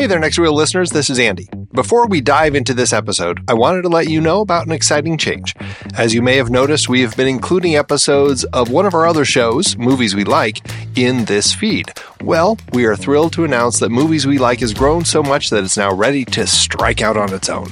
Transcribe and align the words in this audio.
Hey 0.00 0.06
there, 0.06 0.18
Next 0.18 0.38
Reel 0.38 0.54
listeners, 0.54 0.92
this 0.92 1.10
is 1.10 1.18
Andy. 1.18 1.46
Before 1.74 2.06
we 2.06 2.22
dive 2.22 2.54
into 2.54 2.72
this 2.72 2.90
episode, 2.90 3.44
I 3.48 3.52
wanted 3.52 3.82
to 3.82 3.90
let 3.90 4.08
you 4.08 4.18
know 4.18 4.40
about 4.40 4.64
an 4.64 4.72
exciting 4.72 5.18
change. 5.18 5.54
As 5.92 6.14
you 6.14 6.22
may 6.22 6.36
have 6.36 6.48
noticed, 6.48 6.88
we 6.88 7.02
have 7.02 7.14
been 7.18 7.28
including 7.28 7.76
episodes 7.76 8.44
of 8.44 8.70
one 8.70 8.86
of 8.86 8.94
our 8.94 9.06
other 9.06 9.26
shows, 9.26 9.76
Movies 9.76 10.16
We 10.16 10.24
Like, 10.24 10.66
in 10.96 11.26
this 11.26 11.52
feed. 11.52 11.92
Well, 12.22 12.56
we 12.72 12.86
are 12.86 12.96
thrilled 12.96 13.34
to 13.34 13.44
announce 13.44 13.78
that 13.80 13.90
Movies 13.90 14.26
We 14.26 14.38
Like 14.38 14.60
has 14.60 14.72
grown 14.72 15.04
so 15.04 15.22
much 15.22 15.50
that 15.50 15.64
it's 15.64 15.76
now 15.76 15.92
ready 15.92 16.24
to 16.24 16.46
strike 16.46 17.02
out 17.02 17.18
on 17.18 17.34
its 17.34 17.50
own. 17.50 17.70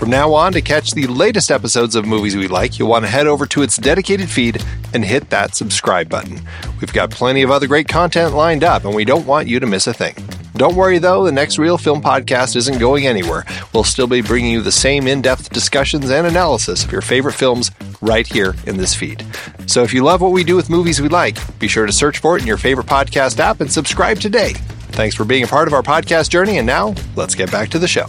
From 0.00 0.08
now 0.08 0.32
on, 0.32 0.54
to 0.54 0.62
catch 0.62 0.92
the 0.92 1.06
latest 1.08 1.50
episodes 1.50 1.94
of 1.94 2.06
Movies 2.06 2.34
We 2.34 2.48
Like, 2.48 2.78
you'll 2.78 2.88
want 2.88 3.04
to 3.04 3.10
head 3.10 3.26
over 3.26 3.44
to 3.44 3.60
its 3.60 3.76
dedicated 3.76 4.30
feed 4.30 4.64
and 4.94 5.04
hit 5.04 5.28
that 5.28 5.54
subscribe 5.54 6.08
button. 6.08 6.40
We've 6.80 6.90
got 6.90 7.10
plenty 7.10 7.42
of 7.42 7.50
other 7.50 7.66
great 7.66 7.86
content 7.86 8.34
lined 8.34 8.64
up, 8.64 8.86
and 8.86 8.94
we 8.94 9.04
don't 9.04 9.26
want 9.26 9.46
you 9.46 9.60
to 9.60 9.66
miss 9.66 9.86
a 9.86 9.92
thing. 9.92 10.14
Don't 10.54 10.74
worry 10.74 10.96
though, 10.96 11.24
the 11.24 11.32
next 11.32 11.58
Reel 11.58 11.76
Film 11.76 12.00
Podcast 12.00 12.56
isn't 12.56 12.78
going 12.78 13.06
anywhere. 13.06 13.44
We'll 13.74 13.84
still 13.84 14.06
be 14.06 14.22
bringing 14.22 14.52
you 14.52 14.62
the 14.62 14.72
same 14.72 15.06
in 15.06 15.20
depth 15.20 15.50
discussions 15.50 16.08
and 16.08 16.26
analysis 16.26 16.82
of 16.82 16.90
your 16.90 17.02
favorite 17.02 17.34
films 17.34 17.70
right 18.00 18.26
here 18.26 18.54
in 18.66 18.78
this 18.78 18.94
feed. 18.94 19.22
So 19.66 19.82
if 19.82 19.92
you 19.92 20.02
love 20.02 20.22
what 20.22 20.32
we 20.32 20.44
do 20.44 20.56
with 20.56 20.70
Movies 20.70 21.02
We 21.02 21.10
Like, 21.10 21.36
be 21.58 21.68
sure 21.68 21.84
to 21.84 21.92
search 21.92 22.20
for 22.20 22.38
it 22.38 22.40
in 22.40 22.46
your 22.46 22.56
favorite 22.56 22.86
podcast 22.86 23.38
app 23.38 23.60
and 23.60 23.70
subscribe 23.70 24.18
today. 24.18 24.54
Thanks 24.92 25.14
for 25.14 25.26
being 25.26 25.44
a 25.44 25.46
part 25.46 25.68
of 25.68 25.74
our 25.74 25.82
podcast 25.82 26.30
journey, 26.30 26.56
and 26.56 26.66
now 26.66 26.94
let's 27.16 27.34
get 27.34 27.52
back 27.52 27.68
to 27.68 27.78
the 27.78 27.86
show. 27.86 28.08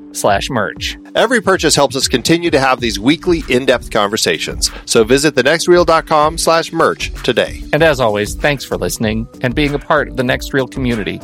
slash 0.13 0.49
merch. 0.49 0.97
Every 1.15 1.41
purchase 1.41 1.75
helps 1.75 1.95
us 1.95 2.07
continue 2.07 2.49
to 2.51 2.59
have 2.59 2.79
these 2.79 2.99
weekly 2.99 3.43
in-depth 3.49 3.91
conversations. 3.91 4.71
So 4.85 5.03
visit 5.03 5.35
thenextreel.com 5.35 6.37
slash 6.37 6.71
merch 6.71 7.11
today. 7.23 7.63
And 7.73 7.83
as 7.83 7.99
always, 7.99 8.35
thanks 8.35 8.63
for 8.63 8.77
listening 8.77 9.27
and 9.41 9.55
being 9.55 9.73
a 9.73 9.79
part 9.79 10.09
of 10.09 10.17
the 10.17 10.23
Next 10.23 10.53
Reel 10.53 10.67
community. 10.67 11.19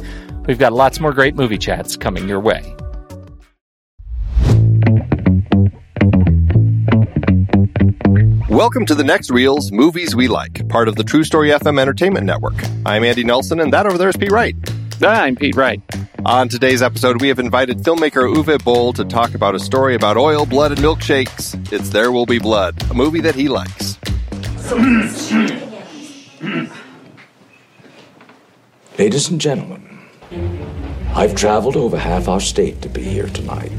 We've 0.47 0.59
got 0.59 0.73
lots 0.73 0.99
more 0.99 1.13
great 1.13 1.35
movie 1.35 1.57
chats 1.57 1.97
coming 1.97 2.27
your 2.27 2.39
way. 2.39 2.75
Welcome 8.49 8.85
to 8.87 8.95
the 8.95 9.03
Next 9.03 9.29
Reels 9.29 9.71
Movies 9.71 10.15
We 10.15 10.27
Like, 10.27 10.67
part 10.67 10.87
of 10.87 10.95
the 10.95 11.03
True 11.03 11.23
Story 11.23 11.49
FM 11.49 11.79
Entertainment 11.79 12.25
Network. 12.25 12.55
I'm 12.87 13.03
Andy 13.03 13.23
Nelson, 13.23 13.59
and 13.59 13.71
that 13.71 13.85
over 13.85 13.99
there 13.99 14.09
is 14.09 14.17
Pete 14.17 14.31
Wright. 14.31 14.55
I'm 15.01 15.35
Pete 15.35 15.55
Wright. 15.55 15.81
On 16.25 16.49
today's 16.49 16.81
episode, 16.81 17.21
we 17.21 17.27
have 17.27 17.37
invited 17.39 17.79
filmmaker 17.79 18.33
Uwe 18.33 18.63
Boll 18.63 18.93
to 18.93 19.05
talk 19.05 19.35
about 19.35 19.53
a 19.53 19.59
story 19.59 19.93
about 19.95 20.17
oil, 20.17 20.45
blood, 20.45 20.71
and 20.71 20.81
milkshakes. 20.81 21.71
It's 21.71 21.89
There 21.89 22.11
Will 22.11 22.25
Be 22.25 22.39
Blood, 22.39 22.81
a 22.89 22.93
movie 22.93 23.21
that 23.21 23.35
he 23.35 23.47
likes. 23.47 23.97
Ladies 28.97 29.29
and 29.29 29.39
gentlemen, 29.39 29.99
I've 31.13 31.35
traveled 31.35 31.77
over 31.77 31.97
half 31.97 32.27
our 32.27 32.39
state 32.39 32.81
to 32.81 32.89
be 32.89 33.03
here 33.03 33.27
tonight. 33.27 33.71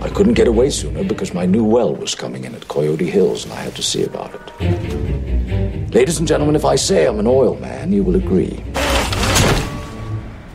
I 0.00 0.08
couldn't 0.08 0.34
get 0.34 0.46
away 0.46 0.70
sooner 0.70 1.02
because 1.02 1.34
my 1.34 1.46
new 1.46 1.64
well 1.64 1.94
was 1.94 2.14
coming 2.14 2.44
in 2.44 2.54
at 2.54 2.68
Coyote 2.68 3.10
Hills 3.10 3.44
and 3.44 3.52
I 3.52 3.60
had 3.62 3.74
to 3.74 3.82
see 3.82 4.04
about 4.04 4.32
it. 4.34 5.92
Ladies 5.92 6.20
and 6.20 6.28
gentlemen, 6.28 6.54
if 6.54 6.64
I 6.64 6.76
say 6.76 7.06
I'm 7.06 7.18
an 7.18 7.26
oil 7.26 7.56
man, 7.56 7.92
you 7.92 8.04
will 8.04 8.14
agree. 8.14 8.62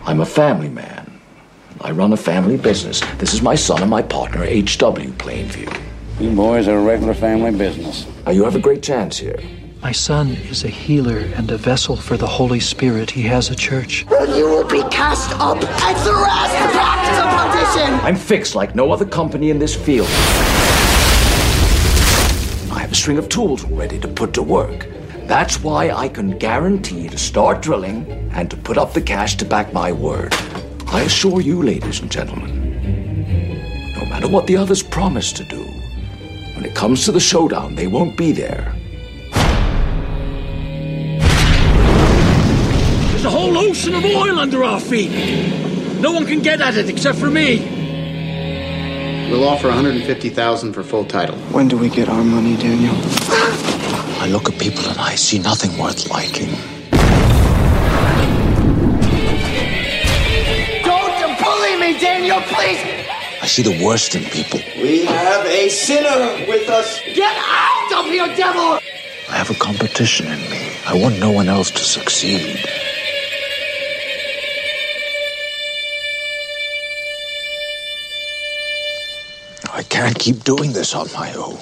I'm 0.07 0.21
a 0.21 0.25
family 0.25 0.69
man. 0.69 1.19
I 1.81 1.89
run 1.89 2.13
a 2.13 2.17
family 2.17 2.57
business. 2.57 3.01
This 3.17 3.33
is 3.33 3.41
my 3.41 3.55
son 3.55 3.81
and 3.81 3.89
my 3.89 4.03
partner, 4.03 4.43
H.W. 4.43 5.09
Plainview. 5.13 5.81
You 6.19 6.29
boys 6.29 6.67
are 6.67 6.77
a 6.77 6.81
regular 6.83 7.15
family 7.15 7.49
business. 7.49 8.05
Now, 8.23 8.31
you 8.31 8.43
have 8.43 8.55
a 8.55 8.59
great 8.59 8.83
chance 8.83 9.17
here. 9.17 9.39
My 9.81 9.91
son 9.91 10.29
is 10.29 10.63
a 10.63 10.67
healer 10.67 11.17
and 11.17 11.49
a 11.49 11.57
vessel 11.57 11.95
for 11.95 12.17
the 12.17 12.27
Holy 12.27 12.59
Spirit. 12.59 13.09
He 13.09 13.23
has 13.23 13.49
a 13.49 13.55
church. 13.55 14.05
You 14.11 14.47
will 14.47 14.67
be 14.67 14.83
cast 14.89 15.31
up 15.39 15.57
and 15.57 15.97
thrust 15.97 16.53
back 16.75 17.01
to 17.17 17.73
perdition. 17.73 17.99
I'm 18.05 18.15
fixed 18.15 18.53
like 18.53 18.75
no 18.75 18.91
other 18.91 19.05
company 19.05 19.49
in 19.49 19.57
this 19.57 19.75
field. 19.75 20.07
I 22.71 22.77
have 22.79 22.91
a 22.91 22.95
string 22.95 23.17
of 23.17 23.27
tools 23.27 23.63
ready 23.65 23.99
to 24.01 24.07
put 24.07 24.33
to 24.35 24.43
work. 24.43 24.85
That's 25.27 25.59
why 25.63 25.89
I 25.89 26.07
can 26.07 26.37
guarantee 26.37 27.09
to 27.09 27.17
start 27.17 27.63
drilling 27.63 28.05
and 28.31 28.47
to 28.51 28.57
put 28.57 28.77
up 28.77 28.93
the 28.93 29.01
cash 29.01 29.35
to 29.37 29.45
back 29.45 29.73
my 29.73 29.91
word. 29.91 30.35
I 30.85 31.01
assure 31.01 31.41
you, 31.41 31.63
ladies 31.63 31.99
and 31.99 32.11
gentlemen, 32.11 32.61
no 33.97 34.05
matter 34.05 34.27
what 34.27 34.45
the 34.45 34.55
others 34.55 34.83
promise 34.83 35.33
to 35.33 35.43
do, 35.43 35.63
when 36.53 36.63
it 36.63 36.75
comes 36.75 37.05
to 37.05 37.11
the 37.11 37.19
showdown, 37.19 37.73
they 37.73 37.87
won't 37.87 38.15
be 38.15 38.33
there. 38.33 38.71
There's 43.09 43.25
a 43.25 43.31
whole 43.31 43.57
ocean 43.57 43.95
of 43.95 44.05
oil 44.05 44.39
under 44.39 44.63
our 44.63 44.79
feet. 44.79 45.09
No 45.99 46.11
one 46.11 46.27
can 46.27 46.43
get 46.43 46.61
at 46.61 46.77
it 46.77 46.87
except 46.87 47.17
for 47.17 47.31
me. 47.31 47.71
We'll 49.31 49.49
offer 49.49 49.69
150,000 49.69 50.73
for 50.73 50.83
full 50.83 51.05
title. 51.05 51.35
When 51.51 51.67
do 51.67 51.79
we 51.79 51.89
get 51.89 52.09
our 52.09 52.23
money, 52.23 52.55
Daniel? 52.57 52.95
I 54.25 54.27
look 54.27 54.49
at 54.49 54.57
people 54.57 54.83
and 54.89 54.97
I 54.97 55.13
see 55.13 55.37
nothing 55.37 55.77
worth 55.77 56.09
liking. 56.09 56.49
Don't 60.83 61.39
bully 61.39 61.75
me, 61.77 61.99
Daniel, 61.99 62.41
please. 62.41 62.81
I 63.43 63.45
see 63.45 63.61
the 63.61 63.85
worst 63.85 64.15
in 64.15 64.23
people. 64.23 64.59
We 64.81 65.05
have 65.05 65.45
a 65.45 65.69
sinner 65.69 66.43
with 66.47 66.67
us. 66.67 67.01
Get 67.13 67.37
out 67.37 67.99
of 67.99 68.05
here, 68.07 68.35
devil! 68.35 68.79
I 69.29 69.35
have 69.37 69.51
a 69.51 69.59
competition 69.59 70.25
in 70.25 70.39
me. 70.49 70.71
I 70.87 70.95
want 70.95 71.19
no 71.19 71.29
one 71.29 71.47
else 71.47 71.69
to 71.69 71.83
succeed. 71.83 72.65
I 79.71 79.83
can't 79.83 80.17
keep 80.17 80.43
doing 80.43 80.73
this 80.73 80.95
on 80.95 81.11
my 81.13 81.31
own. 81.35 81.59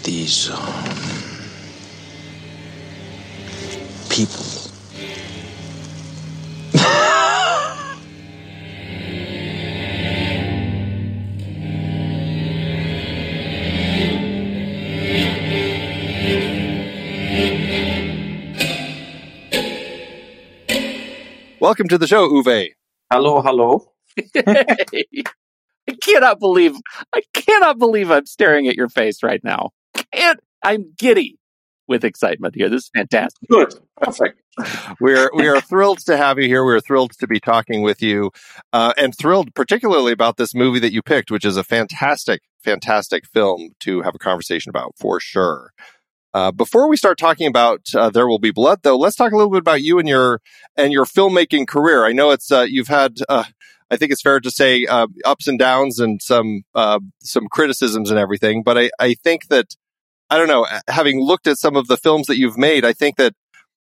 With 0.00 0.06
these 0.06 0.50
um, 0.50 0.56
people. 4.08 4.44
Welcome 21.60 21.88
to 21.88 21.98
the 21.98 22.06
show, 22.06 22.26
Uwe. 22.30 22.70
Hello, 23.12 23.42
hello. 23.42 23.92
I 25.90 25.94
cannot 26.00 26.38
believe 26.38 26.74
I 27.14 27.22
cannot 27.34 27.78
believe 27.78 28.10
I'm 28.10 28.24
staring 28.24 28.66
at 28.68 28.76
your 28.76 28.88
face 28.88 29.22
right 29.22 29.42
now. 29.44 29.72
Can't 30.12 30.40
I'm 30.62 30.92
giddy 30.98 31.38
with 31.88 32.04
excitement 32.04 32.54
here. 32.54 32.68
This 32.68 32.84
is 32.84 32.90
fantastic. 32.94 33.48
Good. 33.48 33.74
Perfect. 34.00 34.40
We're 35.00 35.30
we 35.34 35.48
are 35.48 35.60
thrilled 35.60 35.98
to 36.06 36.16
have 36.16 36.38
you 36.38 36.46
here. 36.46 36.64
We're 36.64 36.80
thrilled 36.80 37.12
to 37.18 37.26
be 37.26 37.40
talking 37.40 37.82
with 37.82 38.02
you, 38.02 38.30
uh, 38.72 38.92
and 38.96 39.16
thrilled 39.16 39.54
particularly 39.54 40.12
about 40.12 40.36
this 40.36 40.54
movie 40.54 40.80
that 40.80 40.92
you 40.92 41.02
picked, 41.02 41.30
which 41.30 41.44
is 41.44 41.56
a 41.56 41.64
fantastic, 41.64 42.42
fantastic 42.62 43.26
film 43.26 43.70
to 43.80 44.02
have 44.02 44.14
a 44.14 44.18
conversation 44.18 44.70
about 44.70 44.94
for 44.98 45.18
sure. 45.20 45.72
Uh, 46.32 46.52
before 46.52 46.88
we 46.88 46.96
start 46.96 47.18
talking 47.18 47.48
about 47.48 47.80
uh, 47.94 48.08
There 48.08 48.28
Will 48.28 48.38
Be 48.38 48.52
Blood, 48.52 48.80
though, 48.82 48.96
let's 48.96 49.16
talk 49.16 49.32
a 49.32 49.36
little 49.36 49.50
bit 49.50 49.58
about 49.58 49.82
you 49.82 49.98
and 49.98 50.08
your 50.08 50.40
and 50.76 50.92
your 50.92 51.04
filmmaking 51.04 51.66
career. 51.66 52.04
I 52.04 52.12
know 52.12 52.30
it's 52.30 52.52
uh, 52.52 52.66
you've 52.68 52.88
had, 52.88 53.18
uh, 53.28 53.44
I 53.90 53.96
think 53.96 54.12
it's 54.12 54.22
fair 54.22 54.38
to 54.38 54.50
say, 54.50 54.86
uh, 54.86 55.08
ups 55.24 55.48
and 55.48 55.58
downs 55.58 55.98
and 55.98 56.22
some 56.22 56.62
some 57.20 57.48
criticisms 57.50 58.10
and 58.10 58.18
everything. 58.18 58.62
But 58.62 58.78
I, 58.78 58.90
I 59.00 59.14
think 59.14 59.48
that 59.48 59.74
I 60.30 60.38
don't 60.38 60.48
know, 60.48 60.66
having 60.88 61.20
looked 61.20 61.46
at 61.46 61.58
some 61.58 61.76
of 61.76 61.88
the 61.88 61.96
films 61.96 62.26
that 62.28 62.38
you've 62.38 62.58
made, 62.58 62.84
I 62.84 62.92
think 62.92 63.16
that 63.16 63.34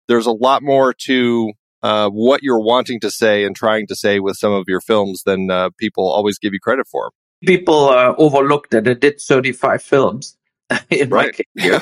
there's 0.07 0.25
a 0.25 0.31
lot 0.31 0.63
more 0.63 0.93
to 1.05 1.51
what 1.81 2.43
you're 2.43 2.61
wanting 2.61 2.99
to 3.01 3.11
say 3.11 3.43
and 3.43 3.55
trying 3.55 3.87
to 3.87 3.95
say 3.95 4.19
with 4.19 4.37
some 4.37 4.53
of 4.53 4.65
your 4.67 4.81
films 4.81 5.23
than 5.25 5.49
people 5.77 6.09
always 6.09 6.39
give 6.39 6.53
you 6.53 6.59
credit 6.59 6.87
for. 6.87 7.11
People 7.45 7.89
overlooked 8.17 8.71
that 8.71 8.87
I 8.87 8.93
did 8.93 9.19
35 9.19 9.83
films 9.83 10.37
in 10.89 11.09
right. 11.09 11.35
my 11.57 11.63
career. 11.63 11.81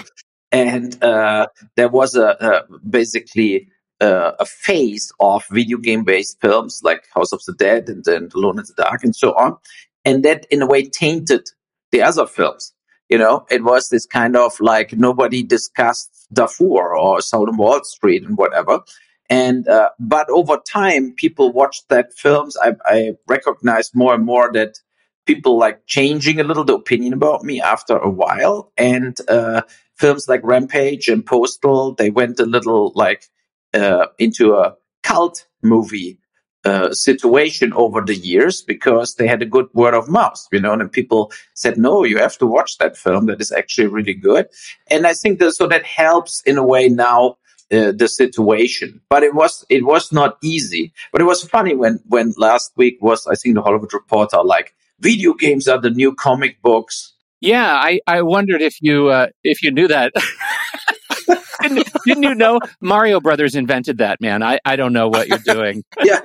and 0.52 1.02
uh, 1.04 1.48
there 1.76 1.90
was 1.90 2.16
a, 2.16 2.66
a 2.70 2.80
basically 2.88 3.70
uh, 4.02 4.34
a 4.40 4.46
phase 4.46 5.12
of 5.20 5.46
video 5.52 5.78
game 5.78 6.04
based 6.04 6.40
films 6.42 6.82
like 6.84 7.06
House 7.14 7.32
of 7.32 7.44
the 7.46 7.54
Dead 7.54 7.90
and 7.90 8.04
then 8.04 8.30
Alone 8.36 8.60
in 8.60 8.66
the 8.66 8.74
Dark 8.84 9.04
and 9.04 9.16
so 9.16 9.34
on, 9.34 9.58
and 10.04 10.24
that 10.24 10.46
in 10.52 10.62
a 10.62 10.68
way 10.68 10.84
tainted 10.84 11.48
the 11.92 12.02
other 12.02 12.28
films. 12.28 12.74
You 13.10 13.18
know, 13.20 13.46
it 13.50 13.64
was 13.64 13.90
this 13.90 14.06
kind 14.06 14.36
of 14.36 14.60
like 14.60 14.94
nobody 14.94 15.44
discussed 15.44 16.28
Darfur 16.34 16.96
or 16.96 17.22
of 17.50 17.58
Wall 17.58 17.84
Street 17.84 18.24
and 18.24 18.38
whatever. 18.38 18.82
And 19.30 19.68
uh, 19.68 19.90
but 20.00 20.30
over 20.30 20.58
time, 20.58 21.14
people 21.14 21.52
watched 21.52 21.90
that 21.90 22.14
films. 22.14 22.58
I, 22.62 22.76
I 22.86 23.14
recognized 23.28 23.96
more 23.96 24.14
and 24.14 24.26
more 24.26 24.52
that 24.54 24.80
people 25.26 25.58
like 25.58 25.86
changing 25.88 26.40
a 26.40 26.44
little 26.44 26.64
the 26.64 26.76
opinion 26.76 27.14
about 27.14 27.44
me 27.44 27.62
after 27.62 27.98
a 27.98 28.10
while, 28.10 28.72
and 28.78 29.18
uh, 29.28 29.62
films 29.96 30.28
like 30.28 30.42
Rampage 30.44 31.08
and 31.08 31.26
Postal, 31.26 31.94
they 31.96 32.12
went 32.12 32.40
a 32.40 32.46
little 32.46 32.92
like 32.96 33.26
uh, 33.74 34.08
into 34.20 34.54
a 34.54 34.76
cult 35.04 35.48
movie 35.64 36.20
uh, 36.66 36.92
situation 36.94 37.72
over 37.74 38.02
the 38.02 38.16
years 38.16 38.62
because 38.62 39.16
they 39.16 39.28
had 39.28 39.42
a 39.42 39.46
good 39.46 39.68
word 39.74 39.94
of 39.94 40.10
mouth, 40.10 40.44
you 40.52 40.60
know, 40.60 40.74
and 40.74 40.92
people 40.92 41.32
said, 41.54 41.78
no, 41.78 42.04
you 42.04 42.18
have 42.18 42.38
to 42.40 42.48
watch 42.48 42.78
that 42.80 42.98
film. 42.98 43.28
That 43.28 43.40
is 43.40 43.52
actually 43.52 43.88
really 43.88 44.16
good. 44.16 44.48
And 44.90 45.06
I 45.06 45.14
think 45.14 45.40
that, 45.40 45.52
so 45.54 45.68
that 45.68 45.86
helps 45.86 46.42
in 46.46 46.58
a 46.58 46.66
way 46.66 46.90
now. 46.90 47.38
Uh, 47.72 47.92
the 47.92 48.08
situation, 48.08 49.02
but 49.10 49.24
it 49.24 49.34
was 49.34 49.66
it 49.72 49.84
was 49.88 50.12
not 50.12 50.38
easy. 50.44 50.94
But 51.12 51.22
it 51.22 51.24
was 51.24 51.44
funny 51.44 51.74
when 51.74 52.00
when 52.06 52.36
last 52.38 52.72
week 52.78 53.00
was 53.02 53.26
I 53.26 53.34
think 53.34 53.56
the 53.56 53.64
Hollywood 53.64 53.92
Reporter 53.92 54.44
like 54.44 54.76
video 55.00 55.34
games 55.34 55.68
are 55.68 55.82
the 55.82 55.90
new 55.90 56.14
comic 56.14 56.62
books 56.62 57.16
yeah, 57.42 57.76
I, 57.76 58.00
I 58.08 58.22
wondered 58.24 58.62
if 58.62 58.82
you 58.82 59.10
uh, 59.10 59.28
if 59.44 59.62
you 59.62 59.72
knew 59.72 59.88
that. 59.88 60.14
didn't, 62.06 62.22
didn't, 62.22 62.24
you 62.24 62.36
know 62.36 62.60
Mario 62.82 63.20
Brothers 63.20 63.56
invented 63.56 63.98
that, 63.98 64.22
man? 64.22 64.44
I, 64.44 64.60
I 64.66 64.76
don't 64.76 64.94
know 64.94 65.08
what 65.08 65.28
you're 65.28 65.38
doing. 65.40 65.84
yeah, 66.04 66.22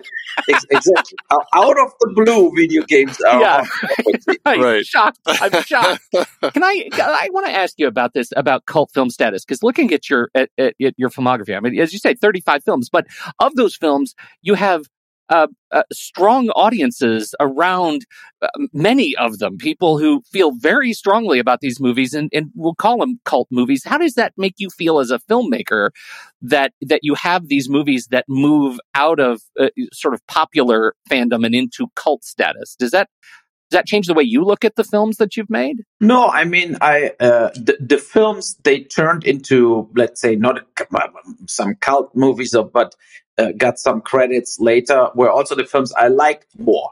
exactly. 0.48 1.16
Out 1.54 1.78
of 1.78 1.92
the 2.00 2.12
blue, 2.14 2.52
video 2.54 2.82
games 2.82 3.20
are. 3.22 3.40
Yeah. 3.40 3.64
I'm 4.44 4.60
right. 4.60 4.84
shocked. 4.84 5.18
I'm 5.26 5.62
shocked. 5.62 6.02
Can 6.12 6.62
I? 6.62 6.88
I 6.92 7.28
want 7.32 7.46
to 7.46 7.52
ask 7.52 7.74
you 7.78 7.86
about 7.86 8.14
this 8.14 8.32
about 8.36 8.66
cult 8.66 8.90
film 8.92 9.10
status 9.10 9.44
because 9.44 9.62
looking 9.62 9.92
at 9.92 10.08
your 10.08 10.30
at, 10.34 10.50
at, 10.58 10.74
at 10.80 10.94
your 10.96 11.10
filmography, 11.10 11.56
I 11.56 11.60
mean, 11.60 11.78
as 11.78 11.92
you 11.92 11.98
say, 11.98 12.14
35 12.14 12.64
films, 12.64 12.88
but 12.88 13.06
of 13.38 13.54
those 13.56 13.76
films, 13.76 14.14
you 14.42 14.54
have 14.54 14.86
uh, 15.30 15.46
uh, 15.70 15.84
strong 15.92 16.50
audiences 16.50 17.34
around 17.38 18.04
uh, 18.42 18.48
many 18.72 19.14
of 19.16 19.38
them, 19.38 19.56
people 19.56 19.96
who 19.96 20.22
feel 20.32 20.50
very 20.50 20.92
strongly 20.92 21.38
about 21.38 21.60
these 21.60 21.80
movies 21.80 22.12
and, 22.12 22.28
and 22.32 22.50
we'll 22.56 22.74
call 22.74 22.98
them 22.98 23.20
cult 23.24 23.46
movies. 23.50 23.84
How 23.84 23.96
does 23.96 24.14
that 24.14 24.32
make 24.36 24.54
you 24.58 24.68
feel 24.70 24.98
as 24.98 25.12
a 25.12 25.20
filmmaker 25.20 25.90
that, 26.42 26.72
that 26.82 27.00
you 27.02 27.14
have 27.14 27.48
these 27.48 27.68
movies 27.68 28.08
that 28.10 28.24
move 28.28 28.80
out 28.94 29.20
of 29.20 29.40
uh, 29.58 29.68
sort 29.92 30.14
of 30.14 30.26
popular 30.26 30.94
fandom 31.08 31.46
and 31.46 31.54
into 31.54 31.86
cult 31.94 32.24
status? 32.24 32.74
Does 32.74 32.90
that, 32.90 33.08
does 33.70 33.78
that 33.78 33.86
change 33.86 34.08
the 34.08 34.14
way 34.14 34.24
you 34.24 34.42
look 34.42 34.64
at 34.64 34.74
the 34.74 34.82
films 34.82 35.18
that 35.18 35.36
you've 35.36 35.48
made? 35.48 35.84
No, 36.00 36.26
I 36.26 36.44
mean, 36.44 36.76
I 36.80 37.12
uh, 37.20 37.50
the, 37.54 37.76
the 37.78 37.98
films 37.98 38.56
they 38.64 38.80
turned 38.80 39.22
into, 39.22 39.88
let's 39.94 40.20
say, 40.20 40.34
not 40.34 40.66
some 41.46 41.76
cult 41.76 42.10
movies, 42.16 42.56
but 42.72 42.96
uh, 43.40 43.52
got 43.56 43.78
some 43.78 44.00
credits 44.00 44.58
later 44.60 45.08
were 45.14 45.30
also 45.30 45.54
the 45.54 45.64
films 45.64 45.92
I 45.92 46.08
liked 46.08 46.46
more, 46.58 46.90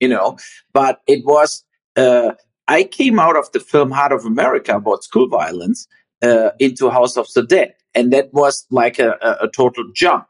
you 0.00 0.08
know. 0.08 0.38
But 0.72 1.00
it 1.06 1.24
was 1.24 1.64
uh, 1.96 2.32
I 2.68 2.84
came 2.84 3.18
out 3.18 3.36
of 3.36 3.50
the 3.52 3.60
film 3.60 3.90
Heart 3.90 4.12
of 4.12 4.24
America 4.24 4.76
about 4.76 5.04
school 5.04 5.28
violence 5.28 5.88
uh, 6.22 6.50
into 6.58 6.90
House 6.90 7.16
of 7.16 7.26
the 7.34 7.42
Dead, 7.42 7.74
and 7.94 8.12
that 8.12 8.32
was 8.32 8.66
like 8.70 8.98
a, 8.98 9.16
a, 9.20 9.46
a, 9.46 9.48
total 9.48 9.84
jump. 9.94 10.26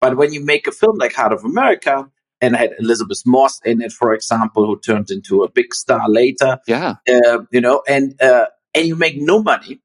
But 0.00 0.16
when 0.16 0.32
you 0.32 0.44
make 0.44 0.66
a 0.66 0.72
film 0.72 0.96
like 0.98 1.14
Heart 1.14 1.32
of 1.32 1.44
America, 1.44 2.10
and 2.40 2.56
I 2.56 2.58
had 2.58 2.74
Elisabeth 2.78 3.22
Moss 3.26 3.60
in 3.64 3.80
it, 3.80 3.92
for 3.92 4.12
example, 4.12 4.66
who 4.66 4.78
turned 4.78 5.10
into 5.10 5.42
a 5.42 5.50
big 5.50 5.74
star 5.74 6.08
later, 6.08 6.58
yeah, 6.66 6.96
uh, 7.08 7.40
you 7.50 7.60
know, 7.60 7.82
and 7.88 8.20
uh, 8.20 8.46
and 8.74 8.86
you 8.86 8.96
make 8.96 9.16
no 9.16 9.42
money 9.42 9.80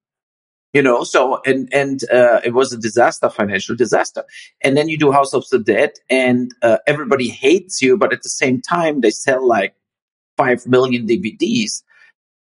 you 0.73 0.81
know 0.81 1.03
so 1.03 1.41
and 1.45 1.69
and 1.73 2.03
uh, 2.11 2.41
it 2.43 2.53
was 2.53 2.71
a 2.73 2.77
disaster 2.77 3.29
financial 3.29 3.75
disaster. 3.75 4.23
And 4.61 4.77
then 4.77 4.89
you 4.89 4.97
do 4.97 5.11
house 5.11 5.33
of 5.33 5.47
the 5.49 5.59
dead 5.59 5.91
and 6.09 6.53
uh, 6.61 6.77
everybody 6.87 7.29
hates 7.29 7.81
you 7.81 7.97
but 7.97 8.13
at 8.13 8.23
the 8.23 8.29
same 8.29 8.61
time 8.61 9.01
they 9.01 9.11
sell 9.11 9.45
like 9.45 9.73
5 10.37 10.67
million 10.67 11.07
dvds 11.07 11.83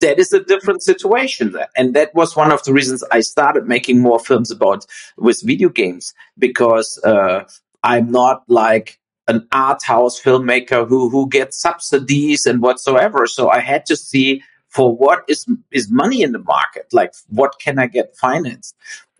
that 0.00 0.18
is 0.20 0.32
a 0.32 0.44
different 0.44 0.82
situation 0.84 1.50
there. 1.52 1.68
And 1.76 1.92
that 1.94 2.14
was 2.14 2.36
one 2.36 2.52
of 2.52 2.62
the 2.64 2.72
reasons 2.72 3.04
i 3.12 3.20
started 3.20 3.66
making 3.66 4.00
more 4.00 4.18
films 4.18 4.50
about 4.50 4.86
with 5.16 5.42
video 5.44 5.68
games 5.68 6.14
because 6.38 7.00
uh, 7.04 7.44
i'm 7.82 8.10
not 8.10 8.42
like 8.48 8.98
an 9.28 9.46
art 9.52 9.82
house 9.82 10.20
filmmaker 10.20 10.88
who 10.88 11.10
who 11.10 11.28
gets 11.28 11.60
subsidies 11.60 12.46
and 12.46 12.62
whatsoever. 12.62 13.26
So 13.26 13.50
i 13.50 13.60
had 13.60 13.86
to 13.86 13.96
see 13.96 14.42
for 14.78 14.94
what 14.96 15.24
is 15.26 15.44
is 15.72 15.90
money 15.90 16.22
in 16.22 16.30
the 16.30 16.44
market? 16.56 16.86
Like 16.92 17.12
what 17.30 17.58
can 17.58 17.80
i 17.80 17.88
get 17.88 18.16
financed? 18.16 18.76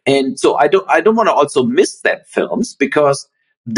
And 0.07 0.38
so 0.43 0.55
i 0.65 0.69
don't 0.69 0.88
i 0.97 1.00
don't 1.00 1.17
want 1.21 1.29
to 1.31 1.38
also 1.41 1.65
miss 1.65 1.93
that 2.03 2.29
films 2.29 2.77
because 2.85 3.29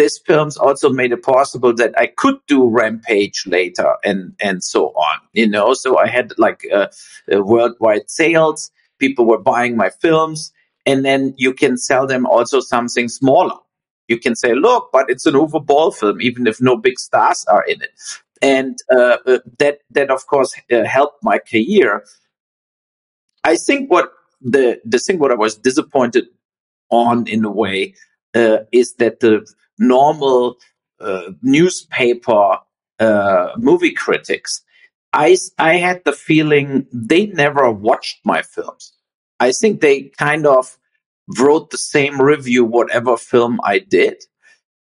this 0.01 0.19
films 0.27 0.59
also 0.59 0.91
made 0.91 1.13
it 1.17 1.23
possible 1.23 1.73
that 1.81 1.93
i 2.03 2.07
could 2.23 2.39
do 2.53 2.59
rampage 2.81 3.39
later 3.57 3.89
and 4.05 4.21
and 4.49 4.63
so 4.63 4.81
on 5.07 5.17
you 5.33 5.49
know? 5.55 5.73
So 5.73 5.97
i 6.05 6.07
had 6.17 6.35
like 6.47 6.61
uh, 6.71 6.89
uh, 7.33 7.43
worldwide 7.53 8.11
sales. 8.11 8.71
People 8.99 9.25
were 9.25 9.45
buying 9.53 9.75
my 9.85 9.91
films. 10.05 10.53
And 10.91 11.05
then 11.09 11.35
you 11.45 11.53
can 11.63 11.75
sell 11.89 12.07
them 12.07 12.27
also 12.27 12.61
something 12.61 13.09
smaller. 13.09 13.59
You 14.13 14.19
can 14.25 14.35
say 14.43 14.53
look 14.67 14.91
but 14.93 15.09
it's 15.13 15.27
an 15.31 15.35
Uwe 15.35 15.65
Boll 15.71 15.93
film 15.93 16.21
even 16.29 16.47
if 16.47 16.61
no 16.61 16.77
big 16.89 16.99
stars 17.09 17.41
are 17.55 17.65
in 17.73 17.81
it 17.89 17.95
and 18.43 18.79
uh, 18.91 19.19
uh, 19.27 19.39
that 19.59 19.79
that 19.91 20.11
of 20.11 20.27
course 20.27 20.55
uh, 20.73 20.85
helped 20.85 21.23
my 21.23 21.39
career. 21.39 22.05
I 23.45 23.57
think 23.57 23.91
what 23.91 24.13
the 24.41 24.81
the 24.85 24.99
thing 24.99 25.19
what 25.19 25.33
I 25.33 25.37
was 25.37 25.57
disappointed 25.57 26.27
on 26.91 27.27
in 27.27 27.45
a 27.45 27.51
way 27.51 27.95
uh, 28.35 28.59
is 28.73 28.95
that 28.95 29.21
the 29.21 29.47
normal 29.79 30.59
uh, 31.01 31.33
newspaper 31.43 32.59
uh, 32.99 33.49
movie 33.57 33.93
critics, 33.93 34.63
I 35.13 35.37
I 35.59 35.75
had 35.75 36.03
the 36.05 36.13
feeling 36.13 36.87
they 36.93 37.27
never 37.27 37.71
watched 37.71 38.21
my 38.25 38.43
films. 38.43 38.93
I 39.39 39.53
think 39.53 39.81
they 39.81 40.13
kind 40.19 40.47
of 40.47 40.77
wrote 41.39 41.71
the 41.71 41.79
same 41.79 42.21
review 42.21 42.65
whatever 42.65 43.17
film 43.17 43.61
I 43.65 43.79
did. 43.79 44.23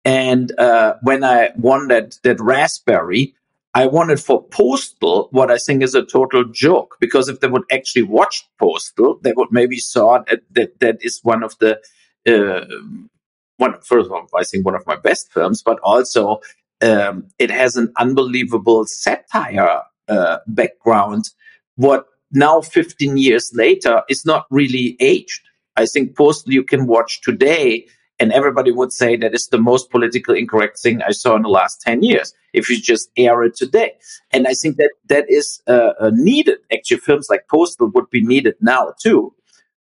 And 0.05 0.57
uh, 0.57 0.95
when 1.01 1.23
I 1.23 1.51
won 1.57 1.89
that 1.89 2.17
that 2.23 2.39
Raspberry, 2.39 3.35
I 3.77 3.85
wanted 3.85 4.19
for 4.19 4.41
Postal 4.41 5.27
what 5.29 5.51
I 5.51 5.59
think 5.59 5.83
is 5.83 5.93
a 5.93 6.03
total 6.03 6.43
joke 6.45 6.97
because 6.99 7.29
if 7.29 7.41
they 7.41 7.47
would 7.47 7.65
actually 7.71 8.01
watch 8.01 8.43
Postal, 8.57 9.19
they 9.21 9.33
would 9.33 9.49
maybe 9.51 9.77
saw 9.77 10.23
that 10.27 10.41
that, 10.55 10.79
that 10.79 10.97
is 11.01 11.19
one 11.21 11.43
of 11.43 11.55
the 11.59 11.79
uh, 12.27 12.65
one 13.57 13.79
first 13.81 14.07
of 14.07 14.11
all, 14.13 14.27
I 14.35 14.45
think 14.45 14.65
one 14.65 14.73
of 14.73 14.87
my 14.87 14.95
best 14.95 15.31
films, 15.31 15.61
but 15.61 15.77
also 15.83 16.41
um, 16.81 17.27
it 17.37 17.51
has 17.51 17.75
an 17.75 17.93
unbelievable 17.99 18.87
satire 18.87 19.83
uh, 20.07 20.37
background. 20.47 21.25
What 21.75 22.07
now, 22.31 22.61
15 22.61 23.15
years 23.17 23.51
later, 23.53 24.01
is 24.09 24.25
not 24.25 24.47
really 24.49 24.97
aged. 24.99 25.41
I 25.75 25.85
think 25.85 26.17
Postal 26.17 26.51
you 26.51 26.63
can 26.63 26.87
watch 26.87 27.21
today 27.21 27.85
And 28.19 28.31
everybody 28.31 28.71
would 28.71 28.91
say 28.91 29.15
that 29.17 29.35
is 29.35 29.49
the 29.49 29.59
most 29.59 29.91
politically 29.91 30.39
incorrect 30.39 30.79
thing 30.79 31.01
I 31.01 31.11
saw 31.11 31.35
in 31.35 31.43
the 31.43 31.49
last 31.49 31.81
10 31.81 32.01
years. 32.01 32.33
If 32.53 32.69
you 32.69 32.81
just 32.81 33.11
air 33.15 33.43
it 33.43 33.55
today. 33.55 33.93
And 34.31 34.47
I 34.47 34.53
think 34.53 34.77
that 34.77 34.91
that 35.07 35.29
is 35.29 35.61
uh, 35.67 35.93
uh, 35.99 36.11
needed. 36.13 36.57
Actually, 36.73 36.97
films 36.97 37.27
like 37.29 37.47
Postal 37.47 37.91
would 37.93 38.09
be 38.09 38.23
needed 38.23 38.55
now 38.59 38.93
too. 38.99 39.33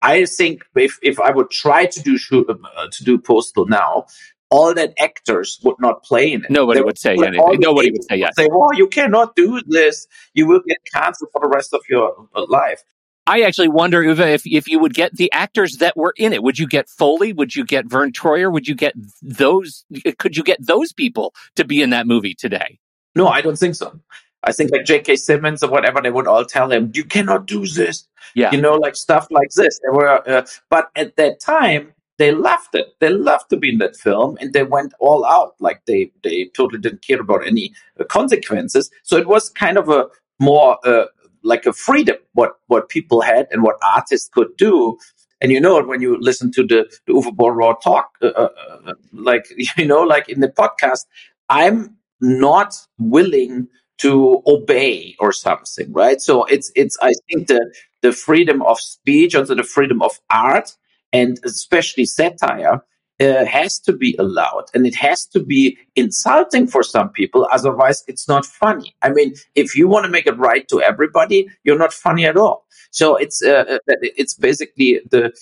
I 0.01 0.25
think 0.25 0.63
if, 0.75 0.97
if 1.01 1.19
I 1.19 1.31
would 1.31 1.49
try 1.49 1.85
to 1.87 2.01
do 2.01 2.17
shoot, 2.17 2.47
uh, 2.49 2.87
to 2.91 3.03
do 3.03 3.17
Postal 3.17 3.65
now, 3.65 4.05
all 4.51 4.73
that 4.73 4.93
actors 4.99 5.59
would 5.63 5.75
not 5.79 6.03
play 6.03 6.31
in 6.31 6.43
it. 6.43 6.49
Nobody 6.49 6.79
they 6.79 6.83
would 6.83 6.97
say 6.97 7.13
anything. 7.13 7.59
Nobody 7.59 7.91
would 7.91 8.03
say 8.03 8.17
yes. 8.17 8.35
Say, 8.35 8.47
"Oh, 8.51 8.71
you 8.73 8.87
cannot 8.87 9.35
do 9.35 9.61
this. 9.67 10.07
You 10.33 10.47
will 10.47 10.61
get 10.67 10.77
canceled 10.93 11.29
for 11.31 11.41
the 11.41 11.49
rest 11.49 11.73
of 11.73 11.81
your 11.89 12.27
uh, 12.35 12.45
life." 12.47 12.83
I 13.29 13.41
actually 13.41 13.67
wonder 13.67 14.01
if, 14.01 14.19
if 14.19 14.41
if 14.47 14.67
you 14.67 14.79
would 14.79 14.95
get 14.95 15.15
the 15.15 15.31
actors 15.31 15.77
that 15.77 15.95
were 15.95 16.15
in 16.17 16.33
it. 16.33 16.41
Would 16.41 16.57
you 16.57 16.67
get 16.67 16.89
Foley? 16.89 17.31
Would 17.31 17.55
you 17.55 17.63
get 17.63 17.85
Verne 17.85 18.11
Troyer? 18.11 18.51
Would 18.51 18.67
you 18.67 18.73
get 18.73 18.95
those? 19.21 19.85
Could 20.17 20.35
you 20.35 20.43
get 20.43 20.65
those 20.65 20.91
people 20.91 21.35
to 21.55 21.63
be 21.63 21.83
in 21.83 21.91
that 21.91 22.07
movie 22.07 22.33
today? 22.33 22.79
No, 23.13 23.27
I 23.27 23.41
don't 23.41 23.57
think 23.57 23.75
so. 23.75 23.99
I 24.43 24.51
think 24.51 24.71
like 24.71 24.83
J.K. 24.83 25.17
Simmons 25.17 25.61
or 25.61 25.69
whatever, 25.69 26.01
they 26.01 26.09
would 26.09 26.25
all 26.25 26.43
tell 26.43 26.71
him, 26.71 26.91
"You 26.95 27.03
cannot 27.03 27.45
do 27.45 27.67
this." 27.67 28.07
Yeah, 28.33 28.51
you 28.51 28.59
know, 28.59 28.73
like 28.73 28.95
stuff 28.95 29.27
like 29.29 29.51
this. 29.51 29.79
They 29.83 29.95
were, 29.95 30.27
uh, 30.27 30.47
but 30.71 30.89
at 30.95 31.15
that 31.17 31.39
time, 31.39 31.93
they 32.17 32.31
loved 32.31 32.73
it. 32.73 32.95
They 32.99 33.09
loved 33.09 33.51
to 33.51 33.57
be 33.57 33.73
in 33.73 33.77
that 33.77 33.95
film, 33.95 34.39
and 34.41 34.53
they 34.53 34.63
went 34.63 34.93
all 34.99 35.23
out. 35.23 35.53
Like 35.59 35.85
they 35.85 36.11
they 36.23 36.49
totally 36.55 36.81
didn't 36.81 37.05
care 37.05 37.21
about 37.21 37.45
any 37.45 37.73
uh, 37.99 38.05
consequences. 38.05 38.89
So 39.03 39.17
it 39.17 39.27
was 39.27 39.49
kind 39.49 39.77
of 39.77 39.87
a 39.89 40.07
more 40.39 40.79
uh, 40.83 41.05
like 41.43 41.65
a 41.65 41.73
freedom 41.73 42.17
what 42.33 42.53
what 42.67 42.89
people 42.89 43.21
had 43.21 43.47
and 43.51 43.63
what 43.63 43.77
artists 43.83 44.29
could 44.31 44.55
do. 44.57 44.97
And 45.41 45.51
you 45.51 45.61
know 45.61 45.77
it 45.77 45.87
when 45.87 46.01
you 46.01 46.17
listen 46.19 46.51
to 46.53 46.63
the, 46.63 46.85
the 47.07 47.13
Uwe 47.13 47.33
Boll 47.33 47.51
Raw 47.51 47.73
talk, 47.73 48.09
uh, 48.21 48.27
uh, 48.27 48.49
uh 48.85 48.93
like 49.13 49.45
you 49.77 49.85
know, 49.85 50.01
like 50.01 50.29
in 50.29 50.39
the 50.41 50.49
podcast, 50.49 51.05
I'm 51.49 51.95
not 52.21 52.75
willing 52.97 53.67
to 53.99 54.41
obey 54.47 55.15
or 55.19 55.31
something, 55.31 55.91
right? 55.93 56.21
So 56.21 56.45
it's 56.45 56.71
it's 56.75 56.97
I 57.01 57.13
think 57.29 57.47
the 57.47 57.73
the 58.01 58.11
freedom 58.11 58.61
of 58.61 58.79
speech, 58.79 59.35
also 59.35 59.55
the 59.55 59.63
freedom 59.63 60.01
of 60.01 60.19
art, 60.29 60.75
and 61.13 61.39
especially 61.43 62.05
satire 62.05 62.81
uh, 63.19 63.45
has 63.45 63.79
to 63.79 63.93
be 63.93 64.15
allowed 64.17 64.65
and 64.73 64.87
it 64.87 64.95
has 64.95 65.25
to 65.25 65.39
be 65.43 65.77
insulting 65.95 66.67
for 66.67 66.83
some 66.83 67.09
people 67.09 67.47
otherwise 67.51 68.03
it's 68.07 68.27
not 68.27 68.45
funny. 68.45 68.95
I 69.01 69.09
mean 69.09 69.33
if 69.55 69.75
you 69.75 69.87
want 69.87 70.05
to 70.05 70.11
make 70.11 70.27
it 70.27 70.37
right 70.37 70.67
to 70.69 70.81
everybody 70.81 71.47
you're 71.63 71.77
not 71.77 71.93
funny 71.93 72.25
at 72.25 72.37
all. 72.37 72.65
So 72.91 73.15
it's 73.15 73.43
uh, 73.43 73.65
uh 73.69 73.79
it's 73.87 74.33
basically 74.33 75.01
the 75.09 75.33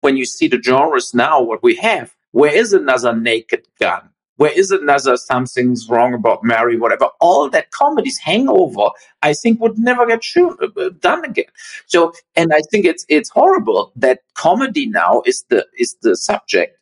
when 0.00 0.16
you 0.16 0.26
see 0.26 0.48
the 0.48 0.62
genres 0.62 1.14
now 1.14 1.40
what 1.40 1.62
we 1.62 1.76
have 1.76 2.14
where 2.32 2.54
is 2.54 2.72
another 2.72 3.14
naked 3.14 3.66
gun 3.80 4.10
where 4.36 4.52
is 4.52 4.70
another 4.70 5.16
something's 5.16 5.88
wrong 5.88 6.14
about 6.14 6.42
Mary, 6.42 6.76
whatever. 6.76 7.08
All 7.20 7.48
that 7.50 7.70
comedy's 7.70 8.18
hangover, 8.18 8.90
I 9.22 9.32
think, 9.32 9.60
would 9.60 9.78
never 9.78 10.06
get 10.06 10.24
shown, 10.24 10.56
uh, 10.60 10.68
uh, 10.80 10.90
done 11.00 11.24
again. 11.24 11.46
So, 11.86 12.12
and 12.34 12.52
I 12.52 12.60
think 12.70 12.84
it's 12.84 13.04
it's 13.08 13.30
horrible 13.30 13.92
that 13.96 14.20
comedy 14.34 14.86
now 14.86 15.22
is 15.26 15.44
the 15.48 15.66
is 15.76 15.96
the 16.02 16.16
subject 16.16 16.78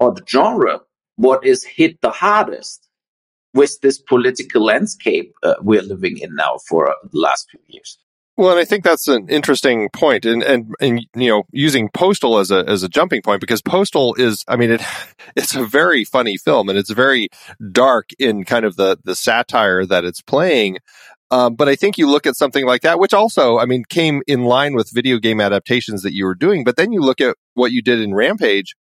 or 0.00 0.12
the 0.12 0.22
genre 0.28 0.80
what 1.16 1.44
is 1.44 1.64
hit 1.64 2.00
the 2.02 2.10
hardest 2.10 2.88
with 3.54 3.80
this 3.80 3.98
political 3.98 4.62
landscape 4.62 5.32
uh, 5.42 5.54
we're 5.62 5.82
living 5.82 6.18
in 6.18 6.34
now 6.34 6.58
for 6.68 6.90
uh, 6.90 6.94
the 7.10 7.18
last 7.18 7.48
few 7.50 7.60
years. 7.68 7.98
Well, 8.36 8.50
and 8.50 8.60
I 8.60 8.66
think 8.66 8.84
that's 8.84 9.08
an 9.08 9.28
interesting 9.30 9.88
point, 9.90 10.26
and 10.26 10.42
and 10.42 10.74
and 10.78 11.00
you 11.16 11.30
know, 11.30 11.44
using 11.52 11.88
Postal 11.88 12.38
as 12.38 12.50
a 12.50 12.68
as 12.68 12.82
a 12.82 12.88
jumping 12.88 13.22
point 13.22 13.40
because 13.40 13.62
Postal 13.62 14.14
is, 14.16 14.44
I 14.46 14.56
mean, 14.56 14.72
it 14.72 14.82
it's 15.36 15.54
a 15.54 15.64
very 15.64 16.04
funny 16.04 16.36
film, 16.36 16.68
and 16.68 16.78
it's 16.78 16.90
very 16.90 17.28
dark 17.72 18.10
in 18.18 18.44
kind 18.44 18.66
of 18.66 18.76
the 18.76 18.98
the 19.04 19.14
satire 19.14 19.86
that 19.86 20.04
it's 20.04 20.20
playing. 20.20 20.78
Um, 21.30 21.54
but 21.56 21.68
I 21.68 21.76
think 21.76 21.98
you 21.98 22.08
look 22.08 22.26
at 22.26 22.36
something 22.36 22.66
like 22.66 22.82
that, 22.82 23.00
which 23.00 23.12
also, 23.12 23.58
I 23.58 23.64
mean, 23.66 23.84
came 23.88 24.22
in 24.28 24.44
line 24.44 24.74
with 24.74 24.90
video 24.92 25.18
game 25.18 25.40
adaptations 25.40 26.02
that 26.02 26.14
you 26.14 26.24
were 26.24 26.36
doing. 26.36 26.62
But 26.62 26.76
then 26.76 26.92
you 26.92 27.00
look 27.00 27.20
at 27.20 27.36
what 27.54 27.72
you 27.72 27.82
did 27.82 28.00
in 28.00 28.14
Rampage, 28.14 28.76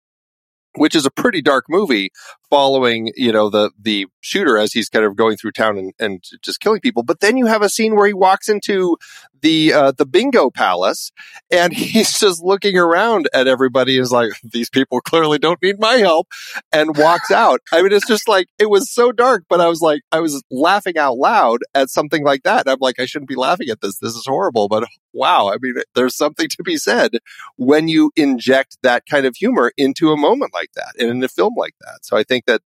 which 0.75 0.93
is 0.93 1.05
a 1.05 1.11
pretty 1.11 1.41
dark 1.41 1.65
movie 1.69 2.11
following, 2.49 3.11
you 3.15 3.31
know, 3.31 3.49
the, 3.49 3.71
the 3.79 4.07
shooter 4.19 4.57
as 4.57 4.73
he's 4.73 4.89
kind 4.89 5.05
of 5.05 5.15
going 5.15 5.37
through 5.37 5.51
town 5.51 5.77
and, 5.77 5.93
and 5.99 6.23
just 6.43 6.59
killing 6.59 6.81
people. 6.81 7.03
But 7.03 7.21
then 7.21 7.37
you 7.37 7.45
have 7.45 7.61
a 7.61 7.69
scene 7.69 7.95
where 7.95 8.07
he 8.07 8.13
walks 8.13 8.49
into 8.49 8.97
the, 9.43 9.73
uh, 9.73 9.91
the 9.91 10.05
bingo 10.05 10.49
palace 10.49 11.11
and 11.51 11.71
he's 11.73 12.19
just 12.19 12.43
looking 12.43 12.77
around 12.77 13.29
at 13.33 13.47
everybody 13.47 13.99
is 13.99 14.11
like, 14.11 14.31
these 14.43 14.69
people 14.69 15.01
clearly 15.01 15.37
don't 15.37 15.61
need 15.61 15.79
my 15.79 15.95
help 15.97 16.27
and 16.71 16.97
walks 16.97 17.29
out. 17.29 17.61
I 17.71 17.83
mean, 17.83 17.91
it's 17.91 18.07
just 18.07 18.27
like, 18.27 18.47
it 18.57 18.69
was 18.69 18.91
so 18.91 19.11
dark, 19.11 19.43
but 19.47 19.61
I 19.61 19.67
was 19.67 19.81
like, 19.81 20.01
I 20.11 20.19
was 20.19 20.43
laughing 20.49 20.97
out 20.97 21.17
loud 21.17 21.59
at 21.75 21.89
something 21.89 22.23
like 22.23 22.43
that. 22.43 22.67
I'm 22.67 22.79
like, 22.79 22.99
I 22.99 23.05
shouldn't 23.05 23.29
be 23.29 23.35
laughing 23.35 23.69
at 23.69 23.81
this. 23.81 23.99
This 23.99 24.15
is 24.15 24.25
horrible, 24.25 24.67
but 24.67 24.87
wow. 25.13 25.49
I 25.49 25.57
mean, 25.61 25.75
there's 25.93 26.15
something 26.15 26.47
to 26.49 26.63
be 26.63 26.77
said 26.77 27.17
when 27.57 27.87
you 27.87 28.11
inject 28.15 28.77
that 28.81 29.03
kind 29.05 29.25
of 29.25 29.35
humor 29.35 29.71
into 29.77 30.11
a 30.11 30.17
moment 30.17 30.53
like 30.53 30.71
that 30.75 30.93
and 30.97 31.09
in 31.09 31.23
a 31.23 31.27
film 31.27 31.53
like 31.55 31.75
that. 31.81 31.99
So 32.03 32.17
I 32.17 32.23
think 32.23 32.45
that 32.45 32.61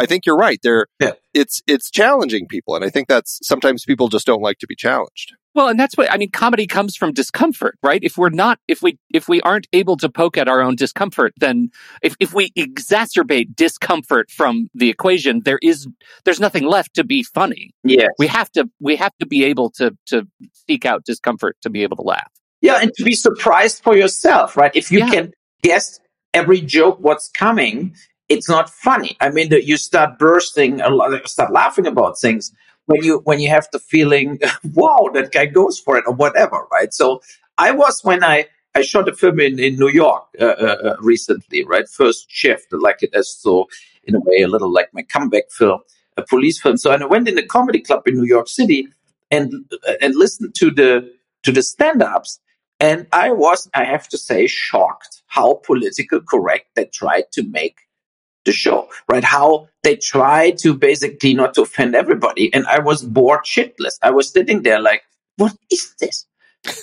I 0.00 0.06
think 0.06 0.24
you're 0.24 0.36
right. 0.36 0.58
There, 0.62 0.86
yeah. 0.98 1.12
it's 1.34 1.62
it's 1.66 1.90
challenging 1.90 2.46
people, 2.46 2.74
and 2.74 2.84
I 2.84 2.88
think 2.88 3.08
that's 3.08 3.38
sometimes 3.42 3.84
people 3.84 4.08
just 4.08 4.26
don't 4.26 4.40
like 4.40 4.58
to 4.58 4.66
be 4.66 4.74
challenged. 4.74 5.34
Well, 5.54 5.68
and 5.68 5.78
that's 5.78 5.96
what 5.96 6.10
I 6.10 6.16
mean. 6.16 6.30
Comedy 6.30 6.66
comes 6.66 6.96
from 6.96 7.12
discomfort, 7.12 7.76
right? 7.82 8.02
If 8.02 8.16
we're 8.16 8.30
not, 8.30 8.58
if 8.66 8.82
we 8.82 8.98
if 9.12 9.28
we 9.28 9.42
aren't 9.42 9.66
able 9.72 9.96
to 9.98 10.08
poke 10.08 10.38
at 10.38 10.48
our 10.48 10.62
own 10.62 10.74
discomfort, 10.74 11.34
then 11.36 11.70
if 12.02 12.14
if 12.18 12.32
we 12.32 12.50
exacerbate 12.52 13.54
discomfort 13.54 14.30
from 14.30 14.70
the 14.74 14.88
equation, 14.88 15.42
there 15.44 15.58
is 15.62 15.86
there's 16.24 16.40
nothing 16.40 16.64
left 16.64 16.94
to 16.94 17.04
be 17.04 17.22
funny. 17.22 17.72
Yeah, 17.84 18.08
we 18.18 18.26
have 18.28 18.50
to 18.52 18.70
we 18.80 18.96
have 18.96 19.12
to 19.18 19.26
be 19.26 19.44
able 19.44 19.70
to 19.72 19.96
to 20.06 20.26
seek 20.66 20.86
out 20.86 21.04
discomfort 21.04 21.56
to 21.62 21.70
be 21.70 21.82
able 21.82 21.96
to 21.96 22.04
laugh. 22.04 22.30
Yeah, 22.62 22.78
and 22.80 22.92
to 22.94 23.04
be 23.04 23.14
surprised 23.14 23.82
for 23.82 23.96
yourself, 23.96 24.56
right? 24.56 24.70
If 24.74 24.90
you 24.90 25.00
yeah. 25.00 25.10
can 25.10 25.32
guess 25.62 26.00
every 26.32 26.60
joke 26.60 26.98
what's 27.00 27.28
coming 27.28 27.94
it's 28.30 28.48
not 28.48 28.70
funny. 28.70 29.16
I 29.20 29.28
mean, 29.28 29.50
you 29.50 29.76
start 29.76 30.18
bursting, 30.18 30.80
start 31.26 31.52
laughing 31.52 31.86
about 31.86 32.18
things 32.18 32.52
when 32.86 33.02
you 33.04 33.18
when 33.24 33.40
you 33.40 33.48
have 33.50 33.68
the 33.72 33.78
feeling, 33.78 34.38
wow, 34.74 35.10
that 35.14 35.32
guy 35.32 35.46
goes 35.46 35.78
for 35.78 35.98
it 35.98 36.04
or 36.06 36.14
whatever, 36.14 36.66
right? 36.72 36.94
So 36.94 37.20
I 37.58 37.72
was 37.72 38.00
when 38.02 38.24
I 38.24 38.46
I 38.74 38.82
shot 38.82 39.08
a 39.08 39.14
film 39.14 39.40
in 39.40 39.58
in 39.58 39.76
New 39.76 39.90
York 39.90 40.24
uh, 40.40 40.44
uh, 40.44 40.76
uh 40.84 40.96
recently, 41.00 41.64
right? 41.64 41.88
First 41.88 42.30
shift, 42.30 42.72
like 42.72 43.02
it 43.02 43.14
as 43.14 43.28
so 43.28 43.68
in 44.04 44.14
a 44.14 44.20
way 44.20 44.42
a 44.42 44.48
little 44.48 44.72
like 44.72 44.94
my 44.94 45.02
comeback 45.02 45.50
film, 45.50 45.80
a 46.16 46.22
police 46.22 46.60
film. 46.60 46.76
So 46.76 46.90
and 46.92 47.02
I 47.02 47.06
went 47.06 47.28
in 47.28 47.36
a 47.36 47.46
comedy 47.46 47.80
club 47.80 48.06
in 48.06 48.14
New 48.14 48.30
York 48.36 48.48
City 48.48 48.88
and 49.30 49.52
uh, 49.86 49.94
and 50.00 50.14
listened 50.16 50.54
to 50.56 50.70
the 50.70 51.12
to 51.42 51.52
the 51.52 51.62
stand-ups 51.62 52.40
and 52.80 53.06
I 53.12 53.30
was, 53.30 53.68
I 53.74 53.84
have 53.84 54.08
to 54.08 54.16
say, 54.16 54.46
shocked 54.46 55.22
how 55.26 55.60
political 55.64 56.20
correct 56.22 56.68
they 56.76 56.86
tried 56.86 57.30
to 57.32 57.42
make 57.42 57.76
the 58.44 58.52
show, 58.52 58.88
right? 59.08 59.24
How 59.24 59.68
they 59.82 59.96
try 59.96 60.52
to 60.62 60.74
basically 60.74 61.34
not 61.34 61.54
to 61.54 61.62
offend 61.62 61.94
everybody. 61.94 62.52
And 62.52 62.66
I 62.66 62.78
was 62.80 63.02
bored 63.02 63.44
shitless. 63.44 63.98
I 64.02 64.10
was 64.10 64.30
sitting 64.30 64.62
there 64.62 64.80
like, 64.80 65.02
what 65.36 65.54
is 65.70 65.94
this? 66.00 66.26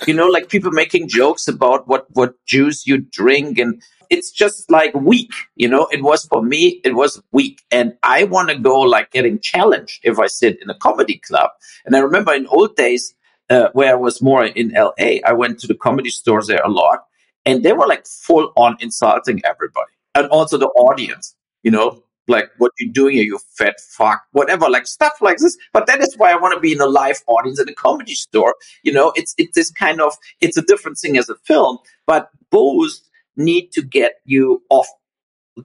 you 0.07 0.13
know, 0.13 0.27
like 0.27 0.49
people 0.49 0.71
making 0.71 1.07
jokes 1.07 1.47
about 1.47 1.87
what, 1.87 2.07
what 2.11 2.33
juice 2.45 2.87
you 2.87 2.97
drink. 2.97 3.59
And 3.59 3.81
it's 4.09 4.31
just 4.31 4.71
like 4.71 4.93
weak, 4.95 5.31
you 5.55 5.67
know, 5.67 5.87
it 5.91 6.01
was 6.01 6.25
for 6.25 6.41
me, 6.41 6.81
it 6.83 6.95
was 6.95 7.21
weak. 7.31 7.63
And 7.71 7.93
I 8.03 8.23
want 8.23 8.49
to 8.49 8.57
go 8.57 8.79
like 8.79 9.11
getting 9.11 9.39
challenged 9.39 9.99
if 10.03 10.17
I 10.17 10.27
sit 10.27 10.61
in 10.61 10.69
a 10.69 10.77
comedy 10.77 11.19
club. 11.19 11.51
And 11.85 11.95
I 11.95 11.99
remember 11.99 12.33
in 12.33 12.47
old 12.47 12.75
days, 12.75 13.13
uh, 13.49 13.69
where 13.73 13.91
I 13.91 13.95
was 13.95 14.21
more 14.21 14.45
in 14.45 14.71
LA, 14.71 15.19
I 15.25 15.33
went 15.33 15.59
to 15.59 15.67
the 15.67 15.75
comedy 15.75 16.09
stores 16.09 16.47
there 16.47 16.61
a 16.63 16.69
lot 16.69 17.05
and 17.45 17.63
they 17.63 17.71
were 17.71 17.87
like 17.87 18.05
full 18.05 18.51
on 18.57 18.75
insulting 18.81 19.41
everybody 19.45 19.91
and 20.15 20.27
also 20.27 20.57
the 20.57 20.67
audience 20.67 21.35
you 21.63 21.71
know, 21.71 22.03
like 22.27 22.49
what 22.57 22.71
you're 22.77 22.91
doing 22.91 23.15
here, 23.15 23.23
you 23.23 23.39
fat 23.57 23.79
fuck, 23.79 24.21
whatever, 24.31 24.69
like 24.69 24.85
stuff 24.85 25.13
like 25.21 25.37
this. 25.37 25.57
But 25.73 25.87
that 25.87 26.01
is 26.01 26.15
why 26.17 26.31
I 26.31 26.35
want 26.35 26.53
to 26.53 26.59
be 26.59 26.73
in 26.73 26.81
a 26.81 26.85
live 26.85 27.21
audience 27.27 27.59
at 27.59 27.69
a 27.69 27.73
comedy 27.73 28.15
store. 28.15 28.55
You 28.83 28.93
know, 28.93 29.13
it's 29.15 29.33
it's 29.37 29.55
this 29.55 29.71
kind 29.71 30.01
of 30.01 30.13
it's 30.41 30.57
a 30.57 30.61
different 30.61 30.97
thing 30.97 31.17
as 31.17 31.29
a 31.29 31.35
film, 31.35 31.79
but 32.05 32.29
both 32.51 32.99
need 33.35 33.71
to 33.73 33.81
get 33.81 34.15
you 34.25 34.61
off 34.69 34.87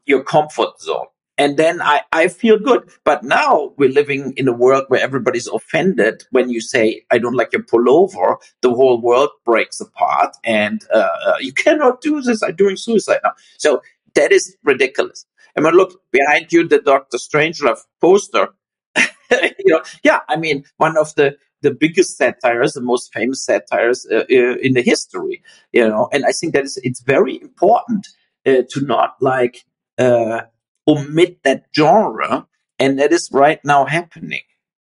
your 0.06 0.22
comfort 0.22 0.80
zone. 0.80 1.06
And 1.38 1.56
then 1.56 1.80
I, 1.80 2.02
I 2.12 2.28
feel 2.28 2.58
good. 2.58 2.90
But 3.04 3.24
now 3.24 3.72
we're 3.78 3.88
living 3.88 4.34
in 4.36 4.46
a 4.46 4.52
world 4.52 4.84
where 4.88 5.00
everybody's 5.00 5.48
offended 5.48 6.24
when 6.30 6.50
you 6.50 6.60
say, 6.60 7.02
I 7.10 7.18
don't 7.18 7.34
like 7.34 7.52
your 7.52 7.62
pullover. 7.62 8.36
The 8.60 8.70
whole 8.70 9.00
world 9.00 9.30
breaks 9.44 9.80
apart 9.80 10.36
and 10.44 10.84
uh, 10.94 11.08
uh 11.26 11.36
you 11.40 11.52
cannot 11.52 12.00
do 12.00 12.20
this. 12.20 12.42
I'm 12.42 12.54
doing 12.54 12.76
suicide 12.76 13.20
now. 13.24 13.32
So 13.56 13.82
that 14.14 14.30
is 14.30 14.56
ridiculous. 14.62 15.26
And 15.54 15.64
mean, 15.64 15.74
look 15.74 16.00
behind 16.10 16.52
you, 16.52 16.66
the 16.66 16.80
Doctor 16.80 17.18
Strangelove 17.18 17.80
poster, 18.00 18.48
you 19.30 19.66
know, 19.66 19.82
yeah, 20.02 20.20
I 20.28 20.36
mean, 20.36 20.64
one 20.76 20.96
of 20.96 21.14
the 21.14 21.36
the 21.62 21.70
biggest 21.70 22.16
satires, 22.16 22.72
the 22.72 22.80
most 22.80 23.12
famous 23.12 23.44
satires 23.44 24.06
uh, 24.10 24.24
uh, 24.30 24.56
in 24.60 24.74
the 24.74 24.82
history, 24.82 25.42
you 25.72 25.88
know, 25.88 26.08
and 26.12 26.24
I 26.24 26.32
think 26.32 26.54
that 26.54 26.64
is 26.64 26.78
it's 26.82 27.00
very 27.00 27.40
important 27.40 28.08
uh, 28.46 28.62
to 28.70 28.80
not 28.80 29.16
like 29.20 29.64
uh, 29.98 30.42
omit 30.88 31.42
that 31.44 31.66
genre, 31.74 32.46
and 32.78 32.98
that 32.98 33.12
is 33.12 33.28
right 33.32 33.60
now 33.64 33.84
happening. 33.86 34.42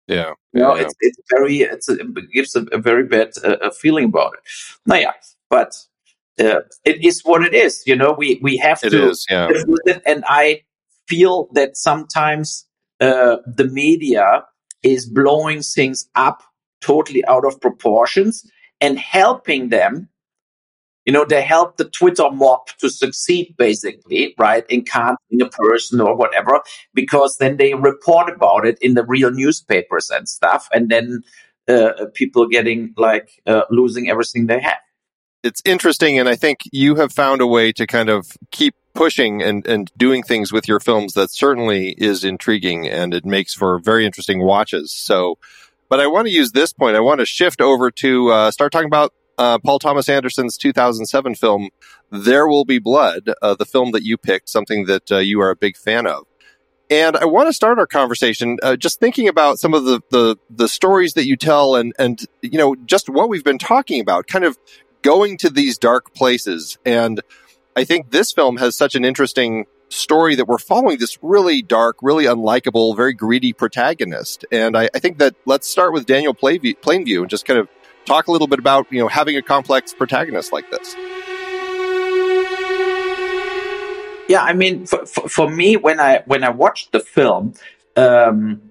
Yeah, 0.08 0.34
You 0.54 0.62
know, 0.62 0.76
yeah. 0.76 0.84
it's 0.84 0.96
it's 1.02 1.20
very 1.30 1.58
it's 1.58 1.90
a, 1.90 1.94
it 1.94 2.32
gives 2.34 2.56
a, 2.56 2.64
a 2.72 2.78
very 2.78 3.04
bad 3.04 3.32
uh, 3.44 3.70
feeling 3.72 4.06
about 4.06 4.34
it. 4.34 4.40
Naja, 4.90 5.14
but 5.50 5.74
uh, 6.39 6.62
it 6.86 7.03
is 7.03 7.22
what 7.24 7.44
it 7.44 7.53
is. 7.53 7.84
You 7.86 7.96
know, 7.96 8.13
we 8.17 8.39
we 8.41 8.58
have 8.58 8.84
It 8.84 8.91
to 8.91 9.10
is, 9.10 9.25
yeah. 9.29 9.48
live 9.48 9.67
with 9.67 9.82
it, 9.86 10.01
and 10.06 10.24
I 10.27 10.62
feel 11.08 11.50
that 11.53 11.77
sometimes 11.77 12.65
uh, 13.00 13.38
the 13.46 13.65
media 13.65 14.44
is 14.84 15.06
blowing 15.06 15.62
things 15.62 16.10
up 16.15 16.44
totally 16.82 17.25
out 17.25 17.46
of 17.46 17.60
proportions 17.60 18.50
and 18.82 19.00
helping 19.00 19.70
them. 19.70 20.10
You 21.06 21.13
know, 21.13 21.24
they 21.24 21.41
help 21.41 21.77
the 21.77 21.86
Twitter 21.86 22.29
mob 22.29 22.67
to 22.79 22.89
succeed, 22.89 23.56
basically, 23.58 24.36
right? 24.38 24.65
In 24.70 24.84
canceling 24.84 25.41
a 25.41 25.50
person 25.50 26.01
or 26.01 26.15
whatever, 26.15 26.62
because 26.94 27.38
then 27.38 27.56
they 27.58 27.74
report 27.74 28.29
about 28.29 28.67
it 28.67 28.77
in 28.82 28.94
the 28.94 29.06
real 29.06 29.32
newspapers 29.32 30.10
and 30.10 30.27
stuff, 30.27 30.67
and 30.74 30.89
then 30.89 31.24
uh, 31.70 32.08
people 32.13 32.48
getting 32.48 32.94
like 32.98 33.41
uh, 33.48 33.63
losing 33.70 34.10
everything 34.10 34.48
they 34.48 34.60
have. 34.60 34.77
It's 35.48 35.62
interesting, 35.63 36.20
and 36.20 36.27
I 36.27 36.36
think 36.36 36.60
you 36.72 36.96
have 36.96 37.13
found 37.13 37.39
a 37.42 37.48
way 37.48 37.72
to 37.72 37.88
kind 37.88 38.10
of 38.10 38.27
keep 38.51 38.75
pushing 38.94 39.42
and, 39.42 39.66
and 39.66 39.92
doing 39.96 40.24
things 40.24 40.51
with 40.51 40.68
your 40.68 40.80
films 40.80 41.13
that 41.13 41.32
certainly 41.32 41.92
is 41.98 42.24
intriguing 42.24 42.88
and 42.88 43.13
it 43.13 43.24
makes 43.25 43.54
for 43.54 43.80
very 43.80 44.06
interesting 44.06 44.44
watches. 44.44 44.92
So, 44.92 45.38
but 45.88 46.00
I 46.00 46.08
want 46.08 46.27
to 46.27 46.34
use 46.34 46.51
this 46.51 46.74
point. 46.74 46.98
I 46.98 47.00
want 47.00 47.20
to 47.20 47.25
shift 47.25 47.62
over 47.62 47.92
to 47.92 48.30
uh, 48.30 48.51
start 48.51 48.72
talking 48.72 48.88
about 48.88 49.13
uh, 49.38 49.60
Paul 49.60 49.80
Thomas 49.80 50.10
Anderson's 50.10 50.58
2007 50.58 51.36
film, 51.36 51.70
There 52.12 52.48
Will 52.48 52.66
Be 52.66 52.80
Blood, 52.80 53.30
uh, 53.42 53.54
the 53.54 53.66
film 53.66 53.92
that 53.92 54.04
you 54.04 54.18
picked, 54.18 54.50
something 54.50 54.86
that 54.86 55.12
uh, 55.12 55.18
you 55.20 55.39
are 55.42 55.51
a 55.51 55.56
big 55.56 55.77
fan 55.77 56.08
of. 56.08 56.25
And 56.89 57.16
I 57.18 57.25
want 57.25 57.48
to 57.50 57.54
start 57.54 57.80
our 57.80 57.88
conversation 57.88 58.58
uh, 58.63 58.77
just 58.77 59.00
thinking 59.00 59.27
about 59.27 59.60
some 59.60 59.74
of 59.74 59.84
the, 59.84 60.01
the 60.10 60.38
the 60.50 60.70
stories 60.70 61.16
that 61.16 61.27
you 61.27 61.36
tell, 61.36 61.75
and 61.75 61.94
and 62.00 62.25
you 62.42 62.58
know 62.58 62.77
just 62.86 63.10
what 63.10 63.27
we've 63.27 63.44
been 63.44 63.58
talking 63.58 64.00
about, 64.00 64.27
kind 64.27 64.46
of 64.46 64.58
going 65.08 65.38
to 65.38 65.50
these 65.50 65.78
dark 65.78 66.14
places. 66.14 66.78
And 66.86 67.22
I 67.78 67.86
think 67.86 68.12
this 68.12 68.34
film 68.34 68.58
has 68.58 68.76
such 68.76 68.94
an 68.94 69.06
interesting 69.06 69.66
story 69.88 70.36
that 70.36 70.50
we're 70.50 70.58
following 70.58 70.98
this 71.00 71.18
really 71.22 71.62
dark, 71.62 71.96
really 72.02 72.26
unlikable, 72.26 72.94
very 72.94 73.14
greedy 73.14 73.54
protagonist. 73.54 74.44
And 74.52 74.76
I, 74.76 74.90
I 74.94 75.00
think 75.00 75.20
that 75.20 75.36
let's 75.46 75.66
start 75.66 75.94
with 75.94 76.08
Daniel 76.08 76.34
Plainview, 76.34 77.22
and 77.22 77.30
just 77.30 77.46
kind 77.46 77.58
of 77.58 77.70
talk 78.04 78.28
a 78.28 78.34
little 78.34 78.48
bit 78.48 78.60
about 78.60 78.92
you 78.92 79.00
know 79.00 79.08
having 79.08 79.38
a 79.38 79.42
complex 79.42 79.94
protagonist 79.94 80.52
like 80.52 80.70
this. 80.72 80.94
Yeah, 84.28 84.42
I 84.42 84.52
mean, 84.52 84.86
for, 84.86 85.06
for, 85.06 85.30
for 85.30 85.50
me, 85.50 85.78
when 85.78 86.02
I 86.02 86.24
when 86.26 86.44
I 86.44 86.50
watched 86.50 86.92
the 86.92 87.00
film, 87.00 87.54
um, 87.96 88.67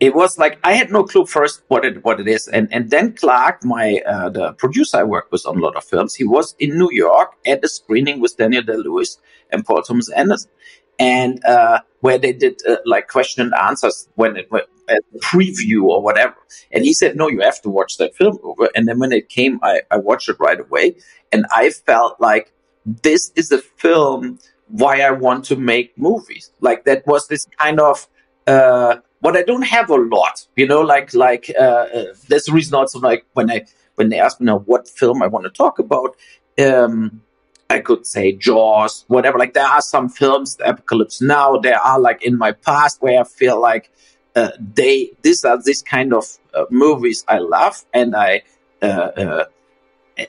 it 0.00 0.14
was 0.14 0.38
like 0.38 0.58
I 0.64 0.72
had 0.72 0.90
no 0.90 1.04
clue 1.04 1.26
first 1.26 1.62
what 1.68 1.84
it 1.84 2.02
what 2.04 2.20
it 2.20 2.26
is, 2.26 2.48
and 2.48 2.72
and 2.72 2.90
then 2.90 3.12
Clark, 3.12 3.64
my 3.64 4.00
uh, 4.06 4.30
the 4.30 4.52
producer 4.54 4.96
I 4.96 5.04
worked 5.04 5.30
with 5.30 5.46
on 5.46 5.58
a 5.58 5.60
lot 5.60 5.76
of 5.76 5.84
films, 5.84 6.14
he 6.14 6.24
was 6.24 6.54
in 6.58 6.78
New 6.78 6.90
York 6.90 7.34
at 7.46 7.62
a 7.62 7.68
screening 7.68 8.20
with 8.20 8.36
Daniel 8.36 8.62
Day 8.62 8.76
Lewis 8.76 9.18
and 9.50 9.64
Paul 9.64 9.82
Thomas 9.82 10.10
Anderson, 10.10 10.50
and 10.98 11.44
uh, 11.44 11.80
where 12.00 12.18
they 12.18 12.32
did 12.32 12.60
uh, 12.66 12.76
like 12.86 13.08
question 13.08 13.42
and 13.44 13.54
answers 13.54 14.08
when 14.14 14.36
it 14.36 14.50
went 14.50 14.64
a 14.88 14.96
preview 15.18 15.84
or 15.84 16.02
whatever, 16.02 16.36
and 16.72 16.82
he 16.82 16.94
said, 16.94 17.14
"No, 17.14 17.28
you 17.28 17.40
have 17.40 17.60
to 17.62 17.68
watch 17.68 17.98
that 17.98 18.16
film." 18.16 18.38
And 18.74 18.88
then 18.88 18.98
when 18.98 19.12
it 19.12 19.28
came, 19.28 19.60
I 19.62 19.82
I 19.90 19.98
watched 19.98 20.30
it 20.30 20.36
right 20.40 20.58
away, 20.58 20.96
and 21.30 21.44
I 21.52 21.68
felt 21.70 22.18
like 22.20 22.52
this 22.86 23.32
is 23.36 23.52
a 23.52 23.58
film 23.58 24.38
why 24.68 25.00
I 25.00 25.10
want 25.10 25.44
to 25.46 25.56
make 25.56 25.96
movies. 25.98 26.52
Like 26.60 26.84
that 26.84 27.06
was 27.06 27.28
this 27.28 27.46
kind 27.58 27.80
of 27.80 28.08
uh, 28.46 28.96
what 29.20 29.36
I 29.36 29.42
don't 29.42 29.62
have 29.62 29.90
a 29.90 29.96
lot, 29.96 30.46
you 30.56 30.66
know. 30.66 30.80
Like 30.80 31.14
like 31.14 31.50
uh, 31.58 31.62
uh, 31.62 32.04
there's 32.28 32.48
a 32.48 32.52
reason 32.52 32.74
also 32.74 32.98
like 32.98 33.24
when 33.34 33.50
I 33.50 33.66
when 33.94 34.08
they 34.08 34.18
ask 34.18 34.40
me 34.40 34.46
now 34.46 34.58
what 34.60 34.88
film 34.88 35.22
I 35.22 35.26
want 35.26 35.44
to 35.44 35.50
talk 35.50 35.78
about, 35.78 36.16
um, 36.58 37.22
I 37.68 37.80
could 37.80 38.06
say 38.06 38.32
Jaws, 38.32 39.04
whatever. 39.08 39.38
Like 39.38 39.54
there 39.54 39.66
are 39.66 39.82
some 39.82 40.08
films, 40.08 40.56
the 40.56 40.70
Apocalypse 40.70 41.20
Now. 41.22 41.58
There 41.58 41.78
are 41.78 42.00
like 42.00 42.22
in 42.22 42.38
my 42.38 42.52
past 42.52 43.00
where 43.02 43.20
I 43.20 43.24
feel 43.24 43.60
like 43.60 43.90
uh, 44.34 44.50
they 44.58 45.10
these 45.22 45.44
are 45.44 45.60
this 45.62 45.82
kind 45.82 46.14
of 46.14 46.24
uh, 46.54 46.64
movies 46.70 47.24
I 47.28 47.38
love, 47.38 47.84
and 47.92 48.16
I 48.16 48.42
uh, 48.82 48.86
uh, 48.86 49.44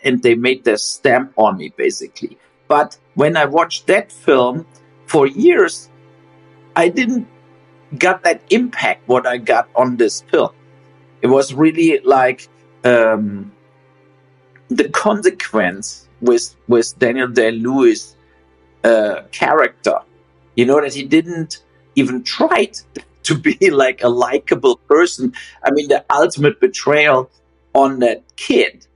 and 0.04 0.22
they 0.22 0.36
made 0.36 0.64
their 0.64 0.78
stamp 0.78 1.34
on 1.38 1.58
me 1.58 1.74
basically. 1.76 2.38
But 2.68 2.98
when 3.16 3.36
I 3.36 3.46
watched 3.46 3.88
that 3.88 4.12
film 4.12 4.66
for 5.06 5.28
years, 5.28 5.90
I 6.76 6.90
didn't 6.90 7.28
got 7.98 8.24
that 8.24 8.42
impact 8.50 9.08
what 9.08 9.26
I 9.26 9.38
got 9.38 9.70
on 9.76 9.98
this 9.98 10.22
film. 10.22 10.52
It 11.22 11.28
was 11.28 11.54
really 11.54 12.00
like 12.00 12.48
um, 12.84 13.52
the 14.70 14.90
consequence 14.90 16.08
with 16.22 16.56
with 16.68 16.98
Daniel 16.98 17.28
Day 17.28 17.52
Lewis 17.52 18.16
uh, 18.84 19.24
character. 19.32 20.00
You 20.56 20.66
know 20.66 20.82
that 20.82 20.94
he 20.94 21.04
didn't 21.04 21.64
even 21.96 22.24
try 22.24 22.72
to 23.24 23.38
be 23.38 23.70
like 23.70 24.04
a 24.04 24.10
likable 24.10 24.78
person. 24.78 25.34
I 25.64 25.72
mean, 25.72 25.88
the 25.88 26.04
ultimate 26.10 26.60
betrayal 26.60 27.30
on 27.74 28.00
that 28.00 28.24
kid. 28.36 28.88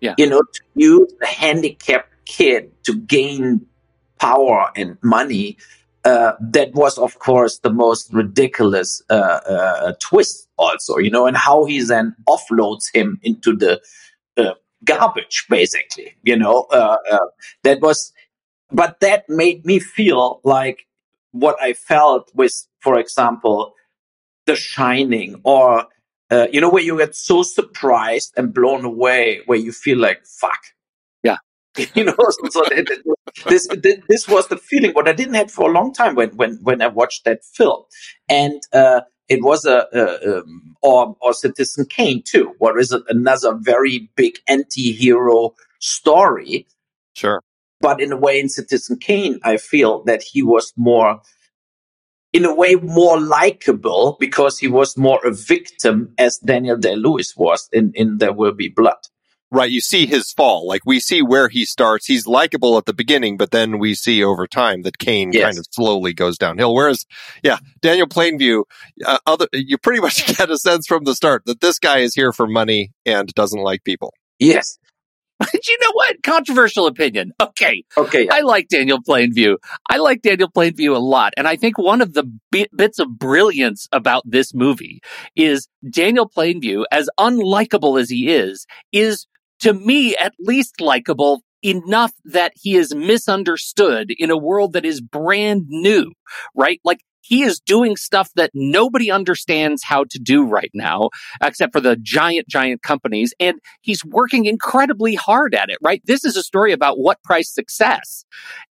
Yeah. 0.00 0.14
You 0.18 0.28
know, 0.28 0.42
to 0.42 0.60
use 0.74 1.12
a 1.22 1.26
handicapped 1.26 2.12
kid 2.24 2.72
to 2.84 2.96
gain 2.96 3.66
power 4.18 4.70
and 4.74 4.98
money. 5.02 5.58
Uh, 6.04 6.32
that 6.40 6.74
was, 6.74 6.98
of 6.98 7.18
course, 7.20 7.58
the 7.58 7.70
most 7.70 8.12
ridiculous 8.12 9.00
uh, 9.08 9.14
uh, 9.14 9.92
twist, 10.00 10.48
also, 10.58 10.98
you 10.98 11.10
know, 11.10 11.26
and 11.26 11.36
how 11.36 11.64
he 11.64 11.80
then 11.80 12.14
offloads 12.28 12.86
him 12.92 13.20
into 13.22 13.54
the 13.54 13.80
uh, 14.36 14.54
garbage, 14.84 15.46
basically, 15.48 16.16
you 16.24 16.36
know. 16.36 16.62
Uh, 16.72 16.96
that 17.62 17.80
was, 17.80 18.12
but 18.72 18.98
that 18.98 19.28
made 19.28 19.64
me 19.64 19.78
feel 19.78 20.40
like 20.42 20.88
what 21.30 21.56
I 21.62 21.72
felt 21.72 22.32
with, 22.34 22.66
for 22.80 22.98
example, 22.98 23.74
The 24.46 24.56
Shining, 24.56 25.40
or 25.44 25.86
you 26.50 26.60
know, 26.60 26.70
where 26.70 26.82
you 26.82 26.96
get 26.98 27.14
so 27.14 27.42
surprised 27.42 28.32
and 28.36 28.54
blown 28.54 28.84
away, 28.84 29.42
where 29.46 29.58
you 29.58 29.70
feel 29.70 29.98
like, 29.98 30.26
fuck. 30.26 30.58
You 31.94 32.04
know, 32.04 32.14
so, 32.18 32.48
so 32.50 32.62
this, 33.48 33.66
this 33.68 33.68
this 34.08 34.28
was 34.28 34.48
the 34.48 34.58
feeling 34.58 34.92
what 34.92 35.08
I 35.08 35.12
didn't 35.12 35.34
have 35.34 35.50
for 35.50 35.70
a 35.70 35.72
long 35.72 35.92
time 35.94 36.14
when 36.14 36.30
when 36.36 36.58
when 36.62 36.82
I 36.82 36.88
watched 36.88 37.24
that 37.24 37.44
film, 37.44 37.84
and 38.28 38.60
uh, 38.74 39.02
it 39.28 39.42
was 39.42 39.64
a, 39.64 39.86
a 39.92 40.40
um, 40.40 40.76
or 40.82 41.16
or 41.20 41.32
Citizen 41.32 41.86
Kane 41.86 42.22
too. 42.26 42.54
What 42.58 42.78
is 42.78 42.92
it? 42.92 43.02
Another 43.08 43.54
very 43.58 44.10
big 44.16 44.34
anti-hero 44.48 45.54
story, 45.80 46.66
Sure. 47.14 47.40
but 47.80 48.00
in 48.02 48.12
a 48.12 48.16
way, 48.18 48.38
in 48.38 48.50
Citizen 48.50 48.98
Kane, 48.98 49.40
I 49.42 49.56
feel 49.56 50.04
that 50.04 50.22
he 50.22 50.42
was 50.42 50.74
more, 50.76 51.22
in 52.34 52.44
a 52.44 52.54
way, 52.54 52.74
more 52.74 53.18
likable 53.18 54.16
because 54.20 54.58
he 54.58 54.68
was 54.68 54.98
more 54.98 55.20
a 55.24 55.32
victim, 55.32 56.12
as 56.18 56.38
Daniel 56.38 56.76
Day 56.76 56.96
Lewis 56.96 57.34
was 57.36 57.68
in 57.72 57.92
in 57.94 58.18
There 58.18 58.32
Will 58.34 58.52
Be 58.52 58.68
Blood. 58.68 58.98
Right. 59.54 59.70
You 59.70 59.82
see 59.82 60.06
his 60.06 60.32
fall. 60.32 60.66
Like 60.66 60.80
we 60.86 60.98
see 60.98 61.20
where 61.20 61.48
he 61.50 61.66
starts. 61.66 62.06
He's 62.06 62.26
likable 62.26 62.78
at 62.78 62.86
the 62.86 62.94
beginning, 62.94 63.36
but 63.36 63.50
then 63.50 63.78
we 63.78 63.94
see 63.94 64.24
over 64.24 64.46
time 64.46 64.80
that 64.82 64.96
Kane 64.98 65.30
Yes. 65.32 65.44
kind 65.44 65.58
of 65.58 65.66
slowly 65.70 66.14
goes 66.14 66.38
downhill. 66.38 66.74
Whereas, 66.74 67.04
yeah, 67.42 67.58
Daniel 67.82 68.06
Plainview, 68.06 68.62
uh, 69.04 69.18
other, 69.26 69.46
you 69.52 69.76
pretty 69.76 70.00
much 70.00 70.26
get 70.38 70.50
a 70.50 70.56
sense 70.56 70.86
from 70.86 71.04
the 71.04 71.14
start 71.14 71.42
that 71.44 71.60
this 71.60 71.78
guy 71.78 71.98
is 71.98 72.14
here 72.14 72.32
for 72.32 72.46
money 72.46 72.92
and 73.04 73.28
doesn't 73.34 73.60
like 73.62 73.84
people. 73.84 74.14
Yes. 74.38 74.78
But 75.38 75.52
you 75.68 75.78
know 75.82 75.90
what? 75.92 76.22
Controversial 76.22 76.86
opinion. 76.86 77.32
Okay. 77.42 77.84
Okay. 77.98 78.28
I 78.30 78.40
like 78.40 78.68
Daniel 78.68 79.00
Plainview. 79.06 79.56
I 79.90 79.98
like 79.98 80.22
Daniel 80.22 80.48
Plainview 80.50 80.94
a 80.96 80.98
lot. 81.00 81.34
And 81.36 81.46
I 81.46 81.56
think 81.56 81.76
one 81.76 82.00
of 82.00 82.14
the 82.14 82.24
bit, 82.50 82.74
bits 82.74 82.98
of 82.98 83.18
brilliance 83.18 83.86
about 83.92 84.22
this 84.24 84.54
movie 84.54 85.00
is 85.36 85.68
Daniel 85.90 86.26
Plainview, 86.28 86.84
as 86.90 87.10
unlikable 87.20 88.00
as 88.00 88.08
he 88.08 88.28
is, 88.28 88.66
is 88.92 89.26
to 89.62 89.72
me 89.72 90.16
at 90.16 90.34
least 90.38 90.80
likable 90.80 91.42
enough 91.64 92.12
that 92.24 92.52
he 92.56 92.76
is 92.76 92.94
misunderstood 92.94 94.12
in 94.18 94.30
a 94.30 94.36
world 94.36 94.72
that 94.72 94.84
is 94.84 95.00
brand 95.00 95.66
new, 95.68 96.12
right? 96.56 96.80
Like 96.84 97.00
he 97.20 97.44
is 97.44 97.60
doing 97.60 97.96
stuff 97.96 98.30
that 98.34 98.50
nobody 98.52 99.10
understands 99.10 99.84
how 99.84 100.04
to 100.10 100.18
do 100.18 100.44
right 100.44 100.70
now, 100.74 101.10
except 101.40 101.72
for 101.72 101.80
the 101.80 101.96
giant, 101.96 102.48
giant 102.48 102.82
companies. 102.82 103.32
And 103.38 103.60
he's 103.80 104.04
working 104.04 104.46
incredibly 104.46 105.14
hard 105.14 105.54
at 105.54 105.70
it, 105.70 105.78
right? 105.80 106.02
This 106.04 106.24
is 106.24 106.36
a 106.36 106.42
story 106.42 106.72
about 106.72 106.98
what 106.98 107.22
price 107.22 107.52
success. 107.54 108.24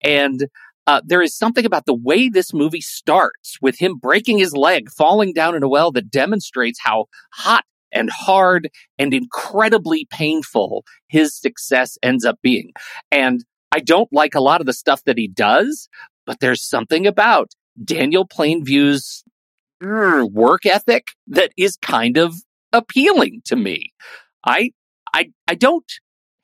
And 0.03 0.49
uh, 0.89 1.01
there 1.05 1.23
is 1.23 1.37
something 1.37 1.65
about 1.65 1.87
the 1.87 1.95
way 1.95 2.29
this 2.29 2.53
movie 2.53 2.81
starts 2.81 3.57
with 3.63 3.79
him 3.79 3.97
breaking 3.97 4.39
his 4.39 4.57
leg, 4.57 4.91
falling 4.91 5.33
down 5.33 5.55
in 5.55 5.63
a 5.63 5.69
well 5.69 5.93
that 5.93 6.11
demonstrates 6.11 6.81
how 6.83 7.05
hot 7.33 7.65
and 7.93 8.11
hard 8.11 8.71
and 8.99 9.15
incredibly 9.15 10.07
painful 10.11 10.85
his 11.09 11.35
success 11.37 11.99
ends 12.03 12.25
up 12.25 12.39
being. 12.43 12.73
And 13.11 13.45
I 13.73 13.81
don't 13.81 14.13
like 14.13 14.35
a 14.35 14.41
lot 14.41 14.61
of 14.61 14.67
the 14.67 14.73
stuff 14.73 15.05
that 15.05 15.19
he 15.19 15.29
does, 15.29 15.89
but 16.27 16.41
there's 16.41 16.63
something 16.63 17.07
about 17.07 17.53
Daniel 17.85 18.27
Plainview's 18.27 19.25
er, 19.83 20.27
work 20.27 20.67
ethic 20.67 21.09
that 21.29 21.53
is 21.57 21.77
kind 21.77 22.17
of 22.17 22.35
appealing 22.73 23.43
to 23.47 23.57
me. 23.57 23.93
I 24.45 24.73
I 25.15 25.31
I 25.49 25.55
don't 25.55 25.91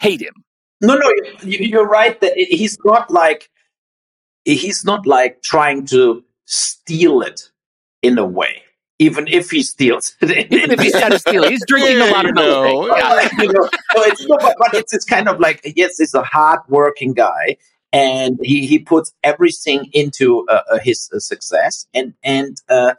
hate 0.01 0.21
him. 0.21 0.35
No, 0.81 0.97
no, 0.97 1.13
you- 1.43 1.67
you're 1.67 1.89
right. 1.89 2.21
That 2.21 2.35
he's 2.37 2.79
not 2.85 3.11
like 3.11 3.49
he's 4.45 4.85
not 4.85 5.07
like 5.07 5.43
trying 5.43 5.87
to 5.87 6.25
steal 6.47 7.23
it 7.23 7.51
in 8.03 8.19
a 8.19 8.27
way. 8.27 8.63
Even 8.99 9.29
if 9.29 9.51
he 9.51 9.63
steals. 9.63 10.17
Even 10.23 10.71
if 10.71 10.81
he's 10.81 10.93
trying 10.93 11.11
to 11.11 11.19
steal, 11.19 11.49
he's 11.49 11.65
drinking 11.67 12.01
a 12.01 12.11
lot 12.13 12.25
of 12.25 12.33
Yeah, 12.37 12.43
milk. 12.43 12.91
Yeah. 12.97 13.29
you 13.43 13.53
know, 13.53 13.65
so 13.65 14.03
it's 14.05 14.27
no, 14.27 14.37
but, 14.41 14.57
but 14.59 14.75
it's 14.75 14.95
it's 14.95 15.05
kind 15.05 15.29
of 15.29 15.39
like 15.39 15.61
yes, 15.77 15.99
he's 15.99 16.15
a 16.15 16.23
hard-working 16.23 17.13
guy, 17.13 17.59
and 17.93 18.39
he 18.43 18.67
he 18.67 18.79
puts 18.79 19.13
everything 19.23 19.91
into 19.93 20.47
uh, 20.49 20.63
uh, 20.71 20.79
his 20.79 21.11
uh, 21.15 21.19
success, 21.19 21.87
and 21.93 22.15
and 22.23 22.57
uh, 22.71 22.95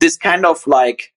this 0.00 0.18
kind 0.18 0.44
of 0.44 0.66
like 0.66 1.14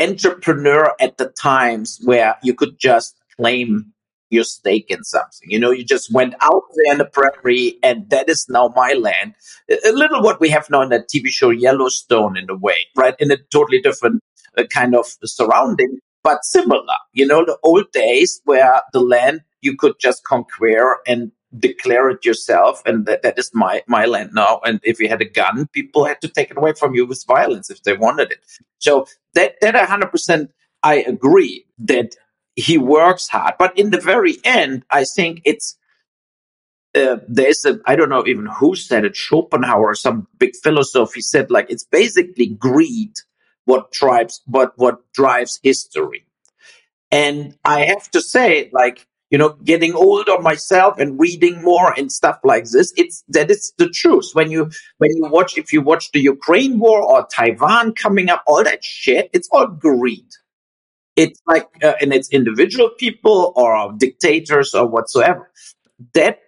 entrepreneur 0.00 0.94
at 1.00 1.18
the 1.18 1.28
times 1.28 2.00
where 2.04 2.36
you 2.42 2.54
could 2.54 2.78
just 2.78 3.16
claim 3.36 3.92
your 4.30 4.44
stake 4.44 4.86
in 4.90 5.04
something. 5.04 5.50
You 5.50 5.58
know, 5.58 5.70
you 5.70 5.84
just 5.84 6.12
went 6.12 6.34
out 6.40 6.62
there 6.74 6.92
in 6.92 6.98
the 6.98 7.04
prairie, 7.04 7.78
and 7.82 8.08
that 8.10 8.28
is 8.28 8.46
now 8.48 8.72
my 8.76 8.92
land. 8.92 9.34
A 9.70 9.92
little 9.92 10.22
what 10.22 10.40
we 10.40 10.48
have 10.50 10.68
now 10.70 10.82
in 10.82 10.90
that 10.90 11.08
TV 11.08 11.28
show 11.28 11.50
Yellowstone, 11.50 12.36
in 12.36 12.48
a 12.50 12.56
way, 12.56 12.86
right? 12.96 13.14
In 13.18 13.30
a 13.30 13.36
totally 13.52 13.80
different 13.80 14.22
uh, 14.56 14.64
kind 14.64 14.94
of 14.94 15.06
surrounding, 15.24 15.98
but 16.22 16.44
similar. 16.44 16.98
You 17.12 17.26
know, 17.26 17.44
the 17.44 17.58
old 17.62 17.90
days 17.92 18.40
where 18.44 18.82
the 18.92 19.00
land 19.00 19.42
you 19.60 19.76
could 19.76 19.94
just 19.98 20.24
conquer 20.24 20.98
and 21.06 21.32
declare 21.58 22.10
it 22.10 22.24
yourself, 22.24 22.82
and 22.84 23.06
that, 23.06 23.22
that 23.22 23.38
is 23.38 23.50
my 23.54 23.82
my 23.86 24.04
land 24.04 24.30
now. 24.34 24.60
And 24.64 24.80
if 24.82 25.00
you 25.00 25.08
had 25.08 25.22
a 25.22 25.28
gun, 25.28 25.68
people 25.72 26.04
had 26.04 26.20
to 26.20 26.28
take 26.28 26.50
it 26.50 26.58
away 26.58 26.74
from 26.74 26.94
you 26.94 27.06
with 27.06 27.24
violence 27.26 27.70
if 27.70 27.82
they 27.82 27.96
wanted 27.96 28.30
it. 28.32 28.40
So 28.78 29.06
that 29.34 29.54
that 29.60 29.74
hundred 29.88 30.10
percent, 30.10 30.50
I 30.82 30.96
agree 30.96 31.64
that 31.78 32.14
he 32.58 32.76
works 32.76 33.28
hard, 33.28 33.54
but 33.56 33.78
in 33.78 33.90
the 33.90 34.00
very 34.00 34.36
end, 34.42 34.82
I 34.90 35.04
think 35.04 35.42
it's 35.44 35.76
uh, 36.92 37.18
there's 37.28 37.64
a 37.64 37.78
I 37.86 37.94
don't 37.94 38.08
know 38.08 38.26
even 38.26 38.46
who 38.46 38.74
said 38.74 39.04
it, 39.04 39.14
Schopenhauer 39.14 39.94
some 39.94 40.26
big 40.38 40.56
philosopher. 40.56 41.12
He 41.14 41.20
said 41.20 41.52
like 41.52 41.70
it's 41.70 41.84
basically 41.84 42.48
greed 42.48 43.12
what 43.64 43.92
drives 43.92 44.42
what 44.46 44.72
what 44.76 45.12
drives 45.12 45.60
history. 45.62 46.26
And 47.12 47.56
I 47.64 47.84
have 47.84 48.10
to 48.10 48.20
say, 48.20 48.70
like 48.72 49.06
you 49.30 49.38
know, 49.38 49.50
getting 49.62 49.94
older 49.94 50.40
myself 50.40 50.98
and 50.98 51.20
reading 51.20 51.62
more 51.62 51.92
and 51.96 52.10
stuff 52.10 52.40
like 52.42 52.64
this, 52.64 52.92
it's 52.96 53.22
that 53.28 53.52
it's 53.52 53.70
the 53.78 53.88
truth. 53.88 54.30
When 54.32 54.50
you 54.50 54.68
when 54.96 55.10
you 55.14 55.28
watch 55.28 55.56
if 55.56 55.72
you 55.72 55.80
watch 55.80 56.10
the 56.10 56.20
Ukraine 56.20 56.80
war 56.80 57.02
or 57.02 57.24
Taiwan 57.24 57.92
coming 57.92 58.30
up, 58.30 58.42
all 58.48 58.64
that 58.64 58.82
shit, 58.82 59.30
it's 59.32 59.48
all 59.52 59.68
greed 59.68 60.26
it's 61.18 61.42
like 61.46 61.68
uh, 61.82 61.94
and 62.00 62.14
it's 62.14 62.30
individual 62.30 62.90
people 62.98 63.52
or 63.56 63.92
dictators 63.98 64.74
or 64.74 64.86
whatsoever. 64.86 65.50
That 66.14 66.40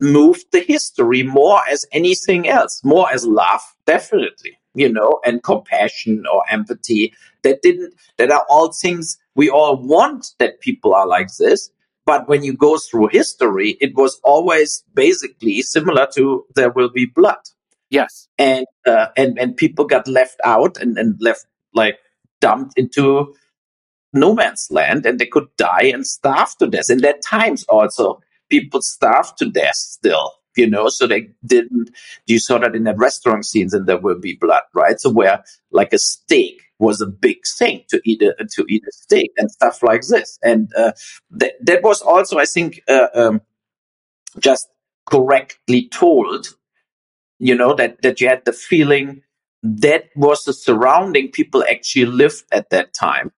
moved 0.00 0.46
the 0.52 0.60
history 0.60 1.22
more 1.22 1.60
as 1.70 1.84
anything 1.92 2.48
else 2.48 2.80
more 2.84 3.10
as 3.12 3.26
love 3.26 3.60
definitely 3.86 4.56
you 4.74 4.88
know 4.92 5.20
and 5.24 5.42
compassion 5.42 6.24
or 6.32 6.42
empathy 6.50 7.12
that 7.42 7.62
didn't 7.62 7.94
that 8.16 8.30
are 8.30 8.46
all 8.48 8.72
things 8.72 9.18
we 9.34 9.50
all 9.50 9.76
want 9.76 10.32
that 10.38 10.60
people 10.60 10.94
are 10.94 11.06
like 11.06 11.28
this. 11.38 11.70
But 12.06 12.28
when 12.28 12.42
you 12.42 12.54
go 12.54 12.78
through 12.78 13.08
history 13.08 13.76
it 13.80 13.94
was 13.96 14.20
always 14.24 14.84
basically 14.94 15.62
similar 15.62 16.06
to 16.14 16.44
there 16.54 16.70
will 16.70 16.90
be 16.90 17.06
blood. 17.06 17.42
Yes. 17.90 18.28
and 18.38 18.66
uh, 18.86 19.08
and 19.16 19.38
and 19.38 19.56
people 19.56 19.84
got 19.86 20.06
left 20.06 20.40
out 20.44 20.76
and, 20.78 20.98
and 20.98 21.16
left 21.20 21.46
like 21.74 21.98
dumped 22.40 22.78
into 22.78 23.34
no 24.12 24.34
man's 24.34 24.68
land 24.70 25.06
and 25.06 25.18
they 25.18 25.26
could 25.26 25.48
die 25.56 25.90
and 25.92 26.06
starve 26.06 26.56
to 26.58 26.66
death. 26.66 26.88
And 26.88 27.00
that 27.02 27.22
times 27.22 27.64
also 27.64 28.20
people 28.50 28.82
starved 28.82 29.38
to 29.38 29.50
death 29.50 29.76
still, 29.76 30.32
you 30.56 30.68
know, 30.68 30.88
so 30.88 31.06
they 31.06 31.28
didn't 31.46 31.90
you 32.26 32.38
saw 32.38 32.58
that 32.58 32.74
in 32.74 32.84
the 32.84 32.94
restaurant 32.94 33.46
scenes 33.46 33.74
and 33.74 33.86
there 33.86 33.98
will 33.98 34.18
be 34.18 34.36
blood, 34.40 34.62
right? 34.74 34.98
So 34.98 35.10
where 35.10 35.44
like 35.70 35.92
a 35.92 35.98
steak 35.98 36.62
was 36.78 37.00
a 37.00 37.06
big 37.06 37.38
thing 37.58 37.82
to 37.88 38.00
eat 38.04 38.22
a 38.22 38.34
to 38.52 38.64
eat 38.68 38.84
a 38.88 38.92
steak 38.92 39.32
and 39.36 39.50
stuff 39.50 39.82
like 39.82 40.02
this. 40.02 40.38
And 40.42 40.70
uh, 40.76 40.92
that 41.32 41.54
that 41.62 41.82
was 41.82 42.00
also 42.02 42.38
I 42.38 42.46
think 42.46 42.82
uh, 42.88 43.08
um, 43.14 43.40
just 44.38 44.68
correctly 45.10 45.88
told 45.88 46.48
you 47.38 47.54
know 47.54 47.74
that 47.74 48.02
that 48.02 48.20
you 48.20 48.28
had 48.28 48.44
the 48.44 48.52
feeling 48.52 49.22
that 49.62 50.06
was 50.16 50.44
the 50.44 50.52
surrounding 50.52 51.30
people 51.30 51.64
actually 51.68 52.06
lived 52.06 52.44
at 52.52 52.70
that 52.70 52.94
time 52.94 53.32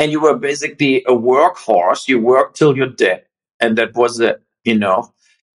and 0.00 0.12
you 0.12 0.20
were 0.20 0.36
basically 0.36 1.04
a 1.04 1.12
workhorse. 1.12 2.08
You 2.08 2.20
worked 2.20 2.56
till 2.58 2.76
you're 2.76 2.88
dead. 2.88 3.24
And 3.60 3.78
that 3.78 3.94
was 3.94 4.20
it 4.20 4.42
you 4.64 4.78
know? 4.78 5.12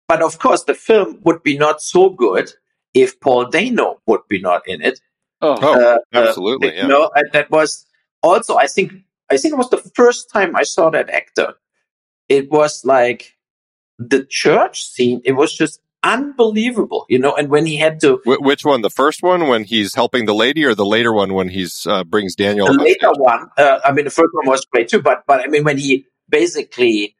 But 0.07 0.21
of 0.21 0.39
course 0.39 0.63
the 0.63 0.75
film 0.75 1.19
would 1.25 1.43
be 1.43 1.57
not 1.57 1.81
so 1.81 2.09
good 2.09 2.51
if 2.93 3.19
paul 3.19 3.45
dano 3.45 4.01
would 4.07 4.21
be 4.29 4.39
not 4.41 4.61
in 4.67 4.81
it. 4.81 5.01
Oh, 5.41 5.55
Uh, 5.61 5.97
uh, 6.17 6.27
absolutely. 6.27 6.69
you 6.69 6.75
yeah. 6.75 6.87
know 6.87 7.11
and 7.15 7.31
that 7.33 7.51
was 7.51 7.85
also 8.23 8.55
i 8.57 8.67
think 8.67 8.93
i 9.31 9.37
think 9.37 9.53
it 9.53 9.57
was 9.57 9.69
the 9.69 9.83
first 9.95 10.29
time 10.31 10.55
i 10.55 10.63
saw 10.63 10.89
that 10.91 11.09
actor. 11.09 11.55
It 12.29 12.51
was 12.51 12.85
like 12.85 13.35
the 13.99 14.25
church 14.25 14.83
scene. 14.83 15.21
It 15.25 15.33
was 15.33 15.53
just 15.53 15.81
unbelievable 16.05 17.05
you 17.09 17.19
know 17.19 17.35
and 17.35 17.49
when 17.49 17.65
he 17.65 17.75
had 17.75 17.99
to 17.99 18.21
Wh- 18.25 18.41
which 18.41 18.63
one? 18.63 18.81
The 18.83 18.89
first 18.89 19.21
one 19.23 19.47
when 19.47 19.63
he's 19.65 19.93
helping 19.95 20.25
the 20.25 20.33
lady, 20.35 20.63
or 20.63 20.75
the 20.75 20.85
later 20.85 21.13
one 21.13 21.33
when 21.33 21.49
he's 21.49 21.85
uh, 21.87 22.03
brings 22.05 22.35
Daniel? 22.35 22.67
the 22.67 22.73
up? 22.73 22.79
later 22.79 23.11
one 23.19 23.49
uh, 23.57 23.79
i 23.83 23.91
mean 23.91 24.05
the 24.05 24.11
first 24.11 24.29
one 24.33 24.47
was 24.47 24.65
great 24.71 24.87
too 24.87 25.01
but 25.01 25.23
but 25.27 25.41
i 25.41 25.47
mean 25.47 25.63
when 25.63 25.77
he 25.77 26.05
basically 26.29 27.15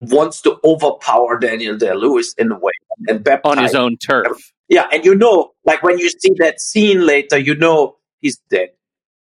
wants 0.00 0.40
to 0.42 0.58
overpower 0.64 1.38
daniel 1.38 1.76
day 1.76 1.92
lewis 1.94 2.34
in 2.38 2.52
a 2.52 2.58
way 2.58 2.72
and 3.08 3.24
baptize 3.24 3.50
on 3.58 3.58
his 3.58 3.74
own 3.74 3.96
turf. 3.96 4.52
yeah 4.68 4.86
and 4.92 5.04
you 5.04 5.14
know 5.14 5.52
like 5.64 5.82
when 5.82 5.98
you 5.98 6.08
see 6.10 6.30
that 6.38 6.60
scene 6.60 7.04
later 7.06 7.38
you 7.38 7.54
know 7.54 7.96
he's 8.20 8.38
dead 8.50 8.68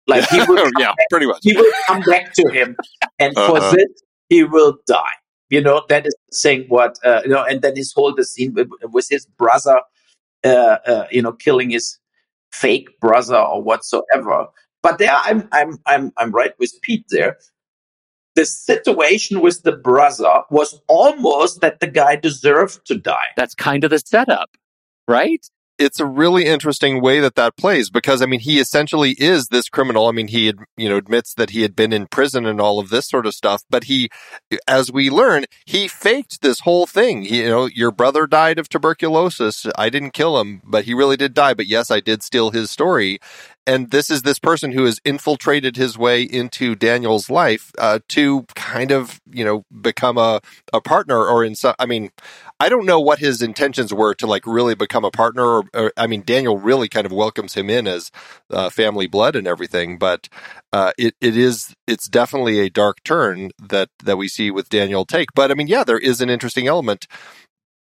like 0.07 0.29
he 0.29 0.39
will 0.49 0.71
yeah, 0.79 0.93
pretty 1.11 1.27
much. 1.27 1.41
he 1.43 1.57
will 1.57 1.73
come 1.89 2.03
back 2.03 2.33
to 2.35 2.45
him, 2.53 2.77
and 3.19 3.35
for 3.37 3.59
Uh-huh. 3.59 3.71
this 3.77 4.03
he 4.29 4.45
will 4.45 4.77
die. 4.87 5.15
You 5.55 5.61
know 5.61 5.85
that 5.89 6.05
is 6.05 6.17
saying 6.33 6.65
what 6.67 6.99
uh, 7.05 7.21
you 7.23 7.31
know, 7.31 7.45
and 7.45 7.63
then 7.63 7.77
his 7.77 7.93
whole 7.93 8.13
the 8.13 8.25
scene 8.25 8.55
with, 8.55 8.69
with 8.93 9.07
his 9.09 9.25
brother, 9.25 9.83
uh, 10.45 10.79
uh, 10.93 11.07
you 11.13 11.23
know, 11.23 11.31
killing 11.31 11.71
his 11.71 11.97
fake 12.51 12.89
brother 13.01 13.37
or 13.37 13.63
whatsoever. 13.63 14.49
But 14.83 14.99
there, 14.99 15.13
I'm 15.15 15.49
I'm 15.53 15.79
I'm 15.87 16.13
I'm 16.17 16.33
right 16.33 16.55
with 16.59 16.73
Pete 16.83 17.07
there. 17.09 17.39
The 18.35 18.45
situation 18.45 19.43
with 19.43 19.63
the 19.63 19.77
brother 19.91 20.43
was 20.51 20.81
almost 20.89 21.61
that 21.61 21.79
the 21.79 21.87
guy 21.87 22.17
deserved 22.17 22.85
to 22.87 22.97
die. 22.99 23.31
That's 23.37 23.55
kind 23.55 23.85
of 23.85 23.91
the 23.91 24.01
setup, 24.01 24.51
right? 25.07 25.47
It's 25.79 26.01
a 26.01 26.07
really 26.07 26.45
interesting 26.45 27.01
way 27.01 27.21
that 27.21 27.35
that 27.35 27.57
plays 27.57 27.91
because 27.91 28.23
I 28.23 28.27
mean 28.27 28.41
he 28.41 28.61
essentially 28.61 29.13
is 29.13 29.49
this 29.49 29.69
criminal. 29.69 30.07
I 30.07 30.13
mean 30.13 30.29
he 30.29 30.53
you 30.77 30.89
know 30.89 30.97
admits 30.97 31.35
that 31.35 31.51
he 31.51 31.63
had 31.63 31.75
been 31.75 31.93
in 31.93 32.07
prison 32.07 32.47
and 32.47 32.61
all 32.61 32.79
of 32.79 32.91
this 32.91 33.09
sort 33.09 33.27
of 33.27 33.35
stuff, 33.35 33.65
but 33.71 33.85
he 33.85 34.09
as 34.69 34.93
we 34.93 35.11
learn, 35.11 35.45
he 35.67 35.89
faked 35.89 36.43
this 36.43 36.61
whole 36.61 36.87
thing. 36.87 37.23
He, 37.23 37.43
you 37.43 37.49
know, 37.49 37.67
your 37.67 37.91
brother 37.91 38.27
died 38.27 38.59
of 38.59 38.69
tuberculosis. 38.69 39.67
I 39.77 39.91
didn't 39.91 40.13
kill 40.13 40.41
him, 40.41 40.63
but 40.65 40.85
he 40.85 40.95
really 40.95 41.17
did 41.17 41.35
die, 41.35 41.55
but 41.55 41.67
yes, 41.67 41.91
I 41.91 42.01
did 42.01 42.23
steal 42.23 42.51
his 42.51 42.71
story. 42.71 43.19
And 43.67 43.91
this 43.91 44.11
is 44.11 44.23
this 44.23 44.39
person 44.39 44.73
who 44.73 44.85
has 44.85 45.01
infiltrated 45.07 45.77
his 45.77 45.97
way 45.97 46.23
into 46.23 46.75
Daniel's 46.75 47.31
life 47.31 47.73
uh, 47.79 48.01
to 48.09 48.43
kind 48.55 48.91
of, 48.91 49.23
you 49.31 49.43
know, 49.43 49.65
become 49.81 50.19
a, 50.19 50.41
a 50.73 50.83
partner 50.83 51.27
or 51.27 51.43
in 51.43 51.55
some, 51.55 51.75
I 51.79 51.87
mean, 51.87 52.11
I 52.61 52.69
don't 52.69 52.85
know 52.85 53.01
what 53.01 53.21
his 53.21 53.41
intentions 53.41 53.93
were 53.93 54.15
to 54.17 54.27
like 54.27 54.47
really 54.47 54.75
become 54.75 55.05
a 55.05 55.11
partner. 55.11 55.45
Or, 55.45 55.64
or 55.73 55.93
I 55.97 56.07
mean, 56.07 56.23
Daniel 56.25 56.59
really 56.59 56.89
kind 56.89 57.07
of 57.07 57.13
welcomes 57.13 57.55
him 57.55 57.71
in 57.71 57.87
as 57.87 58.11
uh, 58.51 58.71
family 58.71 59.07
blood 59.07 59.37
and 59.37 59.47
everything. 59.47 59.99
But 59.99 60.29
uh, 60.73 60.93
it 60.99 61.15
it 61.21 61.37
is 61.37 61.75
it's 61.87 62.09
definitely 62.09 62.61
a 62.61 62.71
dark 62.71 63.03
turn 63.05 63.51
that 63.59 63.89
that 64.03 64.17
we 64.17 64.29
see 64.29 64.51
with 64.51 64.69
Daniel 64.69 65.05
take. 65.05 65.29
But 65.35 65.51
I 65.51 65.55
mean, 65.55 65.69
yeah, 65.69 65.85
there 65.85 65.99
is 65.99 66.21
an 66.21 66.31
interesting 66.31 66.67
element. 66.67 67.07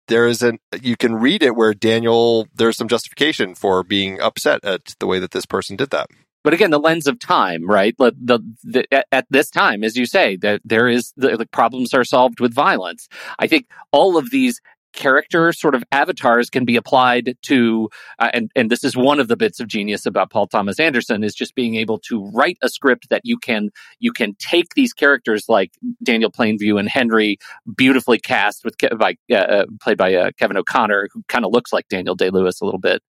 There 0.08 0.28
is 0.28 0.42
an 0.42 0.60
you 0.82 0.96
can 0.98 1.16
read 1.16 1.42
it 1.42 1.56
where 1.56 1.74
Daniel 1.74 2.48
there's 2.54 2.78
some 2.78 2.88
justification 2.88 3.56
for 3.56 3.84
being 3.84 4.22
upset 4.22 4.64
at 4.64 4.96
the 5.00 5.08
way 5.08 5.20
that 5.20 5.32
this 5.32 5.46
person 5.46 5.76
did 5.76 5.90
that. 5.92 6.10
But 6.46 6.54
again, 6.54 6.70
the 6.70 6.80
lens 6.80 7.08
of 7.08 7.18
time, 7.18 7.66
right? 7.68 7.98
The, 7.98 8.14
the, 8.22 8.40
the, 8.64 9.06
at, 9.12 9.26
this 9.32 9.50
time, 9.50 9.84
as 9.84 9.98
you 9.98 10.06
say, 10.06 10.36
that 10.38 10.62
there 10.64 10.88
is 10.88 11.12
the 11.18 11.48
problems 11.52 11.92
are 11.92 12.04
solved 12.04 12.40
with 12.40 12.54
violence. 12.54 13.08
I 13.40 13.48
think 13.48 13.66
all 13.92 14.16
of 14.16 14.30
these 14.30 14.62
character 14.96 15.52
sort 15.54 15.76
of 15.76 15.84
avatars 15.92 16.50
can 16.50 16.66
be 16.66 16.76
applied 16.76 17.36
to 17.44 17.90
uh, 18.20 18.30
and 18.34 18.52
and 18.56 18.70
this 18.70 18.84
is 18.84 18.96
one 18.96 19.20
of 19.20 19.28
the 19.28 19.38
bits 19.38 19.60
of 19.60 19.68
genius 19.68 20.06
about 20.06 20.32
Paul 20.32 20.48
Thomas 20.48 20.80
Anderson 20.80 21.24
is 21.24 21.36
just 21.36 21.56
being 21.56 21.76
able 21.76 22.00
to 22.00 22.26
write 22.34 22.58
a 22.62 22.70
script 22.70 23.10
that 23.10 23.22
you 23.24 23.38
can 23.38 23.70
you 24.00 24.12
can 24.12 24.36
take 24.40 24.74
these 24.76 24.94
characters 24.94 25.46
like 25.48 25.72
Daniel 26.04 26.32
Plainview 26.32 26.80
and 26.80 26.90
Henry 26.90 27.38
beautifully 27.76 28.18
cast 28.18 28.64
with 28.64 28.76
by 28.98 29.16
uh, 29.30 29.36
uh, 29.36 29.66
played 29.82 29.98
by 29.98 30.14
uh, 30.16 30.32
Kevin 30.40 30.58
O'Connor 30.58 31.10
who 31.14 31.24
kind 31.28 31.46
of 31.46 31.52
looks 31.52 31.72
like 31.72 31.88
Daniel 31.90 32.16
Day 32.16 32.30
Lewis 32.30 32.62
a 32.62 32.66
little 32.66 32.80
bit 32.80 33.02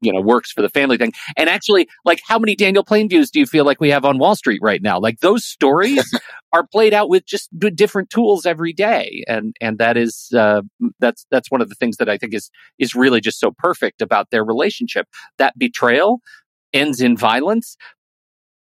you 0.00 0.12
know 0.12 0.20
works 0.20 0.52
for 0.52 0.62
the 0.62 0.68
family 0.68 0.96
thing. 0.96 1.12
And 1.36 1.48
actually 1.48 1.88
like 2.04 2.20
how 2.26 2.38
many 2.38 2.54
daniel 2.54 2.84
plainviews 2.84 3.30
do 3.30 3.40
you 3.40 3.46
feel 3.46 3.64
like 3.64 3.80
we 3.80 3.90
have 3.90 4.04
on 4.04 4.18
wall 4.18 4.36
street 4.36 4.60
right 4.62 4.82
now? 4.82 4.98
Like 4.98 5.20
those 5.20 5.44
stories 5.44 6.04
are 6.52 6.66
played 6.66 6.94
out 6.94 7.08
with 7.08 7.26
just 7.26 7.48
different 7.74 8.10
tools 8.10 8.46
every 8.46 8.72
day. 8.72 9.24
And 9.26 9.54
and 9.60 9.78
that 9.78 9.96
is 9.96 10.32
uh, 10.36 10.62
that's 11.00 11.26
that's 11.30 11.50
one 11.50 11.60
of 11.60 11.68
the 11.68 11.74
things 11.74 11.96
that 11.96 12.08
i 12.08 12.16
think 12.16 12.34
is 12.34 12.50
is 12.78 12.94
really 12.94 13.20
just 13.20 13.40
so 13.40 13.52
perfect 13.56 14.02
about 14.02 14.30
their 14.30 14.44
relationship. 14.44 15.06
That 15.38 15.58
betrayal 15.58 16.20
ends 16.72 17.00
in 17.00 17.16
violence. 17.16 17.76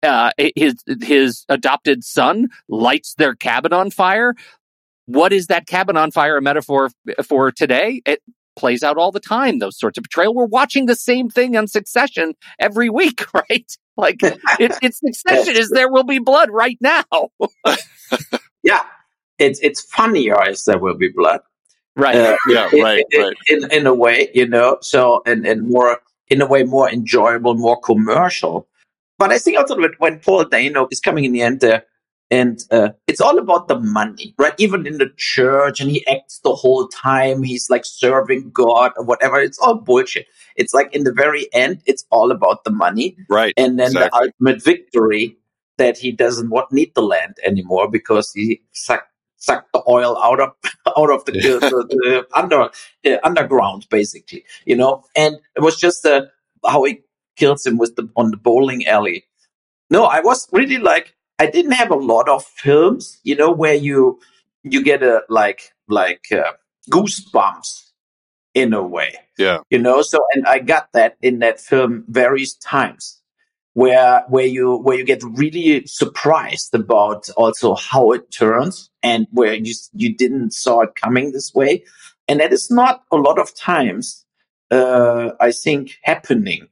Uh, 0.03 0.31
his 0.55 0.75
his 1.03 1.45
adopted 1.49 2.05
son 2.05 2.49
lights 2.69 3.15
their 3.15 3.35
cabin 3.35 3.73
on 3.73 3.91
fire. 3.91 4.35
What 5.07 5.33
is 5.33 5.47
that 5.47 5.67
cabin 5.67 5.97
on 5.97 6.11
fire 6.11 6.37
a 6.37 6.43
metaphor 6.43 6.91
for 7.27 7.51
today? 7.51 8.03
It, 8.05 8.21
plays 8.57 8.83
out 8.83 8.97
all 8.97 9.13
the 9.13 9.21
time, 9.21 9.59
those 9.59 9.79
sorts 9.79 9.99
of 9.99 10.03
betrayal. 10.03 10.35
We're 10.35 10.47
watching 10.47 10.87
the 10.87 10.97
same 10.97 11.29
thing 11.29 11.57
on 11.57 11.67
Succession 11.67 12.35
every 12.59 12.91
week, 12.91 13.25
right? 13.51 13.77
Like 13.97 14.23
it, 14.23 14.39
it's 14.83 15.01
Succession 15.05 15.57
is 15.57 15.71
there 15.71 15.91
will 15.91 16.05
be 16.05 16.19
blood 16.19 16.51
right 16.51 16.79
now. 16.81 17.05
yeah, 18.63 18.83
it's 19.39 19.61
it's 19.61 19.83
funnier 19.83 20.41
as 20.41 20.65
there 20.65 20.79
will 20.79 20.97
be 20.97 21.09
blood. 21.09 21.41
Right. 21.97 22.17
Uh, 22.17 22.37
yeah. 22.49 22.71
In, 22.73 22.83
right. 22.83 23.05
In, 23.13 23.21
right. 23.21 23.37
In, 23.49 23.71
in 23.71 23.87
a 23.87 23.95
way, 23.95 24.31
you 24.35 24.49
know. 24.49 24.79
So 24.81 25.23
and 25.27 25.47
and 25.47 25.69
more 25.69 26.01
in 26.29 26.41
a 26.41 26.47
way 26.47 26.65
more 26.65 26.91
enjoyable, 26.91 27.55
more 27.55 27.81
commercial. 27.81 28.67
But 29.19 29.31
I 29.31 29.39
think 29.39 29.59
also 29.59 29.77
when 29.99 30.19
Paul 30.19 30.45
Dano 30.45 30.89
is 30.91 30.99
coming 30.99 31.25
in 31.25 31.33
the 31.33 31.43
end 31.43 31.61
there, 31.61 31.85
and 32.31 32.61
uh, 32.71 32.91
it's 33.07 33.21
all 33.21 33.39
about 33.39 33.69
the 33.69 33.79
money, 33.79 34.35
right? 34.39 34.55
Even 34.59 34.87
in 34.87 34.99
the 34.99 35.11
church, 35.17 35.81
and 35.81 35.91
he 35.91 36.07
acts 36.07 36.41
the 36.43 36.55
whole 36.55 36.89
time. 36.89 37.43
He's 37.43 37.69
like 37.71 37.85
serving 37.85 38.51
God 38.53 38.93
or 38.97 39.05
whatever. 39.05 39.41
It's 39.41 39.59
all 39.59 39.77
bullshit. 39.77 40.27
It's 40.57 40.73
like 40.75 40.95
in 40.95 41.05
the 41.05 41.13
very 41.13 41.49
end, 41.53 41.83
it's 41.87 42.05
all 42.11 42.31
about 42.31 42.65
the 42.65 42.71
money, 42.71 43.17
right? 43.29 43.53
And 43.57 43.79
then 43.79 43.89
exactly. 43.89 44.09
the 44.09 44.33
ultimate 44.47 44.65
victory 44.65 45.37
that 45.77 45.99
he 45.99 46.13
doesn't 46.13 46.51
want 46.51 46.73
need 46.73 46.93
the 46.95 47.03
land 47.03 47.37
anymore 47.45 47.91
because 47.91 48.33
he 48.33 48.63
sucked 48.73 49.09
sucked 49.37 49.73
the 49.73 49.83
oil 49.87 50.17
out 50.23 50.41
of 50.41 50.51
out 50.97 51.11
of 51.11 51.25
the, 51.27 51.33
the, 51.33 51.87
the 51.89 52.27
under 52.35 52.63
uh, 52.63 53.19
underground, 53.23 53.87
basically. 53.91 54.45
You 54.65 54.77
know, 54.77 55.05
and 55.15 55.37
it 55.57 55.61
was 55.61 55.77
just 55.77 56.07
uh, 56.07 56.23
how 56.67 56.85
he 56.85 57.01
kills 57.37 57.67
him 57.67 57.79
with 57.79 57.97
the 57.97 58.09
on 58.17 58.31
the 58.31 58.37
bowling 58.37 58.87
alley. 58.87 59.25
No, 59.91 60.05
I 60.05 60.21
was 60.21 60.49
really 60.53 60.79
like 60.79 61.14
I 61.39 61.47
didn't 61.47 61.73
have 61.73 61.91
a 61.91 61.97
lot 61.97 62.29
of 62.29 62.45
films, 62.45 63.19
you 63.25 63.37
know, 63.37 63.51
where 63.51 63.75
you 63.75 64.21
you 64.63 64.83
get 64.83 65.03
a 65.03 65.23
like 65.29 65.73
like 65.89 66.27
uh, 66.33 66.53
goosebumps 66.91 67.91
in 68.55 68.73
a 68.73 68.83
way. 68.83 69.17
Yeah. 69.37 69.59
You 69.71 69.79
know, 69.79 70.03
so 70.03 70.21
and 70.35 70.47
I 70.47 70.61
got 70.61 70.93
that 70.93 71.17
in 71.23 71.41
that 71.41 71.61
film 71.61 72.05
various 72.09 72.55
times 72.55 73.21
where 73.75 74.25
where 74.29 74.47
you 74.47 74.77
where 74.77 74.97
you 74.97 75.05
get 75.05 75.23
really 75.23 75.85
surprised 75.87 76.75
about 76.75 77.29
also 77.37 77.75
how 77.75 78.13
it 78.13 78.31
turns 78.31 78.91
and 79.03 79.27
where 79.33 79.55
you 79.55 79.75
you 79.93 80.15
didn't 80.15 80.53
saw 80.53 80.83
it 80.83 80.95
coming 80.95 81.33
this 81.33 81.53
way. 81.53 81.85
And 82.29 82.41
that 82.41 82.53
is 82.53 82.71
not 82.71 83.05
a 83.11 83.17
lot 83.17 83.39
of 83.39 83.55
times 83.55 84.25
uh, 84.71 85.31
I 85.41 85.53
think 85.53 85.99
happening 86.03 86.69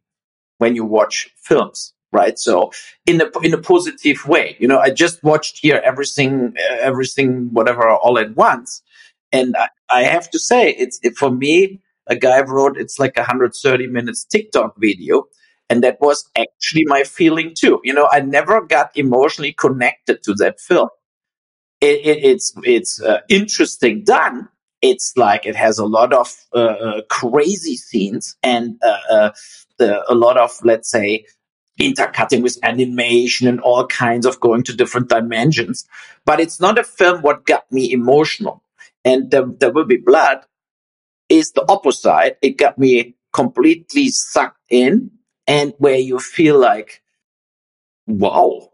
when 0.59 0.77
you 0.77 0.85
watch 0.85 1.29
films 1.37 1.93
right? 2.13 2.39
So 2.39 2.73
in 3.07 3.21
a 3.21 3.31
in 3.43 3.55
a 3.55 3.59
positive 3.59 4.27
way, 4.27 4.57
you 4.61 4.69
know, 4.69 4.79
I 4.79 4.91
just 4.91 5.23
watched 5.25 5.59
here 5.59 5.81
everything, 5.85 6.55
everything, 6.81 7.49
whatever, 7.53 7.89
all 7.89 8.19
at 8.19 8.37
once, 8.37 8.83
and 9.33 9.57
I, 9.57 9.69
I 9.91 10.03
have 10.05 10.31
to 10.31 10.39
say, 10.39 10.71
it's 10.71 11.01
it, 11.03 11.17
for 11.17 11.31
me. 11.31 11.81
A 12.09 12.17
guy 12.17 12.41
wrote 12.43 12.77
it's 12.77 12.99
like 12.99 13.17
a 13.17 13.21
130 13.21 13.87
minutes 13.87 14.25
TikTok 14.25 14.75
video, 14.77 15.25
and 15.71 15.85
that 15.85 15.99
was 16.01 16.29
actually 16.37 16.83
my 16.87 17.05
feeling 17.05 17.55
too. 17.57 17.81
You 17.85 17.95
know, 17.95 18.09
I 18.11 18.21
never 18.21 18.61
got 18.61 18.91
emotionally 18.97 19.53
connected 19.53 20.23
to 20.25 20.35
that 20.35 20.61
film. 20.61 20.89
It, 21.81 22.01
it, 22.05 22.25
it's 22.25 22.53
it's 22.65 23.01
uh, 23.01 23.21
interesting 23.29 24.03
done. 24.03 24.49
It's 24.83 25.13
like 25.17 25.47
it 25.47 25.55
has 25.55 25.79
a 25.79 25.87
lot 25.87 26.13
of 26.13 26.35
uh, 26.53 26.59
uh, 26.59 27.03
crazy 27.09 27.77
scenes 27.77 28.37
and 28.43 28.81
uh, 28.83 29.31
the, 29.79 30.03
a 30.11 30.15
lot 30.15 30.37
of 30.37 30.59
let's 30.65 30.91
say 30.91 31.25
intercutting 31.87 32.43
with 32.43 32.59
animation 32.63 33.49
and 33.49 33.61
all 33.61 33.87
kinds 33.87 34.27
of 34.27 34.41
going 34.41 34.63
to 34.65 34.77
different 34.77 35.09
dimensions. 35.09 35.87
But 36.25 36.41
it's 36.41 36.61
not 36.61 36.79
a 36.79 36.85
film 36.85 37.23
what 37.23 37.47
got 37.47 37.71
me 37.71 37.93
emotional. 37.93 38.63
And 39.05 39.31
there, 39.31 39.47
there 39.47 39.73
will 39.73 39.85
be 39.85 39.97
blood 39.97 40.45
is 41.29 41.53
the 41.53 41.65
opposite. 41.69 42.39
It 42.43 42.59
got 42.59 42.79
me 42.79 43.17
completely 43.33 44.09
sucked 44.09 44.61
in 44.69 45.11
and 45.47 45.73
where 45.79 45.99
you 45.99 46.19
feel 46.19 46.59
like, 46.59 47.03
wow, 48.07 48.73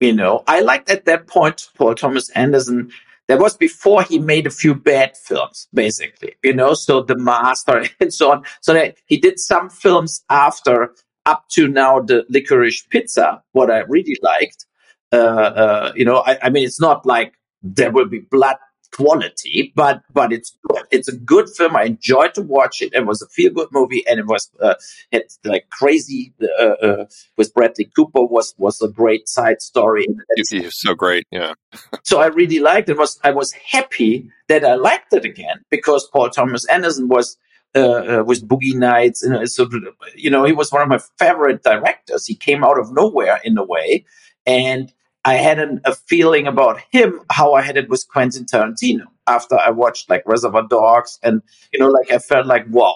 you 0.00 0.12
know, 0.12 0.44
I 0.46 0.60
liked 0.60 0.90
at 0.90 1.06
that 1.06 1.26
point 1.26 1.68
Paul 1.76 1.94
Thomas 1.94 2.30
Anderson. 2.30 2.90
That 3.26 3.38
was 3.38 3.56
before 3.56 4.02
he 4.02 4.18
made 4.18 4.46
a 4.46 4.50
few 4.50 4.74
bad 4.74 5.16
films, 5.16 5.66
basically, 5.72 6.34
you 6.42 6.52
know, 6.52 6.74
so 6.74 7.00
The 7.00 7.16
Master 7.16 7.86
and 8.00 8.12
so 8.12 8.32
on. 8.32 8.44
So 8.60 8.74
that 8.74 8.98
he 9.06 9.16
did 9.16 9.38
some 9.38 9.70
films 9.70 10.22
after 10.28 10.94
up 11.26 11.48
to 11.50 11.68
now 11.68 12.00
the 12.00 12.24
licorice 12.28 12.82
pizza, 12.82 13.42
what 13.52 13.70
I 13.70 13.80
really 13.80 14.18
liked. 14.22 14.66
Uh, 15.12 15.16
uh, 15.16 15.92
you 15.94 16.04
know, 16.04 16.22
I, 16.26 16.38
I, 16.42 16.50
mean, 16.50 16.64
it's 16.64 16.80
not 16.80 17.06
like 17.06 17.34
there 17.62 17.90
will 17.90 18.06
be 18.06 18.20
blood 18.20 18.56
quality, 18.94 19.72
but 19.74 20.02
but 20.12 20.32
it's 20.32 20.56
it's 20.90 21.08
a 21.08 21.16
good 21.16 21.48
film. 21.48 21.76
I 21.76 21.84
enjoyed 21.84 22.34
to 22.34 22.42
watch 22.42 22.80
it. 22.80 22.94
It 22.94 23.06
was 23.06 23.22
a 23.22 23.28
feel 23.28 23.52
good 23.52 23.68
movie, 23.72 24.06
and 24.06 24.18
it 24.20 24.26
was 24.26 24.50
uh, 24.60 24.74
had 25.12 25.24
like 25.44 25.68
crazy 25.70 26.32
uh, 26.60 26.64
uh, 26.64 27.04
with 27.36 27.52
Bradley 27.54 27.90
Cooper 27.96 28.24
was 28.24 28.54
was 28.58 28.80
a 28.82 28.88
great 28.88 29.28
side 29.28 29.60
story. 29.60 30.06
He's 30.48 30.76
so 30.76 30.94
great, 30.94 31.26
yeah. 31.30 31.54
so 32.04 32.20
I 32.20 32.26
really 32.26 32.60
liked 32.60 32.88
it. 32.88 32.98
Was 32.98 33.18
I 33.24 33.30
was 33.30 33.52
happy 33.52 34.30
that 34.48 34.64
I 34.64 34.74
liked 34.74 35.12
it 35.12 35.24
again 35.24 35.64
because 35.70 36.08
Paul 36.12 36.30
Thomas 36.30 36.64
Anderson 36.66 37.08
was 37.08 37.36
uh, 37.74 38.20
uh, 38.20 38.24
with 38.24 38.46
Boogie 38.46 38.74
Nights. 38.74 39.22
And 39.22 39.50
so, 39.50 39.68
you 40.14 40.30
know, 40.30 40.44
he 40.44 40.52
was 40.52 40.70
one 40.70 40.82
of 40.82 40.88
my 40.88 41.00
favorite 41.18 41.62
directors. 41.62 42.26
He 42.26 42.34
came 42.34 42.62
out 42.62 42.78
of 42.78 42.92
nowhere 42.92 43.40
in 43.44 43.58
a 43.58 43.64
way. 43.64 44.04
And 44.46 44.92
I 45.24 45.34
had 45.34 45.58
an, 45.58 45.80
a 45.84 45.94
feeling 45.94 46.46
about 46.46 46.80
him, 46.92 47.20
how 47.30 47.54
I 47.54 47.62
had 47.62 47.76
it 47.76 47.88
with 47.88 48.06
Quentin 48.08 48.44
Tarantino 48.44 49.06
after 49.26 49.58
I 49.58 49.70
watched 49.70 50.10
like 50.10 50.22
Reservoir 50.26 50.66
Dogs. 50.68 51.18
And, 51.22 51.42
you 51.72 51.80
know, 51.80 51.88
like 51.88 52.10
I 52.12 52.18
felt 52.18 52.46
like, 52.46 52.66
wow, 52.68 52.94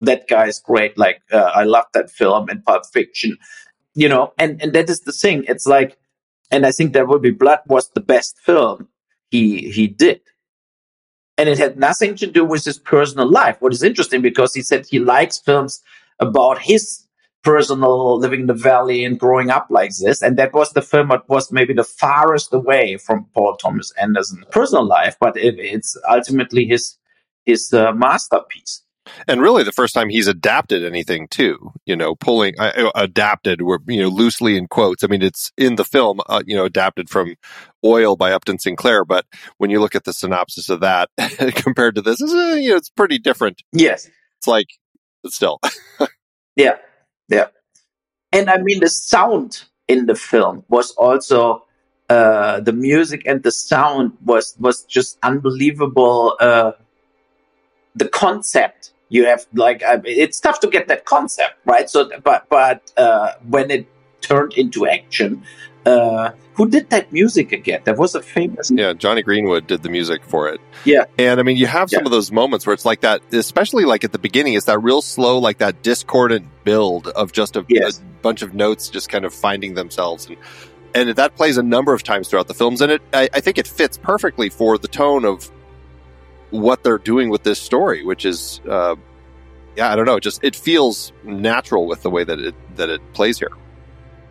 that 0.00 0.28
guy 0.28 0.46
is 0.46 0.58
great. 0.58 0.96
Like, 0.96 1.20
uh, 1.30 1.52
I 1.54 1.64
love 1.64 1.84
that 1.94 2.10
film 2.10 2.48
and 2.48 2.64
Pulp 2.64 2.86
Fiction, 2.92 3.36
you 3.94 4.08
know, 4.08 4.32
and, 4.38 4.60
and 4.62 4.72
that 4.72 4.88
is 4.88 5.00
the 5.00 5.12
thing. 5.12 5.44
It's 5.46 5.66
like, 5.66 5.96
and 6.50 6.64
I 6.64 6.72
think 6.72 6.92
that 6.94 7.06
Will 7.06 7.18
Be 7.18 7.30
Blood 7.30 7.60
was 7.66 7.90
the 7.90 8.00
best 8.00 8.38
film 8.38 8.88
he, 9.30 9.70
he 9.70 9.86
did 9.86 10.20
and 11.38 11.48
it 11.48 11.58
had 11.58 11.78
nothing 11.78 12.14
to 12.16 12.26
do 12.26 12.44
with 12.44 12.64
his 12.64 12.78
personal 12.78 13.30
life. 13.30 13.56
What 13.60 13.72
is 13.72 13.82
interesting 13.82 14.22
because 14.22 14.54
he 14.54 14.62
said 14.62 14.86
he 14.86 14.98
likes 14.98 15.38
films 15.38 15.82
about 16.18 16.60
his 16.60 17.06
personal 17.46 18.18
living 18.18 18.40
in 18.40 18.46
the 18.46 18.54
valley 18.54 19.04
and 19.04 19.20
growing 19.20 19.50
up 19.50 19.68
like 19.70 19.94
this. 19.96 20.20
And 20.20 20.36
that 20.36 20.52
was 20.52 20.72
the 20.72 20.82
film 20.82 21.08
that 21.08 21.28
was 21.28 21.52
maybe 21.52 21.74
the 21.74 21.84
farthest 21.84 22.52
away 22.52 22.96
from 22.96 23.26
Paul 23.34 23.56
Thomas 23.56 23.92
Anderson's 24.00 24.44
personal 24.50 24.84
life, 24.84 25.16
but 25.20 25.36
it, 25.36 25.54
it's 25.58 25.96
ultimately 26.08 26.64
his 26.64 26.96
his 27.44 27.72
uh, 27.72 27.92
masterpiece. 27.92 28.82
And 29.28 29.40
really, 29.40 29.62
the 29.62 29.72
first 29.72 29.94
time 29.94 30.08
he's 30.08 30.26
adapted 30.26 30.84
anything 30.84 31.28
too, 31.28 31.72
you 31.84 31.96
know, 31.96 32.14
pulling 32.14 32.58
uh, 32.58 32.90
adapted, 32.94 33.62
were 33.62 33.80
you 33.86 34.02
know 34.02 34.08
loosely 34.08 34.56
in 34.56 34.66
quotes. 34.68 35.04
I 35.04 35.06
mean, 35.06 35.22
it's 35.22 35.52
in 35.56 35.76
the 35.76 35.84
film, 35.84 36.20
uh, 36.28 36.42
you 36.46 36.56
know, 36.56 36.64
adapted 36.64 37.08
from 37.08 37.34
Oil 37.84 38.16
by 38.16 38.32
Upton 38.32 38.58
Sinclair. 38.58 39.04
But 39.04 39.26
when 39.58 39.70
you 39.70 39.80
look 39.80 39.94
at 39.94 40.04
the 40.04 40.12
synopsis 40.12 40.68
of 40.68 40.80
that 40.80 41.10
compared 41.54 41.94
to 41.96 42.02
this, 42.02 42.20
it's, 42.20 42.32
uh, 42.32 42.56
you 42.60 42.70
know, 42.70 42.76
it's 42.76 42.90
pretty 42.90 43.18
different. 43.18 43.62
Yes, 43.72 44.08
it's 44.38 44.46
like, 44.46 44.68
but 45.22 45.32
still, 45.32 45.60
yeah, 46.56 46.76
yeah. 47.28 47.46
And 48.32 48.50
I 48.50 48.58
mean, 48.58 48.80
the 48.80 48.88
sound 48.88 49.64
in 49.88 50.06
the 50.06 50.14
film 50.14 50.64
was 50.68 50.90
also 50.92 51.64
uh, 52.08 52.60
the 52.60 52.72
music 52.72 53.22
and 53.26 53.42
the 53.42 53.50
sound 53.50 54.12
was 54.24 54.56
was 54.58 54.84
just 54.84 55.18
unbelievable. 55.22 56.36
Uh, 56.38 56.72
the 57.94 58.08
concept 58.08 58.92
you 59.08 59.26
have 59.26 59.46
like 59.54 59.82
I, 59.82 60.00
it's 60.04 60.40
tough 60.40 60.60
to 60.60 60.68
get 60.68 60.88
that 60.88 61.04
concept 61.04 61.54
right 61.64 61.88
so 61.88 62.10
but 62.24 62.48
but 62.48 62.92
uh, 62.96 63.32
when 63.48 63.70
it 63.70 63.86
turned 64.20 64.54
into 64.54 64.86
action. 64.86 65.42
Uh, 65.84 66.32
who 66.54 66.68
did 66.68 66.90
that 66.90 67.12
music 67.12 67.52
again? 67.52 67.80
That 67.84 67.96
was 67.96 68.16
a 68.16 68.20
famous. 68.20 68.72
Yeah, 68.72 68.92
Jonny 68.92 69.22
Greenwood 69.22 69.68
did 69.68 69.84
the 69.84 69.88
music 69.88 70.24
for 70.24 70.48
it. 70.48 70.60
Yeah. 70.84 71.04
And 71.16 71.38
I 71.38 71.44
mean, 71.44 71.56
you 71.56 71.68
have 71.68 71.90
some 71.90 72.00
Yeah. 72.00 72.06
of 72.06 72.10
those 72.10 72.32
moments 72.32 72.66
where 72.66 72.74
it's 72.74 72.84
like 72.84 73.02
that, 73.02 73.20
especially 73.32 73.84
like 73.84 74.02
at 74.02 74.10
the 74.10 74.18
beginning, 74.18 74.54
it's 74.54 74.66
that 74.66 74.80
real 74.80 75.00
slow, 75.00 75.38
like 75.38 75.58
that 75.58 75.84
discordant 75.84 76.48
build 76.64 77.06
of 77.06 77.30
just 77.30 77.54
a, 77.54 77.64
Yes. 77.68 78.00
a 78.00 78.02
bunch 78.22 78.42
of 78.42 78.52
notes 78.52 78.88
just 78.88 79.08
kind 79.08 79.24
of 79.24 79.32
finding 79.32 79.74
themselves. 79.74 80.26
And, 80.26 80.36
and 80.92 81.10
that 81.10 81.36
plays 81.36 81.56
a 81.56 81.62
number 81.62 81.94
of 81.94 82.02
times 82.02 82.28
throughout 82.30 82.48
the 82.48 82.54
films. 82.54 82.80
And 82.80 82.90
it, 82.90 83.02
I, 83.12 83.28
I 83.32 83.38
think 83.38 83.56
it 83.56 83.68
fits 83.68 83.96
perfectly 83.96 84.48
for 84.48 84.78
the 84.78 84.88
tone 84.88 85.24
of 85.24 85.48
what 86.50 86.82
they're 86.82 86.98
doing 86.98 87.30
with 87.30 87.42
this 87.42 87.60
story, 87.60 88.04
which 88.04 88.24
is, 88.24 88.60
uh, 88.68 88.96
yeah, 89.76 89.92
I 89.92 89.96
don't 89.96 90.06
know, 90.06 90.18
just 90.20 90.42
it 90.42 90.56
feels 90.56 91.12
natural 91.24 91.86
with 91.86 92.02
the 92.02 92.10
way 92.10 92.24
that 92.24 92.38
it, 92.38 92.54
that 92.76 92.88
it 92.88 93.00
plays 93.12 93.38
here. 93.38 93.50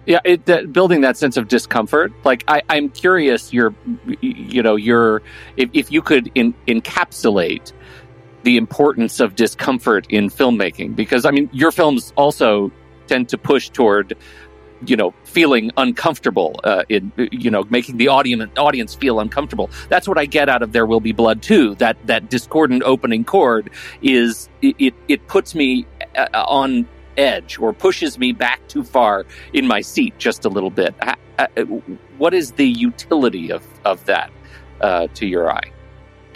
Yeah, 0.06 0.19
it, 0.23 0.45
that, 0.45 0.71
building 0.71 1.01
that 1.01 1.17
sense 1.17 1.36
of 1.36 1.47
discomfort. 1.47 2.13
Like 2.23 2.43
I, 2.47 2.62
I'm 2.69 2.89
curious. 2.89 3.51
You're, 3.51 3.73
you 4.21 4.62
know, 4.62 4.75
you're 4.75 5.23
if, 5.58 5.69
if 5.73 5.91
you 5.91 6.01
could 6.04 6.32
in, 6.36 6.54
encapsulate 6.67 7.73
the 8.43 8.58
importance 8.58 9.19
of 9.19 9.36
discomfort 9.36 10.06
in 10.12 10.30
filmmaking, 10.30 10.95
because 10.95 11.25
I 11.25 11.32
mean, 11.32 11.49
your 11.51 11.71
films 11.71 12.13
also 12.15 12.71
tend 13.08 13.30
to 13.30 13.38
push 13.38 13.69
toward, 13.69 14.15
you 14.86 14.96
know, 14.96 15.14
feeling 15.24 15.72
uncomfortable 15.78 16.60
uh, 16.64 16.84
in, 16.90 17.12
you 17.18 17.52
know, 17.52 17.64
making 17.70 17.98
the 17.98 18.10
audience 18.10 18.52
audience 18.58 18.96
feel 18.96 19.20
uncomfortable. 19.20 19.70
That's 19.90 20.08
what 20.08 20.18
I 20.18 20.26
get 20.26 20.50
out 20.50 20.62
of 20.62 20.72
There 20.72 20.86
Will 20.86 21.00
Be 21.00 21.12
Blood 21.12 21.42
too. 21.42 21.76
That 21.76 21.98
that 22.08 22.30
discordant 22.30 22.84
opening 22.84 23.24
chord 23.24 23.70
is 24.02 24.50
it 24.62 24.94
it, 25.08 25.28
puts 25.28 25.56
me 25.56 25.86
uh, 26.16 26.28
on 26.34 26.88
edge 27.18 27.58
or 27.60 27.74
pushes 27.74 28.20
me 28.20 28.34
back 28.34 28.68
too 28.68 28.84
far 28.84 29.26
in 29.54 29.68
my 29.68 29.82
seat 29.82 30.18
just 30.18 30.46
a 30.46 30.50
little 30.50 30.70
bit. 30.70 30.94
Uh, 31.02 31.16
What 32.18 32.34
is 32.34 32.52
the 32.54 32.68
utility 32.68 33.52
of, 33.52 33.66
of 33.84 34.06
that 34.06 34.32
uh, 34.82 35.08
to 35.16 35.26
your 35.26 35.52
eye? 35.52 35.72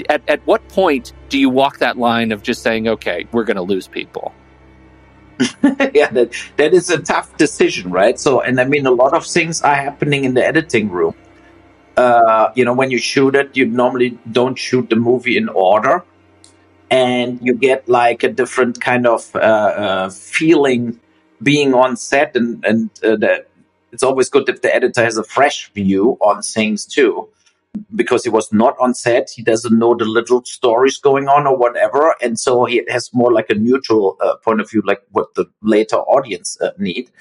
At, 0.10 0.22
at 0.30 0.46
what 0.46 0.68
point 0.70 1.14
do 1.30 1.38
you 1.40 1.50
walk 1.50 1.80
that 1.80 1.98
line 1.98 2.32
of 2.32 2.44
just 2.44 2.62
saying, 2.64 2.88
okay, 2.88 3.28
we're 3.32 3.44
going 3.46 3.58
to 3.58 3.64
lose 3.64 3.88
people? 3.88 4.34
yeah, 5.94 6.10
that 6.12 6.34
that 6.58 6.74
is 6.74 6.90
a 6.90 7.00
tough 7.02 7.38
decision, 7.38 7.92
right? 7.92 8.20
So, 8.20 8.42
and 8.42 8.60
I 8.60 8.66
mean, 8.66 8.86
a 8.86 8.92
lot 8.92 9.14
of 9.14 9.26
things 9.26 9.62
are 9.62 9.76
happening 9.76 10.26
in 10.26 10.34
the 10.34 10.46
editing 10.46 10.90
room. 10.90 11.16
Uh, 11.96 12.52
you 12.56 12.66
know, 12.66 12.74
when 12.74 12.92
you 12.92 12.98
shoot 12.98 13.36
it, 13.36 13.56
you 13.56 13.66
normally 13.66 14.18
don't 14.32 14.58
shoot 14.58 14.90
the 14.90 14.96
movie 14.96 15.38
in 15.38 15.48
order, 15.50 16.04
and 16.90 17.40
you 17.42 17.54
get 17.54 17.88
like 17.88 18.24
a 18.24 18.30
different 18.30 18.82
kind 18.82 19.08
of 19.08 19.34
uh, 19.36 19.40
uh, 19.40 20.10
feeling 20.10 21.00
being 21.42 21.74
on 21.74 21.96
set, 21.96 22.36
and 22.36 22.64
and 22.66 22.90
uh, 23.04 23.16
the, 23.16 23.46
it's 23.92 24.04
always 24.04 24.30
good 24.30 24.50
if 24.50 24.62
the 24.62 24.74
editor 24.74 25.04
has 25.04 25.18
a 25.18 25.24
fresh 25.24 25.72
view 25.72 26.18
on 26.22 26.42
things 26.42 26.86
too. 26.86 27.30
Because 27.96 28.24
he 28.24 28.30
was 28.30 28.52
not 28.52 28.76
on 28.80 28.94
set, 28.94 29.30
he 29.30 29.42
doesn't 29.42 29.78
know 29.78 29.96
the 29.96 30.06
little 30.06 30.44
stories 30.44 30.98
going 30.98 31.28
on 31.28 31.46
or 31.46 31.56
whatever, 31.56 32.16
and 32.22 32.40
so 32.40 32.66
he 32.66 32.82
has 32.88 33.10
more 33.14 33.32
like 33.32 33.50
a 33.50 33.56
neutral 33.56 34.18
uh, 34.22 34.36
point 34.38 34.60
of 34.60 34.70
view, 34.70 34.82
like 34.86 35.02
what 35.12 35.34
the 35.36 35.46
later 35.62 35.98
audience 35.98 36.60
uh, 36.62 36.72
need. 36.78 37.12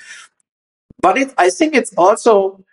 But 1.00 1.18
it, 1.18 1.34
I 1.38 1.50
think 1.50 1.74
it's 1.74 1.92
also 1.94 2.64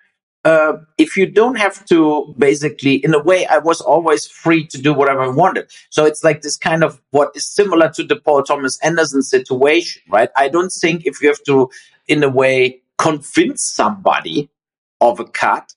uh, 0.46 0.78
if 1.00 1.18
you 1.18 1.26
don't 1.26 1.56
have 1.56 1.84
to 1.86 2.34
basically, 2.38 2.96
in 3.04 3.14
a 3.16 3.22
way, 3.22 3.48
I 3.48 3.58
was 3.58 3.82
always 3.82 4.28
free 4.28 4.66
to 4.68 4.82
do 4.82 4.94
whatever 4.94 5.22
I 5.22 5.28
wanted. 5.28 5.72
So 5.90 6.06
it's 6.06 6.24
like 6.24 6.44
this 6.44 6.56
kind 6.56 6.84
of 6.84 7.02
what 7.10 7.32
is 7.36 7.48
similar 7.48 7.90
to 7.90 8.04
the 8.04 8.16
Paul 8.16 8.44
Thomas 8.44 8.80
Anderson 8.84 9.24
situation, 9.24 10.04
right? 10.10 10.30
I 10.38 10.48
don't 10.48 10.72
think 10.72 11.06
if 11.06 11.22
you 11.22 11.30
have 11.30 11.44
to, 11.46 11.70
in 12.08 12.24
a 12.24 12.30
way, 12.30 12.82
convince 13.00 13.64
somebody 13.64 14.50
of 15.02 15.20
a 15.20 15.26
cut 15.26 15.74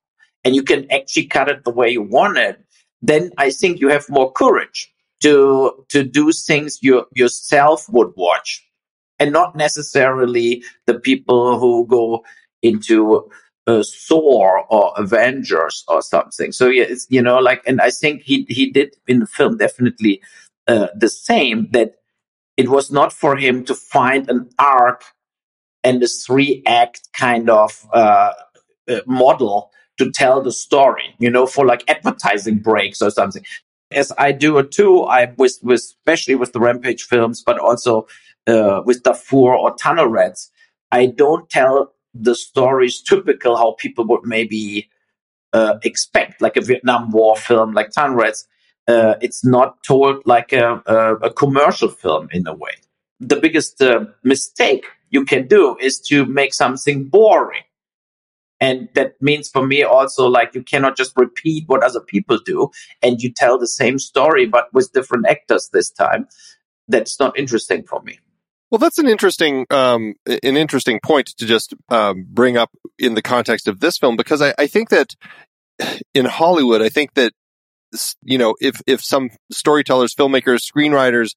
and 0.49 0.57
you 0.57 0.63
can 0.63 0.91
actually 0.91 1.27
cut 1.27 1.51
it 1.51 1.63
the 1.65 1.71
way 1.71 1.91
you 1.91 2.01
want 2.01 2.39
it, 2.39 2.59
then 3.03 3.31
I 3.37 3.51
think 3.51 3.81
you 3.81 3.91
have 3.91 4.09
more 4.09 4.33
courage 4.33 4.91
to 5.21 5.85
to 5.91 6.03
do 6.03 6.33
things 6.33 6.79
you 6.81 7.05
yourself 7.15 7.85
would 7.91 8.15
watch 8.17 8.67
and 9.19 9.31
not 9.31 9.57
necessarily 9.57 10.63
the 10.87 10.99
people 10.99 11.59
who 11.59 11.87
go 11.87 12.25
into 12.63 13.31
uh, 13.67 13.83
Thor 14.09 14.65
or 14.71 14.95
Avengers 14.97 15.85
or 15.87 16.01
something. 16.01 16.51
So 16.51 16.69
yeah, 16.69 16.85
it's, 16.89 17.07
you 17.11 17.21
know, 17.21 17.37
like, 17.41 17.63
and 17.67 17.79
I 17.83 17.91
think 17.91 18.23
he 18.23 18.47
he 18.49 18.71
did 18.71 18.97
in 19.07 19.19
the 19.19 19.27
film 19.27 19.59
definitely 19.59 20.23
uh, 20.67 20.89
the 20.97 21.11
same. 21.11 21.69
That 21.73 21.97
it 22.57 22.71
was 22.71 22.91
not 22.91 23.13
for 23.13 23.37
him 23.37 23.67
to 23.67 23.75
find 23.75 24.31
an 24.31 24.49
arc 24.59 25.05
and 25.85 26.03
a 26.03 26.09
three 26.09 26.63
act 26.67 27.11
kind 27.13 27.51
of 27.51 27.87
uh, 27.93 28.33
uh, 28.89 29.01
model 29.07 29.73
to 29.99 30.11
tell 30.11 30.41
the 30.41 30.53
story. 30.53 31.15
You 31.19 31.31
know, 31.31 31.47
for 31.47 31.67
like 31.67 31.85
advertising 31.89 32.59
breaks 32.59 33.03
or 33.03 33.11
something. 33.11 33.45
As 33.91 34.13
I 34.19 34.33
do 34.33 34.59
it 34.59 34.71
too, 34.71 35.05
I 35.05 35.33
with 35.37 35.59
with 35.63 35.81
especially 35.81 36.35
with 36.35 36.53
the 36.53 36.61
Rampage 36.61 37.03
films, 37.05 37.43
but 37.43 37.59
also 37.59 38.07
uh, 38.47 38.83
with 38.85 39.03
Darfur 39.03 39.55
or 39.55 39.75
Tunnel 39.77 40.09
Rats. 40.09 40.51
I 40.91 41.07
don't 41.07 41.49
tell 41.51 41.93
the 42.15 42.35
stories 42.35 43.01
typical 43.03 43.57
how 43.57 43.73
people 43.79 44.07
would 44.09 44.25
maybe 44.25 44.89
uh, 45.53 45.79
expect, 45.83 46.41
like 46.41 46.57
a 46.57 46.61
Vietnam 46.61 47.11
War 47.11 47.37
film, 47.37 47.73
like 47.73 47.91
Tunnel 47.91 48.17
Rats. 48.17 48.47
Uh, 48.87 49.17
it's 49.21 49.45
not 49.45 49.83
told 49.83 50.23
like 50.25 50.53
a, 50.53 50.83
a, 50.87 51.15
a, 51.17 51.31
commercial 51.31 51.89
film 51.89 52.29
in 52.33 52.47
a 52.47 52.55
way. 52.55 52.71
The 53.21 53.37
biggest 53.37 53.83
uh, 53.83 54.07
mistake 54.25 54.87
you 55.11 55.27
can 55.27 55.47
do 55.47 55.77
is 55.79 56.01
to 56.09 56.25
make 56.25 56.55
something 56.55 57.05
boring. 57.05 57.63
And 58.61 58.89
that 58.95 59.21
means 59.21 59.49
for 59.49 59.67
me 59.67 59.83
also 59.83 60.27
like 60.27 60.55
you 60.55 60.63
cannot 60.63 60.97
just 60.97 61.13
repeat 61.17 61.65
what 61.69 61.85
other 61.85 62.01
people 62.01 62.39
do 62.45 62.71
and 63.03 63.21
you 63.23 63.33
tell 63.33 63.59
the 63.59 63.69
same 63.69 63.99
story 63.99 64.47
but 64.47 64.69
with 64.73 64.93
different 64.93 65.27
actors 65.29 65.71
this 65.73 65.91
time. 65.91 66.27
That's 66.89 67.21
not 67.21 67.39
interesting 67.39 67.85
for 67.85 68.03
me. 68.03 68.19
Well, 68.71 68.79
that's 68.79 68.99
an 68.99 69.09
interesting, 69.09 69.67
um, 69.71 70.15
an 70.27 70.57
interesting 70.57 71.01
point 71.03 71.29
to 71.39 71.47
just 71.47 71.75
um, 71.89 72.27
bring 72.29 72.57
up 72.57 72.71
in 72.99 73.15
the 73.15 73.23
context 73.23 73.67
of 73.67 73.81
this 73.81 73.97
film 73.97 74.17
because 74.17 74.43
I, 74.43 74.55
I 74.59 74.67
think 74.67 74.91
that 74.91 75.15
in 76.15 76.27
Hollywood, 76.27 76.83
I 76.83 76.89
think 76.89 77.15
that 77.15 77.33
you 78.23 78.37
know 78.37 78.55
if 78.61 78.83
if 78.87 79.03
some 79.03 79.31
storytellers, 79.51 80.15
filmmakers, 80.15 80.61
screenwriters 80.71 81.31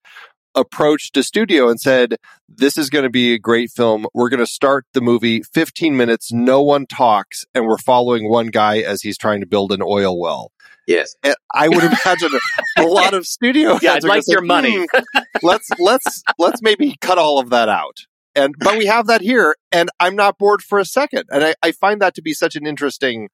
approached 0.55 1.15
a 1.17 1.23
studio 1.23 1.69
and 1.69 1.79
said, 1.79 2.17
"This 2.47 2.77
is 2.77 2.89
going 2.89 3.03
to 3.03 3.09
be 3.09 3.33
a 3.33 3.39
great 3.39 3.71
film. 3.71 4.05
We're 4.13 4.29
going 4.29 4.39
to 4.39 4.45
start 4.45 4.85
the 4.93 5.01
movie 5.01 5.41
15 5.41 5.95
minutes, 5.95 6.31
no 6.31 6.61
one 6.61 6.85
talks, 6.85 7.45
and 7.53 7.65
we're 7.65 7.77
following 7.77 8.29
one 8.29 8.47
guy 8.47 8.79
as 8.79 9.01
he's 9.01 9.17
trying 9.17 9.41
to 9.41 9.47
build 9.47 9.71
an 9.71 9.81
oil 9.81 10.19
well." 10.19 10.51
Yes, 10.87 11.15
and 11.23 11.35
I 11.53 11.69
would 11.69 11.83
imagine 11.83 12.31
a, 12.77 12.83
lot 12.83 13.13
of 13.13 13.25
studio. 13.25 13.77
Yeah, 13.81 13.93
I'd 13.93 14.03
like 14.03 14.23
your 14.27 14.41
money. 14.41 14.85
Hmm, 14.91 15.19
let's 15.41 15.69
let's 15.79 16.23
let's 16.37 16.61
maybe 16.61 16.95
cut 17.01 17.17
all 17.17 17.39
of 17.39 17.49
that 17.51 17.69
out. 17.69 18.05
And 18.35 18.55
but 18.59 18.77
we 18.77 18.85
have 18.85 19.07
that 19.07 19.21
here, 19.21 19.55
and 19.71 19.89
I'm 19.99 20.15
not 20.15 20.37
bored 20.37 20.61
for 20.61 20.79
a 20.79 20.85
second. 20.85 21.25
And 21.29 21.43
I, 21.43 21.55
I 21.61 21.71
find 21.71 22.01
that 22.01 22.15
to 22.15 22.21
be 22.21 22.33
such 22.33 22.55
an 22.55 22.65
interesting 22.65 23.29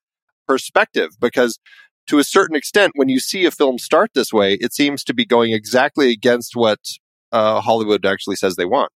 perspective 0.48 1.12
because 1.20 1.60
to 2.08 2.20
a 2.20 2.24
certain 2.24 2.56
extent, 2.56 2.94
when 2.96 3.10
you 3.10 3.20
see 3.20 3.46
a 3.46 3.52
film 3.52 3.78
start 3.78 4.12
this 4.14 4.34
way, 4.34 4.54
it 4.54 4.74
seems 4.74 5.04
to 5.04 5.14
be 5.14 5.26
going 5.26 5.54
exactly 5.54 6.12
against 6.12 6.56
what 6.56 6.80
uh, 7.32 7.62
Hollywood 7.62 8.06
actually 8.06 8.36
says 8.36 8.56
they 8.56 8.66
want. 8.66 8.92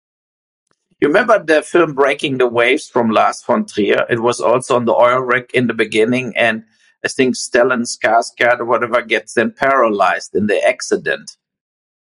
You 1.02 1.08
remember 1.08 1.44
the 1.44 1.64
film 1.64 1.94
Breaking 1.94 2.38
the 2.38 2.48
Waves 2.48 2.88
from 2.88 3.10
Lars 3.10 3.42
von 3.42 3.66
Trier? 3.66 4.06
It 4.08 4.22
was 4.22 4.40
also 4.40 4.76
on 4.76 4.86
the 4.86 4.94
oil 4.94 5.20
rig 5.20 5.50
in 5.52 5.66
the 5.66 5.74
beginning, 5.74 6.34
and 6.38 6.64
I 7.04 7.08
think 7.08 7.36
Stellan 7.36 7.88
Skarsgård 7.88 8.60
or 8.60 8.66
whatever 8.66 9.02
gets 9.02 9.34
then 9.34 9.52
paralyzed 9.52 10.36
in 10.36 10.46
the 10.46 10.64
accident. 10.64 11.38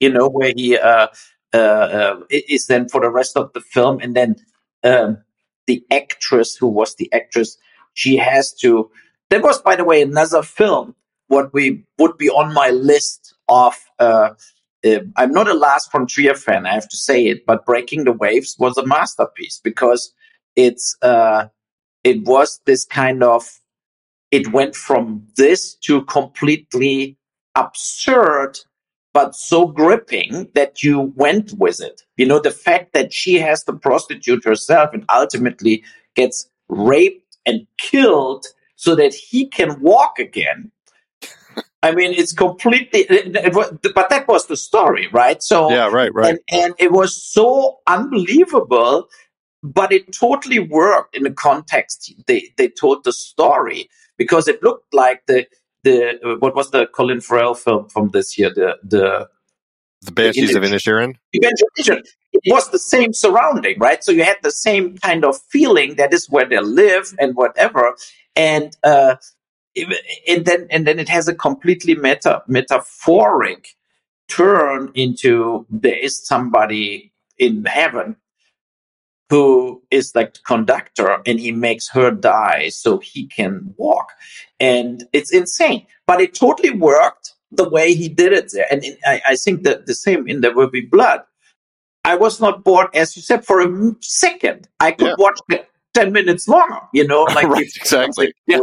You 0.01 0.11
know, 0.11 0.29
where 0.29 0.53
he 0.55 0.77
uh, 0.77 1.07
uh, 1.55 1.57
uh, 1.57 2.21
is 2.31 2.67
then 2.67 2.91
for 2.91 3.01
the 3.01 3.11
rest 3.11 3.39
of 3.39 3.51
the 3.55 3.61
film, 3.63 4.01
and 4.01 4.15
then 4.15 4.37
um, 4.83 5.17
the 5.67 5.83
actress 5.91 6.55
who 6.55 6.67
was 6.67 6.97
the 6.97 7.11
actress, 7.15 7.57
she 7.95 8.19
has 8.19 8.53
to. 8.57 8.91
That 9.31 9.43
was, 9.43 9.63
by 9.63 9.77
the 9.77 9.85
way, 9.85 10.03
another 10.03 10.43
film. 10.43 10.95
What 11.29 11.55
we 11.55 11.85
would 11.99 12.19
be 12.19 12.29
on 12.29 12.53
my 12.53 12.69
list 12.69 13.35
of. 13.49 13.75
Uh, 13.99 14.31
I'm 15.17 15.33
not 15.33 15.49
a 15.49 15.55
Lars 15.55 15.89
von 15.91 16.07
Trier 16.07 16.35
fan, 16.35 16.67
I 16.67 16.75
have 16.75 16.89
to 16.89 16.97
say 16.97 17.27
it, 17.27 17.47
but 17.47 17.65
Breaking 17.65 18.05
the 18.05 18.13
Waves 18.13 18.57
was 18.59 18.77
a 18.77 18.87
masterpiece 18.87 19.61
because 19.63 20.13
it's 20.57 20.97
uh, 21.03 21.47
it 22.03 22.23
was 22.25 22.61
this 22.67 22.85
kind 22.85 23.23
of 23.23 23.61
it 24.31 24.53
went 24.53 24.75
from 24.75 25.27
this 25.37 25.75
to 25.77 26.03
completely 26.03 27.17
absurd 27.55 28.59
but 29.15 29.37
so 29.37 29.69
gripping 29.69 30.51
that 30.55 30.83
you 30.83 31.13
went 31.15 31.53
with 31.53 31.81
it. 31.81 32.03
You 32.17 32.27
know, 32.27 32.41
the 32.41 32.51
fact 32.51 32.93
that 32.93 33.13
she 33.13 33.35
has 33.37 33.63
to 33.65 33.73
prostitute 33.73 34.45
herself 34.45 34.91
and 34.93 35.05
ultimately 35.09 35.85
gets 36.17 36.51
raped 36.69 37.39
and 37.47 37.67
killed 37.79 38.45
so 38.75 38.95
that 38.97 39.15
he 39.15 39.47
can 39.47 39.81
walk 39.81 40.19
again. 40.19 40.71
I 41.85 41.95
mean, 41.95 42.13
it's 42.13 42.33
completely, 42.33 43.01
it, 43.01 43.37
it 43.37 43.55
was, 43.55 43.71
but 43.95 44.09
that 44.11 44.27
was 44.27 44.47
the 44.47 44.57
story, 44.57 45.09
right? 45.13 45.43
So, 45.43 45.71
yeah, 45.71 45.89
right, 45.89 46.13
right. 46.15 46.31
And, 46.31 46.39
and 46.51 46.75
it 46.79 46.93
was 46.93 47.23
so 47.23 47.79
unbelievable 47.87 49.09
but 49.65 49.91
it 49.93 50.13
totally 50.13 50.59
worked 50.59 51.17
in 51.17 51.23
the 51.23 51.31
context 51.31 52.13
they, 52.27 52.53
they 52.59 52.69
told 52.69 53.03
the 53.03 53.13
story 53.15 53.89
because 54.19 54.47
it 54.47 54.63
looked 54.63 54.93
like 54.93 55.23
the 55.27 55.47
the 55.83 56.37
what 56.41 56.55
was 56.55 56.71
the 56.71 56.87
Colin 56.87 57.21
Farrell 57.21 57.55
film 57.55 57.89
from 57.89 58.11
this 58.11 58.39
year 58.39 58.53
the 58.55 58.77
the 58.83 59.29
the 60.03 60.13
Banshees 60.13 60.53
the 60.53 60.59
of 60.59 60.65
Inisherin. 60.65 61.15
It 61.33 62.53
was 62.53 62.71
the 62.71 62.79
same 62.79 63.15
surrounding, 63.15 63.79
right? 63.79 64.05
So 64.05 64.13
you 64.13 64.25
had 64.25 64.37
the 64.43 64.51
same 64.51 64.99
kind 64.99 65.25
of 65.25 65.41
feeling 65.51 65.95
that 65.97 66.13
is 66.13 66.29
where 66.29 66.47
they 66.47 66.59
live 66.59 67.15
and 67.19 67.35
whatever, 67.35 67.95
and 68.37 68.77
uh, 68.83 69.17
and 69.77 70.45
then 70.45 70.67
and 70.71 70.87
then 70.87 70.99
it 70.99 71.09
has 71.09 71.29
a 71.29 71.35
completely 71.35 71.95
meta 71.95 72.43
metaphoric 72.47 73.69
turn 74.29 74.91
into 74.95 75.67
there 75.71 75.99
is 75.99 76.25
somebody 76.25 77.13
in 77.39 77.65
heaven 77.65 78.17
who 79.31 79.83
is 79.91 80.15
like 80.15 80.35
the 80.35 80.41
conductor 80.47 81.19
and 81.27 81.41
he 81.41 81.51
makes 81.51 81.89
her 81.89 82.11
die 82.11 82.69
so 82.69 82.99
he 82.99 83.27
can 83.27 83.75
walk. 83.77 84.11
And 84.61 85.05
it's 85.13 85.33
insane 85.33 85.87
but 86.07 86.21
it 86.21 86.35
totally 86.35 86.71
worked 86.71 87.33
the 87.51 87.69
way 87.69 87.95
he 87.95 88.09
did 88.09 88.33
it 88.33 88.51
there. 88.53 88.67
And 88.71 88.85
in, 88.85 88.97
I, 89.07 89.23
I, 89.27 89.37
think 89.37 89.63
that 89.63 89.87
the 89.87 89.95
same 89.95 90.29
in 90.29 90.41
there 90.41 90.55
will 90.55 90.69
be 90.69 90.81
blood. 90.83 91.23
I 92.05 92.17
was 92.17 92.41
not 92.41 92.65
bored 92.65 92.89
as 92.95 93.17
you 93.17 93.23
said 93.23 93.45
for 93.45 93.61
a 93.61 93.95
second. 94.01 94.69
I 94.81 94.93
could 94.93 95.09
yeah. 95.09 95.15
watch 95.19 95.39
it 95.49 95.69
10 95.95 96.13
minutes 96.13 96.49
longer 96.49 96.81
you 96.93 97.07
know 97.07 97.23
like 97.35 97.47
right, 97.47 97.71
exactly. 97.77 98.33
Yeah. 98.47 98.61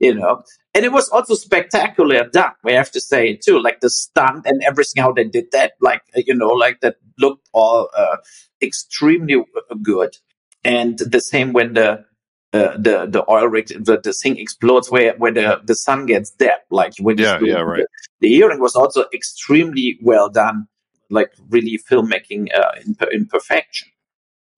You 0.00 0.14
know 0.14 0.42
and 0.74 0.84
it 0.84 0.92
was 0.92 1.08
also 1.08 1.34
spectacular 1.34 2.28
done. 2.28 2.52
We 2.62 2.72
have 2.74 2.90
to 2.92 3.00
say 3.00 3.30
it 3.30 3.42
too, 3.42 3.60
like 3.60 3.80
the 3.80 3.90
stunt 3.90 4.46
and 4.46 4.62
everything, 4.62 5.02
how 5.02 5.12
they 5.12 5.24
did 5.24 5.50
that, 5.52 5.72
like 5.80 6.02
you 6.14 6.34
know, 6.34 6.48
like 6.50 6.80
that 6.80 6.96
looked 7.18 7.48
all 7.52 7.88
uh, 7.96 8.18
extremely 8.62 9.44
good. 9.82 10.16
And 10.64 10.98
the 10.98 11.20
same 11.20 11.52
when 11.52 11.74
the 11.74 12.04
uh, 12.52 12.76
the 12.76 13.06
the 13.08 13.24
oil 13.28 13.46
rig 13.46 13.68
the, 13.68 14.00
the 14.02 14.12
thing 14.12 14.36
explodes 14.38 14.90
where 14.90 15.14
where 15.16 15.32
the 15.32 15.60
the 15.64 15.74
son 15.74 16.06
gets 16.06 16.30
dead, 16.30 16.58
like 16.70 16.92
when 17.00 17.18
yeah 17.18 17.38
yeah 17.40 17.60
right. 17.60 17.78
The, 17.78 17.86
the 18.20 18.28
hearing 18.28 18.60
was 18.60 18.76
also 18.76 19.06
extremely 19.12 19.98
well 20.02 20.28
done, 20.28 20.68
like 21.08 21.32
really 21.48 21.78
filmmaking 21.78 22.48
uh, 22.54 22.72
in 22.84 22.96
in 23.10 23.26
perfection. 23.26 23.88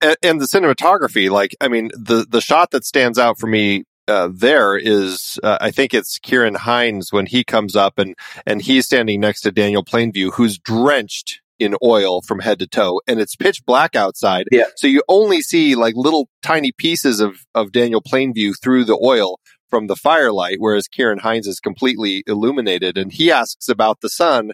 And, 0.01 0.17
and 0.21 0.41
the 0.41 0.45
cinematography, 0.45 1.29
like 1.29 1.55
I 1.61 1.69
mean, 1.69 1.89
the 1.95 2.25
the 2.29 2.41
shot 2.41 2.71
that 2.71 2.85
stands 2.85 3.17
out 3.17 3.39
for 3.39 3.47
me 3.47 3.85
uh, 4.07 4.29
there 4.33 4.77
is 4.77 5.39
uh, 5.43 5.57
I 5.61 5.71
think 5.71 5.93
it's 5.93 6.19
Ciarán 6.19 6.57
Hinds 6.57 7.11
when 7.11 7.25
he 7.25 7.43
comes 7.43 7.75
up 7.75 7.97
and 7.97 8.15
and 8.45 8.61
he's 8.61 8.85
standing 8.85 9.19
next 9.19 9.41
to 9.41 9.51
Daniel 9.51 9.83
Plainview 9.83 10.33
who's 10.33 10.57
drenched 10.57 11.41
in 11.59 11.75
oil 11.83 12.21
from 12.21 12.39
head 12.39 12.59
to 12.59 12.67
toe 12.67 12.99
and 13.07 13.19
it's 13.19 13.35
pitch 13.35 13.63
black 13.65 13.95
outside. 13.95 14.47
Yeah. 14.51 14.65
So 14.75 14.87
you 14.87 15.03
only 15.07 15.41
see 15.41 15.75
like 15.75 15.95
little 15.95 16.29
tiny 16.41 16.71
pieces 16.71 17.19
of 17.19 17.45
of 17.55 17.71
Daniel 17.71 18.01
Plainview 18.01 18.53
through 18.61 18.85
the 18.85 18.99
oil 19.01 19.39
from 19.69 19.87
the 19.87 19.95
firelight 19.95 20.57
whereas 20.59 20.87
Ciarán 20.87 21.21
Hinds 21.21 21.47
is 21.47 21.59
completely 21.59 22.23
illuminated 22.27 22.97
and 22.97 23.11
he 23.11 23.31
asks 23.31 23.69
about 23.69 24.01
the 24.01 24.09
son 24.09 24.51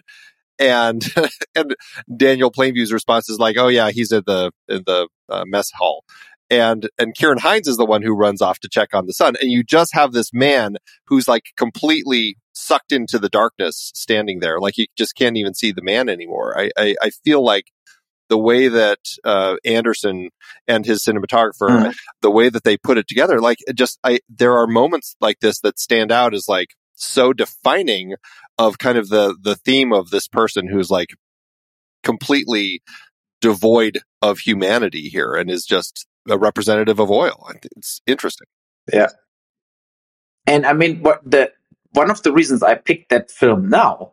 and 0.60 1.02
and 1.56 1.74
Daniel 2.14 2.52
Plainview's 2.52 2.92
response 2.92 3.28
is 3.28 3.38
like, 3.38 3.56
"Oh 3.58 3.68
yeah, 3.68 3.90
he's 3.90 4.12
at 4.12 4.26
the 4.26 4.52
in 4.68 4.82
the 4.86 5.08
uh, 5.28 5.44
mess 5.46 5.70
hall." 5.72 6.04
And 6.50 6.88
and 6.98 7.14
Ciarán 7.14 7.38
Hinds 7.38 7.68
is 7.68 7.76
the 7.76 7.86
one 7.86 8.02
who 8.02 8.14
runs 8.14 8.42
off 8.42 8.58
to 8.60 8.68
check 8.68 8.92
on 8.92 9.06
the 9.06 9.12
son. 9.12 9.34
And 9.40 9.50
you 9.50 9.62
just 9.62 9.94
have 9.94 10.12
this 10.12 10.32
man 10.32 10.76
who's 11.06 11.28
like 11.28 11.44
completely 11.56 12.36
sucked 12.52 12.92
into 12.92 13.18
the 13.18 13.28
darkness 13.28 13.92
standing 13.94 14.40
there. 14.40 14.58
Like 14.58 14.76
you 14.76 14.86
just 14.96 15.14
can't 15.16 15.36
even 15.36 15.54
see 15.54 15.72
the 15.72 15.82
man 15.82 16.08
anymore. 16.08 16.58
I 16.58 16.70
i, 16.76 16.96
I 17.02 17.10
feel 17.10 17.44
like 17.44 17.66
the 18.30 18.38
way 18.38 18.68
that 18.68 19.00
uh, 19.24 19.56
Anderson 19.64 20.30
and 20.68 20.86
his 20.86 21.04
cinematographer, 21.04 21.68
mm-hmm. 21.68 21.90
the 22.22 22.30
way 22.30 22.48
that 22.48 22.62
they 22.62 22.76
put 22.76 22.96
it 22.96 23.08
together, 23.08 23.40
like 23.40 23.58
just 23.74 23.98
I, 24.04 24.20
there 24.28 24.56
are 24.56 24.68
moments 24.68 25.16
like 25.20 25.40
this 25.40 25.60
that 25.60 25.78
stand 25.78 26.12
out 26.12 26.32
as 26.32 26.46
like 26.48 26.68
so 26.94 27.32
defining 27.32 28.14
of 28.56 28.78
kind 28.78 28.96
of 28.96 29.08
the 29.08 29.36
the 29.42 29.56
theme 29.56 29.92
of 29.92 30.10
this 30.10 30.28
person 30.28 30.68
who's 30.68 30.90
like 30.90 31.10
completely 32.02 32.82
devoid 33.40 34.00
of 34.22 34.38
humanity 34.38 35.08
here 35.08 35.34
and 35.34 35.50
is 35.50 35.64
just 35.64 36.06
a 36.30 36.38
representative 36.38 36.98
of 36.98 37.10
oil. 37.10 37.50
It's 37.76 38.00
interesting. 38.06 38.46
Yeah. 38.92 39.08
And 40.46 40.66
I 40.66 40.72
mean, 40.72 41.02
what 41.02 41.20
the 41.28 41.52
one 41.92 42.10
of 42.10 42.22
the 42.22 42.32
reasons 42.32 42.62
I 42.62 42.74
picked 42.76 43.10
that 43.10 43.30
film 43.30 43.68
now, 43.68 44.12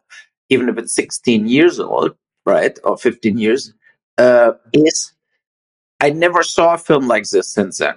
even 0.50 0.70
if 0.70 0.78
it's 0.78 0.96
16 0.96 1.48
years 1.48 1.80
old, 1.80 2.16
right, 2.46 2.78
or 2.84 2.98
15 2.98 3.38
years, 3.38 3.74
uh, 4.18 4.54
is 4.74 5.14
I 6.00 6.12
never 6.12 6.44
saw 6.44 6.76
a 6.76 6.78
film 6.78 7.08
like 7.08 7.30
this 7.30 7.54
since 7.54 7.80
then. 7.80 7.96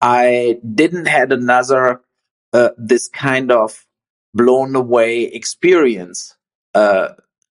I 0.00 0.58
didn't 0.74 1.06
had 1.06 1.32
another 1.32 2.00
uh, 2.52 2.70
this 2.76 3.08
kind 3.08 3.50
of 3.50 3.86
blown 4.34 4.74
away 4.76 5.22
experience 5.24 6.36
uh, 6.74 7.10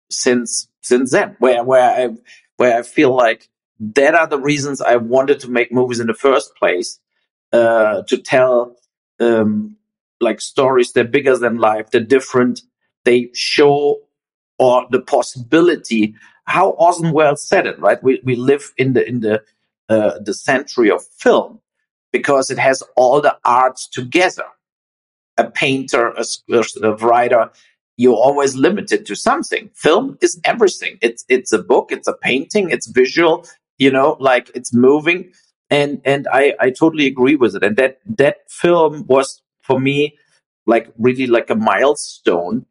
since 0.10 0.68
since 0.82 1.12
then, 1.12 1.36
where 1.40 1.64
where 1.64 1.90
I 1.90 2.16
where 2.58 2.78
I 2.78 2.84
feel 2.84 3.16
like 3.16 3.50
that 3.80 4.16
are 4.16 4.28
the 4.28 4.40
reasons 4.40 4.82
I 4.82 4.96
wanted 4.98 5.40
to 5.42 5.50
make 5.50 5.72
movies 5.72 6.00
in 6.00 6.08
the 6.08 6.14
first 6.14 6.56
place. 6.56 7.00
Uh, 7.52 8.02
to 8.08 8.18
tell 8.18 8.76
um, 9.20 9.78
like 10.20 10.42
stories 10.42 10.92
they're 10.92 11.04
bigger 11.04 11.38
than 11.38 11.58
life, 11.58 11.92
they're 11.92 12.02
different, 12.02 12.62
they 13.04 13.30
show 13.34 14.00
or 14.58 14.88
the 14.90 15.02
possibility. 15.02 16.16
How 16.46 16.72
Orson 16.72 17.12
Welles 17.12 17.48
said 17.48 17.68
it, 17.68 17.80
right? 17.80 18.02
We 18.02 18.22
we 18.24 18.36
live 18.36 18.74
in 18.78 18.94
the 18.94 19.08
in 19.08 19.20
the 19.20 19.44
uh, 19.90 20.20
the 20.20 20.34
century 20.34 20.90
of 20.90 21.06
film 21.06 21.60
because 22.12 22.50
it 22.50 22.58
has 22.58 22.82
all 22.96 23.22
the 23.22 23.38
arts 23.46 23.88
together. 23.88 24.46
A 25.38 25.50
painter, 25.50 26.10
a, 26.10 26.26
a 26.84 26.96
writer, 26.98 27.50
you're 27.98 28.16
always 28.16 28.56
limited 28.56 29.06
to 29.08 29.16
something. 29.16 29.70
Film 29.74 30.18
is 30.22 30.40
everything. 30.44 30.98
It's 31.02 31.26
it's 31.30 31.52
a 31.52 31.60
book, 31.60 31.92
it's 31.92 32.08
a 32.08 32.14
painting, 32.14 32.70
it's 32.70 32.88
visual, 32.88 33.46
you 33.84 33.92
know, 33.92 34.18
like 34.20 34.52
it's 34.56 34.74
moving. 34.74 35.32
And 35.70 36.02
and 36.06 36.28
I, 36.32 36.54
I 36.60 36.70
totally 36.70 37.08
agree 37.08 37.36
with 37.36 37.56
it. 37.56 37.64
And 37.64 37.76
that 37.78 38.00
that 38.06 38.38
film 38.50 39.06
was 39.08 39.42
for 39.62 39.80
me 39.80 40.18
like 40.66 40.92
really 40.98 41.28
like 41.28 41.50
a 41.50 41.56
milestone. 41.56 42.66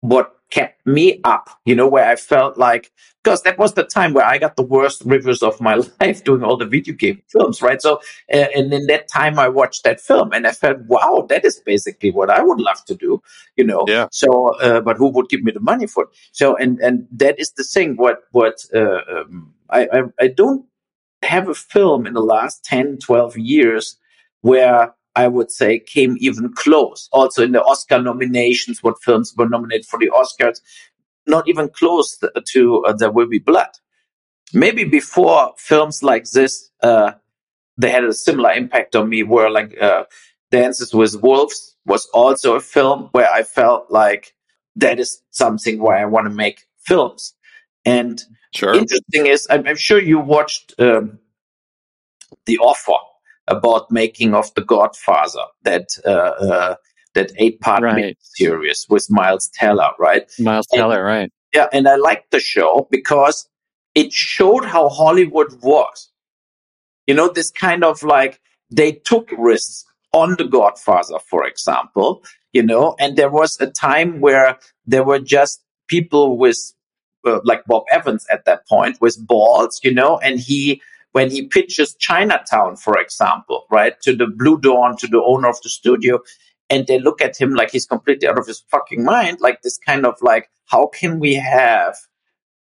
What 0.00 0.33
kept 0.50 0.86
me 0.86 1.20
up, 1.24 1.50
you 1.64 1.74
know, 1.74 1.88
where 1.88 2.08
I 2.08 2.16
felt 2.16 2.56
like 2.56 2.92
because 3.22 3.42
that 3.42 3.58
was 3.58 3.72
the 3.72 3.84
time 3.84 4.12
where 4.12 4.26
I 4.26 4.36
got 4.36 4.56
the 4.56 4.62
worst 4.62 5.02
reviews 5.06 5.42
of 5.42 5.58
my 5.60 5.74
life 6.00 6.22
doing 6.24 6.44
all 6.44 6.56
the 6.56 6.66
video 6.66 6.94
game 6.94 7.22
films, 7.28 7.62
right? 7.62 7.80
So, 7.80 7.96
uh, 8.32 8.46
and 8.54 8.72
in 8.72 8.86
that 8.86 9.08
time, 9.08 9.38
I 9.38 9.48
watched 9.48 9.84
that 9.84 10.00
film 10.00 10.32
and 10.32 10.46
I 10.46 10.52
felt, 10.52 10.78
wow, 10.86 11.26
that 11.30 11.44
is 11.44 11.58
basically 11.64 12.10
what 12.10 12.28
I 12.28 12.42
would 12.42 12.60
love 12.60 12.84
to 12.84 12.94
do, 12.94 13.22
you 13.56 13.64
know. 13.64 13.84
Yeah. 13.88 14.08
So, 14.12 14.54
uh, 14.60 14.80
but 14.82 14.98
who 14.98 15.08
would 15.08 15.30
give 15.30 15.42
me 15.42 15.52
the 15.52 15.60
money 15.60 15.86
for 15.86 16.04
it? 16.04 16.10
So, 16.32 16.56
and 16.56 16.78
and 16.80 17.06
that 17.12 17.40
is 17.40 17.52
the 17.52 17.64
thing. 17.64 17.96
What 17.96 18.24
what 18.32 18.64
uh, 18.74 19.00
um, 19.10 19.54
I, 19.70 19.88
I 19.92 20.02
I 20.20 20.28
don't 20.28 20.66
have 21.22 21.48
a 21.48 21.54
film 21.54 22.06
in 22.06 22.12
the 22.12 22.20
last 22.20 22.64
10, 22.64 22.98
12 22.98 23.38
years 23.38 23.96
where 24.42 24.94
I 25.16 25.28
would 25.28 25.50
say 25.50 25.78
came 25.78 26.16
even 26.18 26.52
close. 26.52 27.08
Also 27.12 27.42
in 27.42 27.52
the 27.52 27.62
Oscar 27.62 28.00
nominations, 28.00 28.82
what 28.82 29.02
films 29.02 29.34
were 29.36 29.48
nominated 29.48 29.86
for 29.86 29.98
the 29.98 30.10
Oscars, 30.10 30.60
not 31.26 31.48
even 31.48 31.68
close 31.68 32.18
to 32.52 32.84
uh, 32.84 32.92
There 32.92 33.10
Will 33.10 33.28
Be 33.28 33.38
Blood. 33.38 33.70
Maybe 34.52 34.84
before 34.84 35.52
films 35.56 36.02
like 36.02 36.30
this, 36.30 36.70
uh, 36.82 37.12
they 37.76 37.90
had 37.90 38.04
a 38.04 38.12
similar 38.12 38.52
impact 38.52 38.94
on 38.94 39.08
me 39.08 39.22
where 39.22 39.50
like 39.50 39.80
uh, 39.80 40.04
Dances 40.50 40.94
with 40.94 41.20
Wolves 41.22 41.76
was 41.86 42.06
also 42.14 42.54
a 42.54 42.60
film 42.60 43.08
where 43.12 43.30
I 43.30 43.42
felt 43.42 43.90
like 43.90 44.34
that 44.76 44.98
is 44.98 45.22
something 45.30 45.80
where 45.80 45.96
I 45.96 46.04
want 46.04 46.26
to 46.26 46.34
make 46.34 46.66
films. 46.78 47.34
And 47.84 48.22
sure. 48.54 48.74
interesting 48.74 49.26
is, 49.26 49.46
I'm, 49.50 49.66
I'm 49.66 49.76
sure 49.76 50.00
you 50.00 50.18
watched 50.18 50.74
um, 50.78 51.18
The 52.46 52.58
Offer 52.58 52.98
about 53.48 53.90
making 53.90 54.34
of 54.34 54.52
The 54.54 54.62
Godfather, 54.62 55.44
that 55.62 55.98
uh, 56.04 56.08
uh, 56.08 56.74
that 57.14 57.32
eight 57.38 57.60
part 57.60 57.82
right. 57.82 58.16
series 58.20 58.86
with 58.88 59.06
Miles 59.10 59.50
Teller, 59.54 59.90
right? 59.98 60.30
Miles 60.38 60.66
Teller, 60.66 60.98
and, 60.98 61.06
right? 61.06 61.32
Yeah, 61.52 61.66
and 61.72 61.88
I 61.88 61.96
liked 61.96 62.30
the 62.30 62.40
show 62.40 62.88
because 62.90 63.48
it 63.94 64.12
showed 64.12 64.64
how 64.64 64.88
Hollywood 64.88 65.62
was. 65.62 66.10
You 67.06 67.14
know, 67.14 67.28
this 67.28 67.50
kind 67.50 67.84
of 67.84 68.02
like 68.02 68.40
they 68.70 68.92
took 68.92 69.30
risks 69.36 69.84
on 70.12 70.36
The 70.36 70.44
Godfather, 70.44 71.18
for 71.18 71.46
example. 71.46 72.22
You 72.52 72.62
know, 72.62 72.96
and 72.98 73.16
there 73.16 73.30
was 73.30 73.60
a 73.60 73.66
time 73.66 74.20
where 74.20 74.58
there 74.86 75.04
were 75.04 75.18
just 75.18 75.60
people 75.88 76.38
with 76.38 76.72
uh, 77.26 77.40
like 77.44 77.64
Bob 77.66 77.84
Evans 77.90 78.26
at 78.30 78.44
that 78.44 78.66
point 78.68 79.00
with 79.00 79.26
balls, 79.26 79.80
you 79.82 79.92
know, 79.92 80.18
and 80.18 80.38
he 80.38 80.80
when 81.14 81.30
he 81.30 81.46
pitches 81.46 81.94
Chinatown, 81.94 82.74
for 82.74 82.98
example, 82.98 83.66
right, 83.70 83.94
to 84.00 84.16
the 84.16 84.26
Bluhdorn, 84.26 84.98
to 84.98 85.06
the 85.06 85.22
owner 85.22 85.48
of 85.48 85.62
the 85.62 85.68
studio, 85.68 86.18
and 86.68 86.88
they 86.88 86.98
look 86.98 87.22
at 87.22 87.40
him 87.40 87.54
like 87.54 87.70
he's 87.70 87.86
completely 87.86 88.26
out 88.26 88.36
of 88.36 88.48
his 88.48 88.64
fucking 88.68 89.04
mind, 89.04 89.38
like 89.40 89.62
this 89.62 89.78
kind 89.78 90.06
of 90.06 90.16
like, 90.22 90.50
how 90.66 90.88
can 90.88 91.20
we 91.20 91.34
have 91.34 91.94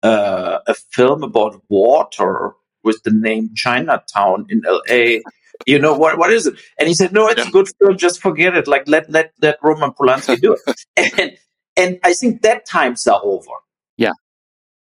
uh, 0.03 0.59
a 0.67 0.75
film 0.75 1.23
about 1.23 1.63
water 1.71 2.53
with 2.85 3.03
the 3.05 3.11
name 3.11 3.53
Chinatown 3.55 4.45
in 4.51 4.61
L.A. 4.67 5.23
You 5.65 5.79
know 5.79 5.97
what? 5.97 6.19
What 6.19 6.31
is 6.31 6.47
it? 6.47 6.57
And 6.79 6.89
he 6.89 6.95
said, 6.95 7.15
"No, 7.15 7.29
it's 7.29 7.41
yeah. 7.41 7.49
a 7.49 7.51
good 7.51 7.69
film. 7.79 7.97
Just 7.97 8.21
forget 8.21 8.55
it. 8.55 8.69
Like 8.69 8.87
let 8.87 9.09
let 9.09 9.33
let 9.41 9.59
Roman 9.63 9.93
Polanski 9.93 10.39
do 10.39 10.59
it." 10.67 10.81
and 11.19 11.39
and 11.75 11.99
I 12.05 12.13
think 12.13 12.43
that 12.43 12.67
times 12.67 13.07
are 13.07 13.21
over. 13.25 13.57
Yeah, 13.97 14.13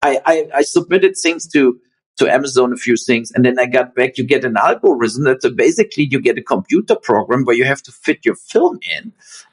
I 0.00 0.20
I, 0.24 0.48
I 0.54 0.62
submitted 0.62 1.16
things 1.22 1.46
to 1.48 1.78
to 2.18 2.30
Amazon 2.30 2.72
a 2.72 2.76
few 2.76 2.96
things, 2.96 3.32
and 3.32 3.44
then 3.44 3.58
I 3.58 3.66
got 3.66 3.94
back. 3.94 4.18
You 4.18 4.24
get 4.24 4.44
an 4.44 4.56
algorithm 4.56 5.24
that 5.24 5.40
basically 5.56 6.08
you 6.10 6.20
get 6.20 6.38
a 6.38 6.42
computer 6.42 6.96
program 6.96 7.44
where 7.44 7.56
you 7.56 7.64
have 7.64 7.82
to 7.82 7.92
fit 7.92 8.24
your 8.24 8.36
film 8.36 8.78
in, 8.98 9.12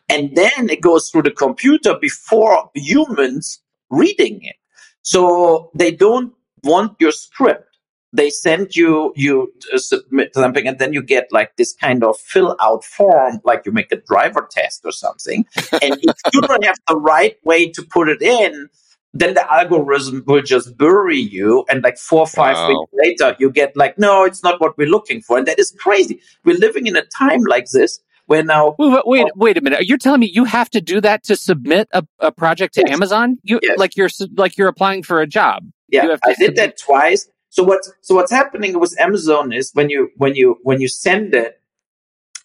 and 0.10 0.36
then 0.36 0.70
it 0.70 0.82
goes 0.82 1.10
through 1.10 1.24
the 1.24 1.32
computer 1.32 1.97
before 1.99 2.70
humans 2.76 3.62
reading 3.89 4.39
it. 4.43 4.55
So 5.01 5.72
they 5.76 5.91
don't 5.91 6.34
want 6.64 6.95
your 6.99 7.12
script. 7.12 7.66
They 8.12 8.32
send 8.32 8.76
you 8.76 9.14
you 9.16 9.53
uh, 9.74 9.78
submit 9.78 10.34
something, 10.34 10.68
and 10.68 10.80
then 10.80 10.93
you 10.93 11.03
get 11.03 11.28
like 11.32 11.55
this 11.57 11.74
kind 11.74 12.03
of 12.03 12.18
fill 12.18 12.55
out 12.60 12.84
form, 12.84 13.39
like 13.43 13.64
you 13.66 13.72
make 13.72 13.91
a 13.91 13.97
driver 13.97 14.47
test 14.49 14.82
or 14.84 14.91
something. 14.91 15.45
and 15.82 15.97
if 16.01 16.18
you 16.34 16.41
don't 16.41 16.66
have 16.66 16.78
the 16.88 16.97
right 16.97 17.38
way 17.43 17.70
to 17.70 17.84
put 17.84 18.10
it 18.10 18.22
in, 18.22 18.70
then 19.14 19.34
the 19.34 19.51
algorithm 19.51 20.24
will 20.28 20.41
just 20.41 20.78
bury 20.78 21.18
you. 21.18 21.66
And 21.70 21.84
like 21.84 21.97
four 21.97 22.22
or 22.22 22.28
five 22.28 22.55
wow. 22.55 22.68
weeks 22.68 22.91
later, 22.93 23.36
you 23.39 23.51
get 23.51 23.76
like, 23.76 23.97
no, 23.97 24.24
it's 24.24 24.43
not 24.43 24.62
what 24.62 24.78
we're 24.78 24.88
looking 24.88 25.22
for. 25.22 25.38
And 25.38 25.47
that 25.47 25.60
is 25.60 25.76
crazy. 25.80 26.22
We're 26.45 26.57
living 26.57 26.88
in 26.88 26.95
a 26.95 27.03
time 27.18 27.41
like 27.41 27.66
this 27.72 27.99
where 28.28 28.43
now. 28.43 28.76
Wait, 28.78 29.03
wait, 29.05 29.26
wait 29.36 29.57
oh. 29.57 29.60
a 29.60 29.62
minute. 29.62 29.88
You're 29.88 29.97
telling 29.97 30.20
me 30.20 30.32
you 30.32 30.45
have 30.45 30.70
to 30.72 30.82
do 30.82 31.01
that 31.01 31.24
to 31.24 31.36
submit 31.36 31.89
a, 31.91 32.05
a 32.20 32.32
project 32.32 32.76
to 32.76 32.84
yes. 32.86 32.93
Amazon? 32.93 33.38
You 33.43 33.60
yes. 33.64 33.80
like 33.80 33.97
you're 33.97 34.10
like 34.38 34.57
you're 34.57 34.68
applying 34.68 35.01
for 35.01 35.22
a 35.22 35.28
job. 35.28 35.64
Yeah, 35.88 36.16
I 36.24 36.36
did 36.36 36.55
that 36.57 36.78
twice. 36.78 37.28
So 37.49 37.64
what's 37.64 37.91
so 38.01 38.14
what's 38.14 38.32
happening 38.32 38.80
with 38.80 38.95
Amazon 38.99 39.51
is 39.51 39.72
when 39.74 39.89
you 39.89 40.12
when 40.18 40.36
you 40.36 40.60
when 40.62 40.80
you 40.80 40.88
send 40.88 41.34
it, 41.34 41.60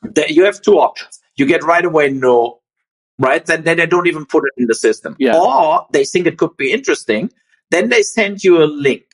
that 0.02 0.30
you 0.30 0.44
have 0.44 0.62
two 0.62 0.78
options. 0.78 1.20
You 1.36 1.44
get 1.44 1.62
right 1.62 1.84
away 1.84 2.10
no 2.10 2.60
right? 3.18 3.48
And 3.48 3.64
then 3.64 3.76
they 3.76 3.86
don't 3.86 4.06
even 4.06 4.26
put 4.26 4.44
it 4.44 4.60
in 4.60 4.66
the 4.66 4.74
system. 4.74 5.16
Yeah. 5.18 5.38
Or 5.38 5.86
they 5.92 6.04
think 6.04 6.26
it 6.26 6.38
could 6.38 6.56
be 6.56 6.72
interesting. 6.72 7.30
Then 7.70 7.88
they 7.88 8.02
send 8.02 8.44
you 8.44 8.62
a 8.62 8.66
link. 8.66 9.04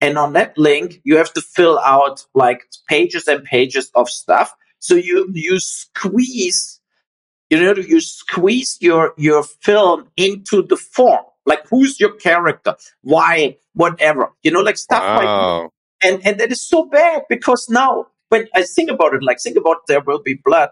And 0.00 0.16
on 0.16 0.34
that 0.34 0.56
link, 0.56 1.00
you 1.04 1.16
have 1.16 1.32
to 1.34 1.40
fill 1.40 1.78
out 1.80 2.24
like 2.34 2.62
pages 2.88 3.26
and 3.26 3.44
pages 3.44 3.90
of 3.94 4.08
stuff. 4.08 4.54
So 4.78 4.94
you, 4.94 5.28
you 5.32 5.58
squeeze, 5.58 6.80
you 7.50 7.60
know, 7.60 7.74
you 7.74 8.00
squeeze 8.00 8.78
your, 8.80 9.14
your 9.16 9.42
film 9.42 10.08
into 10.16 10.62
the 10.62 10.76
form. 10.76 11.24
Like 11.44 11.66
who's 11.68 11.98
your 11.98 12.12
character? 12.12 12.76
Why? 13.02 13.56
Whatever. 13.72 14.32
You 14.42 14.52
know, 14.52 14.60
like 14.60 14.76
stuff 14.76 15.02
wow. 15.02 15.62
like 15.62 15.70
and, 16.00 16.24
and 16.24 16.38
that 16.38 16.52
is 16.52 16.60
so 16.60 16.84
bad 16.84 17.22
because 17.28 17.68
now 17.68 18.06
when 18.28 18.46
I 18.54 18.62
think 18.62 18.90
about 18.90 19.14
it, 19.14 19.22
like 19.22 19.40
think 19.40 19.56
about 19.56 19.78
there 19.88 20.00
will 20.00 20.22
be 20.22 20.34
blood 20.34 20.70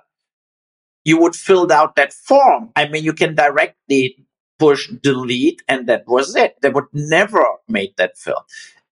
you 1.07 1.17
would 1.21 1.37
fill 1.37 1.73
out 1.73 1.95
that 1.95 2.13
form. 2.13 2.73
I 2.75 2.89
mean, 2.89 3.05
you 3.05 3.13
can 3.13 3.37
directly 3.37 4.27
push 4.59 4.89
delete 4.89 5.63
and 5.69 5.87
that 5.87 6.03
was 6.09 6.35
it. 6.35 6.57
They 6.63 6.69
would 6.69 6.87
never 6.93 7.47
make 7.69 7.97
that 7.97 8.19
film. 8.19 8.43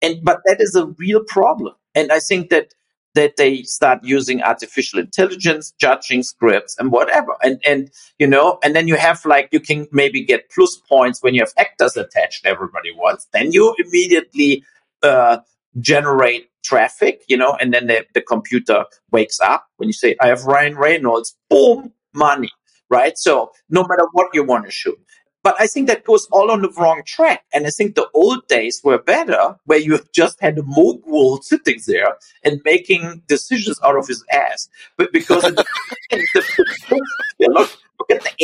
And, 0.01 0.23
but 0.23 0.41
that 0.47 0.59
is 0.61 0.77
a 0.77 0.87
real 0.87 1.25
problem. 1.25 1.75
And 1.93 2.13
I 2.13 2.21
think 2.21 2.51
that, 2.51 2.73
that 3.17 3.37
they 3.37 3.65
start 3.65 4.05
using 4.05 4.43
artificial 4.43 5.01
intelligence, 5.01 5.75
judging 5.77 6.23
scripts 6.23 6.77
and 6.79 6.93
whatever. 6.93 7.35
And, 7.43 7.61
and, 7.67 7.91
you 8.21 8.29
know, 8.29 8.61
and 8.63 8.77
then 8.77 8.87
you 8.87 8.95
have 8.95 9.25
like, 9.25 9.49
you 9.51 9.59
can 9.59 9.89
maybe 9.91 10.25
get 10.25 10.51
plus 10.51 10.77
points 10.77 11.21
when 11.21 11.35
you 11.35 11.41
have 11.41 11.53
actors 11.59 11.97
attached 11.97 12.47
everybody 12.47 12.93
wants. 12.93 13.27
Then 13.33 13.51
you 13.51 13.75
immediately, 13.77 14.63
uh, 15.03 15.39
generate 15.81 16.49
traffic, 16.63 17.23
you 17.29 17.37
know, 17.37 17.57
and 17.61 17.75
then 17.75 17.89
the, 17.89 18.07
the 18.15 18.21
computer 18.21 18.85
wakes 19.11 19.41
up 19.41 19.67
when 19.79 19.89
you 19.89 19.93
say, 19.93 20.15
I 20.21 20.29
have 20.29 20.45
Ryan 20.45 20.77
Reynolds, 20.77 21.37
boom, 21.51 21.93
money, 22.15 22.51
right? 22.91 23.17
So 23.19 23.53
no 23.69 23.83
matter 23.83 24.07
what 24.13 24.29
you 24.33 24.45
want 24.45 24.65
to 24.67 24.71
shoot. 24.71 24.99
But 25.45 25.57
I 25.61 25.67
think 25.67 25.89
that 25.89 26.05
goes 26.05 26.27
all 26.33 26.51
on 26.51 26.63
the 26.63 26.71
wrong 26.71 27.03
track. 27.05 27.45
And 27.53 27.67
I 27.67 27.71
think 27.71 27.95
the 27.95 28.09
old 28.15 28.49
days 28.49 28.81
were 28.83 28.99
better, 28.99 29.57
where 29.67 29.79
you 29.79 30.01
just 30.15 30.41
had 30.41 30.59
a 30.59 30.63
mogul 30.63 31.43
sitting 31.43 31.81
there 31.87 32.17
and 32.43 32.63
making 32.65 33.23
decisions 33.29 33.79
out 33.85 33.97
of 33.97 34.09
his 34.09 34.25
ass. 34.33 34.69
But 34.97 35.13
because 35.13 35.43
the, 35.43 35.65
the, 36.11 37.03
look, 37.41 37.71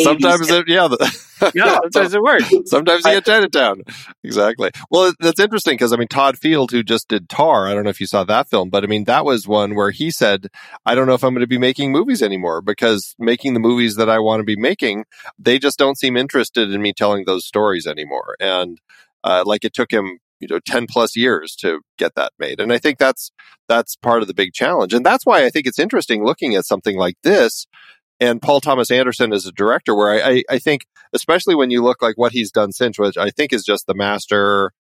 Sometimes 0.02 0.48
it, 0.50 0.68
yeah, 0.68 0.88
the, 0.88 1.52
yeah, 1.54 1.78
sometimes 1.82 2.14
it 2.14 2.22
works. 2.22 2.50
Sometimes 2.66 3.04
you 3.04 3.12
get 3.12 3.24
Chinatown. 3.24 3.82
Exactly. 4.22 4.70
Well, 4.90 5.12
that's 5.20 5.40
interesting 5.40 5.74
because 5.74 5.92
I 5.92 5.96
mean, 5.96 6.08
Todd 6.08 6.38
Field, 6.38 6.70
who 6.70 6.82
just 6.82 7.08
did 7.08 7.28
Tar, 7.28 7.66
I 7.66 7.74
don't 7.74 7.84
know 7.84 7.90
if 7.90 8.00
you 8.00 8.06
saw 8.06 8.24
that 8.24 8.48
film, 8.48 8.70
but 8.70 8.84
I 8.84 8.86
mean, 8.86 9.04
that 9.04 9.24
was 9.24 9.46
one 9.46 9.74
where 9.74 9.90
he 9.90 10.10
said, 10.10 10.48
"I 10.86 10.94
don't 10.94 11.06
know 11.06 11.14
if 11.14 11.24
I'm 11.24 11.34
going 11.34 11.40
to 11.40 11.46
be 11.48 11.58
making 11.58 11.92
movies 11.92 12.22
anymore 12.22 12.62
because 12.62 13.14
making 13.18 13.54
the 13.54 13.60
movies 13.60 13.96
that 13.96 14.08
I 14.08 14.18
want 14.18 14.40
to 14.40 14.44
be 14.44 14.56
making, 14.56 15.04
they 15.38 15.58
just 15.58 15.78
don't 15.78 15.98
seem 15.98 16.16
interested 16.16 16.70
in 16.72 16.80
me 16.80 16.92
telling 16.92 17.24
those 17.24 17.46
stories 17.46 17.86
anymore." 17.86 18.36
And 18.40 18.78
uh, 19.24 19.42
like 19.44 19.64
it 19.64 19.74
took 19.74 19.90
him 19.92 20.18
you 20.38 20.48
know 20.48 20.58
10 20.60 20.86
plus 20.88 21.16
years 21.16 21.54
to 21.54 21.80
get 21.98 22.14
that 22.14 22.32
made 22.38 22.60
and 22.60 22.72
i 22.72 22.78
think 22.78 22.98
that's 22.98 23.30
that's 23.68 23.94
part 23.96 24.22
of 24.22 24.26
the 24.26 24.32
big 24.32 24.54
challenge 24.54 24.94
and 24.94 25.04
that's 25.04 25.26
why 25.26 25.44
i 25.44 25.50
think 25.50 25.66
it's 25.66 25.78
interesting 25.78 26.24
looking 26.24 26.54
at 26.54 26.64
something 26.64 26.96
like 26.96 27.16
this 27.22 27.66
and 28.20 28.40
Paul 28.42 28.60
Thomas 28.60 28.90
Anderson 28.90 29.32
as 29.32 29.46
a 29.46 29.52
director, 29.52 29.94
where 29.94 30.10
I, 30.10 30.30
I, 30.30 30.42
I, 30.50 30.58
think, 30.58 30.86
especially 31.12 31.54
when 31.54 31.70
you 31.70 31.82
look 31.82 32.02
like 32.02 32.18
what 32.18 32.32
he's 32.32 32.50
done 32.50 32.72
since, 32.72 32.98
which 32.98 33.16
I 33.16 33.30
think 33.30 33.52
is 33.52 33.64
just 33.64 33.86
The 33.86 33.94
Master, 33.94 34.72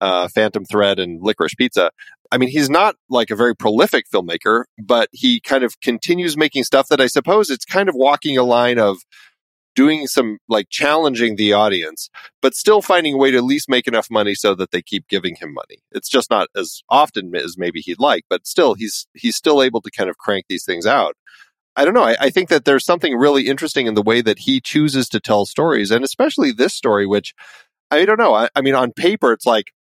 uh, 0.00 0.28
Phantom 0.28 0.64
Thread, 0.64 0.98
and 0.98 1.20
Licorice 1.20 1.56
Pizza. 1.56 1.90
I 2.32 2.38
mean, 2.38 2.48
he's 2.48 2.70
not 2.70 2.96
like 3.08 3.30
a 3.30 3.36
very 3.36 3.54
prolific 3.54 4.06
filmmaker, 4.12 4.64
but 4.82 5.08
he 5.12 5.40
kind 5.40 5.64
of 5.64 5.80
continues 5.80 6.36
making 6.36 6.64
stuff 6.64 6.88
that 6.88 7.00
I 7.00 7.06
suppose 7.06 7.50
it's 7.50 7.64
kind 7.64 7.88
of 7.88 7.94
walking 7.94 8.36
a 8.38 8.42
line 8.42 8.78
of 8.78 8.98
doing 9.74 10.08
some 10.08 10.38
like 10.48 10.66
challenging 10.70 11.36
the 11.36 11.52
audience, 11.52 12.10
but 12.42 12.54
still 12.54 12.82
finding 12.82 13.14
a 13.14 13.16
way 13.16 13.30
to 13.30 13.36
at 13.36 13.44
least 13.44 13.68
make 13.68 13.86
enough 13.86 14.08
money 14.10 14.34
so 14.34 14.54
that 14.54 14.72
they 14.72 14.82
keep 14.82 15.06
giving 15.08 15.36
him 15.36 15.54
money. 15.54 15.78
It's 15.92 16.08
just 16.08 16.30
not 16.30 16.48
as 16.56 16.82
often 16.88 17.34
as 17.36 17.56
maybe 17.56 17.80
he'd 17.80 18.00
like, 18.00 18.24
but 18.28 18.46
still 18.46 18.74
he's 18.74 19.06
he's 19.14 19.36
still 19.36 19.62
able 19.62 19.80
to 19.82 19.90
kind 19.90 20.10
of 20.10 20.18
crank 20.18 20.46
these 20.48 20.64
things 20.64 20.84
out. 20.84 21.14
I 21.78 21.84
don't 21.84 21.94
know. 21.94 22.02
I, 22.02 22.16
I, 22.18 22.30
think 22.30 22.48
that 22.48 22.64
there's 22.64 22.84
something 22.84 23.14
really 23.14 23.46
interesting 23.46 23.86
in 23.86 23.94
the 23.94 24.02
way 24.02 24.20
that 24.20 24.40
he 24.40 24.60
chooses 24.60 25.08
to 25.10 25.20
tell 25.20 25.46
stories, 25.46 25.92
and 25.92 26.04
especially 26.04 26.50
this 26.50 26.74
story, 26.74 27.06
which 27.06 27.34
I 27.92 28.04
don't 28.04 28.18
know. 28.18 28.34
I, 28.34 28.48
I 28.56 28.62
mean, 28.62 28.74
on 28.74 28.90
paper, 28.90 29.32
it's 29.32 29.46
like 29.46 29.72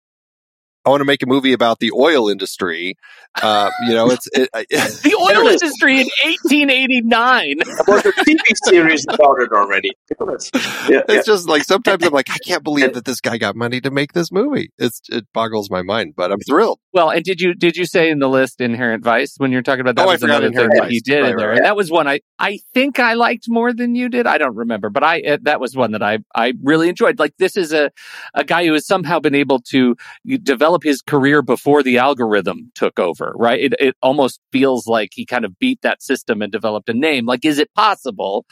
I 0.88 0.90
want 0.90 1.02
to 1.02 1.06
make 1.06 1.22
a 1.22 1.26
movie 1.26 1.52
about 1.52 1.80
the 1.80 1.92
oil 1.92 2.30
industry. 2.30 2.96
Uh, 3.42 3.70
you 3.86 3.94
know, 3.94 4.10
it's 4.10 4.26
it, 4.32 4.50
the 4.54 5.16
oil 5.20 5.46
industry 5.46 6.00
in 6.00 6.08
1889. 6.24 7.58
There's 7.86 8.06
a 8.06 8.12
TV 8.14 8.40
series 8.64 9.06
about 9.10 9.42
it 9.42 9.52
already. 9.52 9.92
Yeah, 10.10 11.02
it's 11.10 11.10
yeah. 11.10 11.22
just 11.26 11.50
like 11.50 11.66
sometimes 11.66 12.06
I'm 12.06 12.14
like, 12.14 12.30
I 12.32 12.38
can't 12.38 12.64
believe 12.64 12.94
that 12.94 13.04
this 13.04 13.20
guy 13.20 13.38
got 13.38 13.58
money 13.58 13.82
to 13.82 13.92
make 13.92 14.14
this 14.14 14.32
movie. 14.32 14.72
It's 14.78 15.02
it 15.10 15.26
boggles 15.34 15.70
my 15.70 15.82
mind, 15.82 16.14
but 16.16 16.32
I'm 16.32 16.40
thrilled. 16.40 16.80
Well, 16.94 17.10
and 17.10 17.22
did 17.22 17.42
you 17.42 17.54
did 17.54 17.76
you 17.76 17.86
say 17.86 18.10
in 18.10 18.20
the 18.20 18.30
list 18.30 18.62
Inherent 18.62 19.04
Vice 19.04 19.36
when 19.38 19.52
you're 19.52 19.64
talking 19.64 19.82
about 19.82 19.98
that? 19.98 20.04
Oh, 20.04 20.08
was 20.08 20.24
I 20.24 20.26
forgot 20.26 20.44
another 20.46 20.70
thing 20.70 20.82
that 20.82 20.90
he 20.90 21.02
did 21.02 21.22
right, 21.22 21.32
in 21.32 21.38
there, 21.38 21.50
right. 21.50 21.58
and 21.58 21.66
that 21.66 21.76
was 21.76 21.92
one 21.92 22.08
I 22.08 22.22
I 22.40 22.60
think 22.74 22.98
I 22.98 23.16
liked 23.16 23.50
more 23.50 23.74
than 23.74 23.94
you 23.94 24.08
did. 24.08 24.26
I 24.26 24.38
don't 24.38 24.56
remember, 24.56 24.90
but 24.90 25.04
I 25.04 25.20
uh, 25.22 25.38
that 25.42 25.60
was 25.60 25.76
one 25.76 25.92
that 25.92 26.02
I 26.02 26.20
I 26.34 26.54
really 26.64 26.88
enjoyed. 26.88 27.20
Like 27.20 27.36
this 27.38 27.58
is 27.58 27.74
a 27.74 27.92
a 28.34 28.46
guy 28.46 28.66
who 28.66 28.74
has 28.74 28.88
somehow 28.88 29.20
been 29.20 29.36
able 29.36 29.60
to 29.72 29.96
develop 30.42 30.77
his 30.84 31.02
career 31.02 31.42
before 31.42 31.84
the 31.84 31.98
algorithm 31.98 32.72
took 32.76 33.00
over. 33.00 33.34
Right? 33.36 33.60
It 33.60 33.74
it 33.80 33.96
almost 34.02 34.40
feels 34.52 34.88
like 34.88 35.12
he 35.14 35.26
kind 35.26 35.46
of 35.46 35.58
beat 35.60 35.82
that 35.82 36.02
system 36.02 36.42
and 36.42 36.52
developed 36.52 36.90
a 36.90 36.94
name. 36.94 37.26
Like, 37.26 37.46
is 37.46 37.60
it 37.60 37.74
possible 37.74 38.46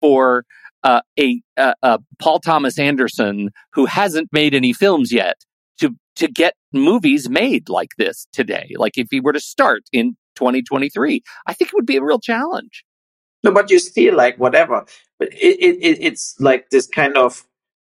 for 0.00 0.44
uh, 0.82 1.02
a, 1.18 1.42
a, 1.56 1.74
a 1.82 1.98
Paul 2.18 2.40
Thomas 2.40 2.78
Anderson 2.78 3.50
who 3.72 3.86
hasn't 3.86 4.28
made 4.32 4.54
any 4.54 4.72
films 4.72 5.12
yet 5.12 5.36
to 5.78 5.94
to 6.16 6.28
get 6.28 6.54
movies 6.72 7.28
made 7.28 7.68
like 7.68 7.90
this 7.98 8.26
today? 8.32 8.70
Like, 8.76 8.98
if 8.98 9.08
he 9.10 9.20
were 9.20 9.32
to 9.32 9.40
start 9.40 9.82
in 9.92 10.16
2023, 10.36 11.22
I 11.46 11.54
think 11.54 11.68
it 11.68 11.74
would 11.74 11.86
be 11.86 11.96
a 11.96 12.02
real 12.02 12.20
challenge. 12.20 12.84
No, 13.42 13.52
but 13.52 13.70
you 13.70 13.78
still 13.78 14.14
like 14.14 14.36
whatever. 14.38 14.84
But 15.18 15.32
it, 15.32 15.78
it, 15.80 15.98
it's 16.00 16.36
like 16.40 16.70
this 16.70 16.86
kind 16.86 17.16
of 17.16 17.44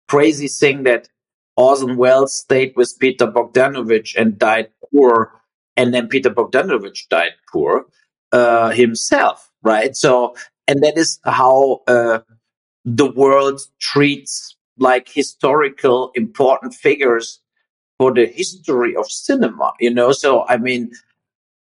crazy 0.08 0.48
thing 0.48 0.84
that 0.84 1.08
Orson 1.56 1.96
Welles 1.96 2.38
stayed 2.38 2.74
with 2.76 2.98
Peter 3.00 3.26
Bogdanovich 3.26 4.14
and 4.16 4.38
died 4.38 4.68
poor, 4.92 5.32
and 5.76 5.94
then 5.94 6.08
Peter 6.08 6.30
Bogdanovich 6.30 7.08
died 7.08 7.32
poor 7.50 7.86
uh, 8.32 8.70
himself, 8.70 9.50
right? 9.62 9.96
So, 9.96 10.36
and 10.68 10.82
that 10.82 10.98
is 10.98 11.18
how 11.24 11.82
uh, 11.86 12.20
the 12.84 13.10
world 13.10 13.60
treats 13.80 14.56
like 14.78 15.08
historical 15.08 16.12
important 16.14 16.74
figures 16.74 17.40
for 17.98 18.12
the 18.12 18.26
history 18.26 18.94
of 18.94 19.10
cinema, 19.10 19.72
you 19.80 19.92
know? 19.92 20.12
So, 20.12 20.44
I 20.46 20.58
mean, 20.58 20.90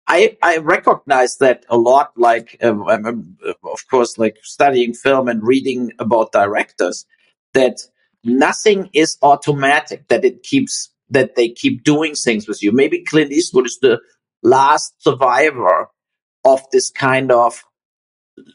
I, 0.07 0.35
I 0.41 0.57
recognize 0.57 1.37
that 1.37 1.65
a 1.69 1.77
lot, 1.77 2.11
like, 2.17 2.57
um, 2.63 2.87
I'm, 2.87 3.37
of 3.63 3.87
course, 3.89 4.17
like 4.17 4.37
studying 4.41 4.93
film 4.93 5.27
and 5.27 5.45
reading 5.45 5.91
about 5.99 6.31
directors, 6.31 7.05
that 7.53 7.81
nothing 8.23 8.89
is 8.93 9.17
automatic, 9.21 10.07
that 10.07 10.25
it 10.25 10.43
keeps, 10.43 10.91
that 11.09 11.35
they 11.35 11.49
keep 11.49 11.83
doing 11.83 12.15
things 12.15 12.47
with 12.47 12.63
you. 12.63 12.71
Maybe 12.71 13.03
Clint 13.03 13.31
Eastwood 13.31 13.65
is 13.65 13.79
the 13.81 13.99
last 14.41 14.93
survivor 14.99 15.89
of 16.45 16.61
this 16.71 16.89
kind 16.89 17.31
of 17.31 17.63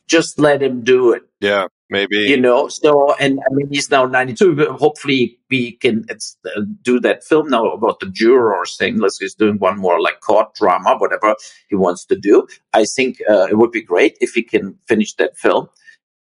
just 0.09 0.39
let 0.39 0.63
him 0.63 0.83
do 0.83 1.13
it. 1.13 1.23
Yeah, 1.41 1.69
maybe. 1.89 2.17
You 2.17 2.41
know, 2.41 2.69
so, 2.69 3.15
and 3.15 3.39
I 3.41 3.55
mean, 3.55 3.69
he's 3.71 3.91
now 3.91 4.05
92. 4.07 4.73
Hopefully, 4.73 5.39
we 5.51 5.73
can 5.73 6.05
uh, 6.11 6.61
do 6.83 6.99
that 7.01 7.25
film 7.25 7.49
now 7.49 7.71
about 7.71 8.01
the 8.01 8.07
jurors 8.07 8.77
thing. 8.77 8.95
Unless 8.95 9.19
he's 9.19 9.35
doing 9.35 9.59
one 9.59 9.79
more 9.79 10.01
like 10.01 10.21
court 10.21 10.55
drama, 10.55 10.97
whatever 10.99 11.37
he 11.69 11.77
wants 11.77 12.05
to 12.07 12.17
do. 12.17 12.47
I 12.73 12.85
think 12.85 13.19
uh, 13.29 13.47
it 13.49 13.57
would 13.57 13.71
be 13.71 13.83
great 13.83 14.17
if 14.21 14.33
he 14.33 14.43
can 14.43 14.77
finish 14.89 15.15
that 15.15 15.37
film. 15.37 15.69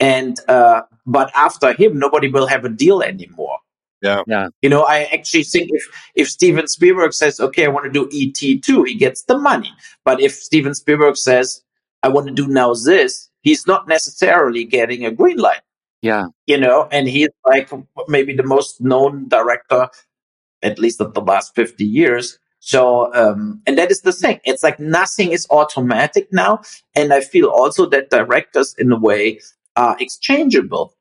And, 0.00 0.38
uh, 0.48 0.82
but 1.06 1.30
after 1.34 1.72
him, 1.72 1.98
nobody 1.98 2.28
will 2.28 2.46
have 2.46 2.64
a 2.64 2.68
deal 2.68 3.02
anymore. 3.02 3.58
Yeah. 4.02 4.22
Yeah. 4.26 4.48
You 4.62 4.70
know, 4.70 4.82
I 4.82 5.04
actually 5.12 5.42
think 5.42 5.70
if, 5.72 6.10
if 6.14 6.30
Steven 6.30 6.68
Spielberg 6.68 7.12
says, 7.12 7.40
okay, 7.40 7.64
I 7.64 7.68
want 7.68 7.84
to 7.84 7.90
do 7.90 8.08
ET 8.12 8.62
too, 8.62 8.84
he 8.84 8.94
gets 8.94 9.22
the 9.22 9.36
money. 9.36 9.72
But 10.04 10.20
if 10.20 10.34
Steven 10.34 10.74
Spielberg 10.74 11.16
says, 11.16 11.62
I 12.02 12.08
want 12.08 12.28
to 12.28 12.32
do 12.32 12.46
now 12.46 12.74
this, 12.74 13.28
he's 13.42 13.66
not 13.66 13.88
necessarily 13.88 14.64
getting 14.64 15.04
a 15.04 15.10
green 15.10 15.38
light. 15.38 15.62
Yeah. 16.00 16.26
You 16.46 16.58
know, 16.58 16.88
and 16.92 17.08
he's 17.08 17.30
like 17.44 17.70
maybe 18.06 18.34
the 18.34 18.44
most 18.44 18.80
known 18.80 19.28
director, 19.28 19.88
at 20.62 20.78
least 20.78 21.00
of 21.00 21.14
the 21.14 21.20
last 21.20 21.54
50 21.56 21.84
years. 21.84 22.38
So, 22.60 23.12
um, 23.14 23.62
and 23.66 23.78
that 23.78 23.90
is 23.90 24.02
the 24.02 24.12
thing. 24.12 24.40
It's 24.44 24.62
like 24.62 24.78
nothing 24.78 25.32
is 25.32 25.46
automatic 25.50 26.28
now. 26.32 26.60
And 26.94 27.12
I 27.12 27.20
feel 27.20 27.48
also 27.48 27.86
that 27.86 28.10
directors 28.10 28.74
in 28.78 28.92
a 28.92 28.98
way 28.98 29.40
are 29.78 29.96
exchangeable. 30.00 30.92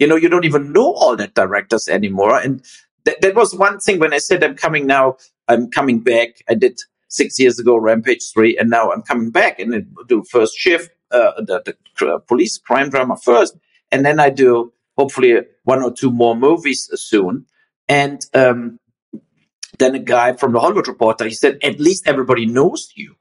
You 0.00 0.08
know, 0.08 0.16
you 0.16 0.28
don't 0.28 0.44
even 0.44 0.72
know 0.72 0.92
all 0.92 1.16
that 1.16 1.34
directors 1.34 1.88
anymore. 1.88 2.38
And 2.38 2.62
that, 3.04 3.20
that 3.22 3.36
was 3.36 3.54
one 3.54 3.78
thing 3.78 4.00
when 4.00 4.12
I 4.12 4.18
said 4.18 4.42
I'm 4.42 4.56
coming 4.56 4.86
now, 4.86 5.16
I'm 5.48 5.70
coming 5.70 6.00
back. 6.00 6.42
I 6.48 6.54
did 6.54 6.80
six 7.08 7.38
years 7.38 7.60
ago 7.60 7.76
Rampage 7.76 8.32
3, 8.34 8.58
and 8.58 8.68
now 8.68 8.90
I'm 8.90 9.02
coming 9.02 9.30
back 9.30 9.60
and 9.60 9.86
do 10.08 10.24
first 10.24 10.56
shift, 10.58 10.90
uh, 11.12 11.32
the, 11.38 11.76
the 11.98 12.18
police 12.26 12.58
crime 12.58 12.90
drama 12.90 13.16
first. 13.16 13.56
And 13.92 14.04
then 14.04 14.18
I 14.18 14.30
do 14.30 14.72
hopefully 14.98 15.36
one 15.62 15.82
or 15.82 15.92
two 15.92 16.10
more 16.10 16.34
movies 16.34 16.90
soon. 16.94 17.46
And 17.88 18.20
um, 18.34 18.80
then 19.78 19.94
a 19.94 20.00
guy 20.00 20.32
from 20.32 20.52
the 20.52 20.60
Hollywood 20.60 20.88
Reporter, 20.88 21.26
he 21.26 21.34
said, 21.34 21.58
at 21.62 21.78
least 21.78 22.08
everybody 22.08 22.46
knows 22.46 22.90
you. 22.96 23.14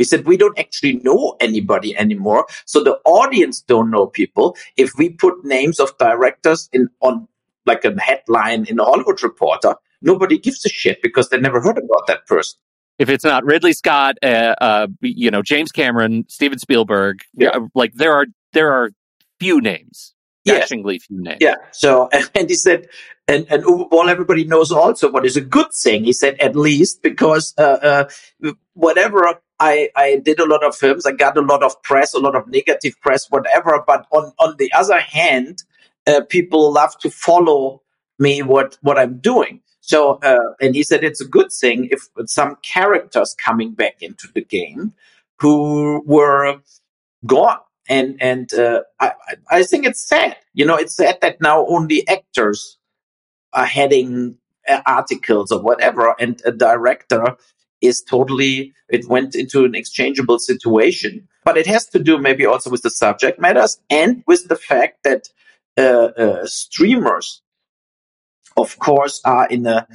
He 0.00 0.04
said, 0.04 0.24
we 0.24 0.38
don't 0.38 0.58
actually 0.58 0.94
know 0.94 1.36
anybody 1.40 1.94
anymore. 1.94 2.46
So 2.64 2.82
the 2.82 2.98
audience 3.04 3.60
don't 3.60 3.90
know 3.90 4.06
people. 4.06 4.56
If 4.78 4.92
we 4.96 5.10
put 5.10 5.44
names 5.44 5.78
of 5.78 5.96
directors 5.98 6.70
in 6.72 6.88
on 7.00 7.28
like 7.66 7.84
a 7.84 7.94
headline 8.00 8.64
in 8.64 8.76
the 8.76 8.84
Hollywood 8.84 9.22
Reporter, 9.22 9.74
nobody 10.00 10.38
gives 10.38 10.64
a 10.64 10.70
shit 10.70 11.02
because 11.02 11.28
they 11.28 11.38
never 11.38 11.60
heard 11.60 11.76
about 11.76 12.06
that 12.06 12.26
person. 12.26 12.58
If 12.98 13.10
it's 13.10 13.24
not 13.24 13.44
Ridley 13.44 13.74
Scott, 13.74 14.16
uh, 14.22 14.54
uh, 14.58 14.86
you 15.02 15.30
know 15.30 15.42
James 15.42 15.70
Cameron, 15.70 16.24
Steven 16.28 16.58
Spielberg, 16.58 17.20
yeah. 17.34 17.58
like 17.74 17.92
there 17.92 18.14
are 18.14 18.26
there 18.54 18.72
are 18.72 18.92
few 19.38 19.60
names, 19.60 20.14
yeah. 20.46 20.64
few 20.64 20.98
names. 21.10 21.38
Yeah. 21.40 21.56
So 21.72 22.08
and 22.34 22.48
he 22.48 22.56
said, 22.56 22.88
and 23.28 23.46
and 23.50 23.64
well, 23.90 24.08
everybody 24.08 24.44
knows 24.44 24.72
also 24.72 25.10
what 25.10 25.26
is 25.26 25.36
a 25.36 25.42
good 25.42 25.74
thing. 25.74 26.04
He 26.04 26.14
said 26.14 26.40
at 26.40 26.56
least 26.56 27.02
because 27.02 27.52
uh, 27.58 28.06
uh, 28.42 28.52
whatever 28.72 29.40
I, 29.60 29.90
I 29.94 30.16
did 30.16 30.40
a 30.40 30.46
lot 30.46 30.64
of 30.64 30.74
films. 30.74 31.04
I 31.04 31.12
got 31.12 31.36
a 31.36 31.42
lot 31.42 31.62
of 31.62 31.80
press, 31.82 32.14
a 32.14 32.18
lot 32.18 32.34
of 32.34 32.48
negative 32.48 32.98
press, 33.02 33.30
whatever. 33.30 33.84
But 33.86 34.06
on, 34.10 34.32
on 34.38 34.56
the 34.58 34.72
other 34.72 34.98
hand, 34.98 35.62
uh, 36.06 36.22
people 36.28 36.72
love 36.72 36.98
to 37.00 37.10
follow 37.10 37.82
me 38.18 38.42
what, 38.42 38.78
what 38.80 38.98
I'm 38.98 39.18
doing. 39.18 39.60
So, 39.82 40.18
uh, 40.22 40.54
and 40.60 40.74
he 40.74 40.82
said 40.82 41.04
it's 41.04 41.20
a 41.20 41.28
good 41.28 41.52
thing 41.52 41.88
if 41.90 42.08
some 42.26 42.56
characters 42.62 43.34
coming 43.34 43.72
back 43.72 43.96
into 44.00 44.28
the 44.34 44.42
game 44.42 44.94
who 45.38 46.02
were 46.06 46.60
gone. 47.26 47.58
And, 47.88 48.16
and, 48.20 48.52
uh, 48.54 48.82
I, 48.98 49.12
I 49.50 49.62
think 49.62 49.84
it's 49.84 50.06
sad. 50.06 50.36
You 50.54 50.64
know, 50.64 50.76
it's 50.76 50.94
sad 50.96 51.18
that 51.20 51.40
now 51.40 51.66
only 51.66 52.06
actors 52.08 52.78
are 53.52 53.66
heading 53.66 54.36
uh, 54.68 54.80
articles 54.86 55.50
or 55.50 55.60
whatever 55.60 56.14
and 56.18 56.40
a 56.44 56.52
director 56.52 57.36
is 57.80 58.02
totally, 58.02 58.72
it 58.88 59.08
went 59.08 59.34
into 59.34 59.64
an 59.64 59.74
exchangeable 59.74 60.38
situation. 60.38 61.26
But 61.44 61.56
it 61.56 61.66
has 61.66 61.86
to 61.86 61.98
do 61.98 62.18
maybe 62.18 62.44
also 62.44 62.70
with 62.70 62.82
the 62.82 62.90
subject 62.90 63.40
matters 63.40 63.80
and 63.88 64.22
with 64.26 64.48
the 64.48 64.56
fact 64.56 65.04
that 65.04 65.28
uh, 65.78 66.10
uh, 66.16 66.46
streamers, 66.46 67.42
of 68.56 68.78
course, 68.78 69.20
are 69.24 69.48
in 69.48 69.66
a 69.66 69.86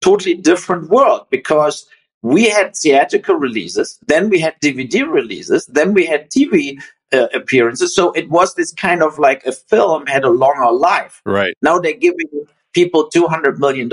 totally 0.00 0.34
different 0.34 0.88
world 0.88 1.26
because 1.30 1.86
we 2.22 2.48
had 2.48 2.74
theatrical 2.74 3.34
releases, 3.34 3.98
then 4.06 4.30
we 4.30 4.40
had 4.40 4.58
DVD 4.60 5.06
releases, 5.06 5.66
then 5.66 5.92
we 5.92 6.06
had 6.06 6.30
TV 6.30 6.80
uh, 7.12 7.26
appearances. 7.34 7.94
So 7.94 8.12
it 8.12 8.30
was 8.30 8.54
this 8.54 8.72
kind 8.72 9.02
of 9.02 9.18
like 9.18 9.44
a 9.44 9.52
film 9.52 10.06
had 10.06 10.24
a 10.24 10.30
longer 10.30 10.70
life. 10.72 11.20
Right. 11.26 11.54
Now 11.60 11.78
they're 11.78 11.92
giving 11.92 12.28
people 12.72 13.10
$200 13.14 13.58
million. 13.58 13.90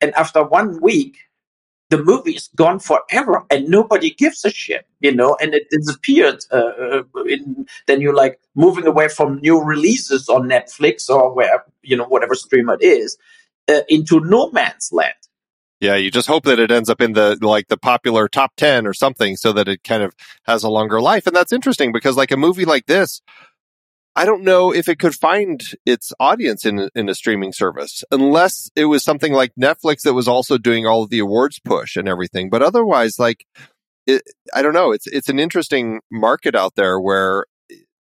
And 0.00 0.14
after 0.14 0.42
one 0.42 0.80
week, 0.80 1.18
the 1.92 2.02
movie 2.02 2.32
is 2.32 2.48
gone 2.56 2.78
forever 2.78 3.44
and 3.50 3.68
nobody 3.68 4.14
gives 4.14 4.46
a 4.46 4.50
shit, 4.50 4.86
you 5.00 5.14
know, 5.14 5.36
and 5.42 5.52
it 5.52 5.68
disappeared. 5.70 6.42
Uh, 6.50 7.02
uh, 7.14 7.22
in, 7.24 7.66
then 7.86 8.00
you're 8.00 8.14
like 8.14 8.40
moving 8.54 8.86
away 8.86 9.08
from 9.08 9.38
new 9.40 9.62
releases 9.62 10.26
on 10.30 10.48
Netflix 10.48 11.10
or 11.10 11.34
where, 11.34 11.64
you 11.82 11.94
know, 11.94 12.06
whatever 12.06 12.34
streamer 12.34 12.78
it 12.80 12.82
is, 12.82 13.18
uh, 13.68 13.82
into 13.90 14.20
no 14.20 14.50
man's 14.52 14.88
land. 14.90 15.12
Yeah, 15.80 15.96
you 15.96 16.10
just 16.10 16.28
hope 16.28 16.44
that 16.44 16.58
it 16.58 16.70
ends 16.70 16.88
up 16.88 17.02
in 17.02 17.12
the 17.12 17.36
like 17.42 17.68
the 17.68 17.76
popular 17.76 18.26
top 18.26 18.52
10 18.56 18.86
or 18.86 18.94
something 18.94 19.36
so 19.36 19.52
that 19.52 19.68
it 19.68 19.84
kind 19.84 20.02
of 20.02 20.14
has 20.44 20.64
a 20.64 20.70
longer 20.70 20.98
life. 20.98 21.26
And 21.26 21.36
that's 21.36 21.52
interesting 21.52 21.92
because 21.92 22.16
like 22.16 22.30
a 22.30 22.38
movie 22.38 22.64
like 22.64 22.86
this, 22.86 23.20
I 24.14 24.26
don't 24.26 24.42
know 24.44 24.74
if 24.74 24.88
it 24.88 24.98
could 24.98 25.14
find 25.14 25.62
its 25.86 26.12
audience 26.20 26.66
in 26.66 26.90
in 26.94 27.08
a 27.08 27.14
streaming 27.14 27.52
service 27.52 28.04
unless 28.10 28.70
it 28.76 28.84
was 28.86 29.02
something 29.02 29.32
like 29.32 29.52
Netflix 29.58 30.02
that 30.02 30.14
was 30.14 30.28
also 30.28 30.58
doing 30.58 30.86
all 30.86 31.02
of 31.02 31.10
the 31.10 31.18
awards 31.18 31.58
push 31.58 31.96
and 31.96 32.08
everything. 32.08 32.50
But 32.50 32.62
otherwise, 32.62 33.18
like, 33.18 33.46
it, 34.06 34.22
I 34.52 34.62
don't 34.62 34.74
know. 34.74 34.92
It's 34.92 35.06
it's 35.06 35.28
an 35.28 35.38
interesting 35.38 36.00
market 36.10 36.54
out 36.54 36.74
there 36.76 37.00
where 37.00 37.46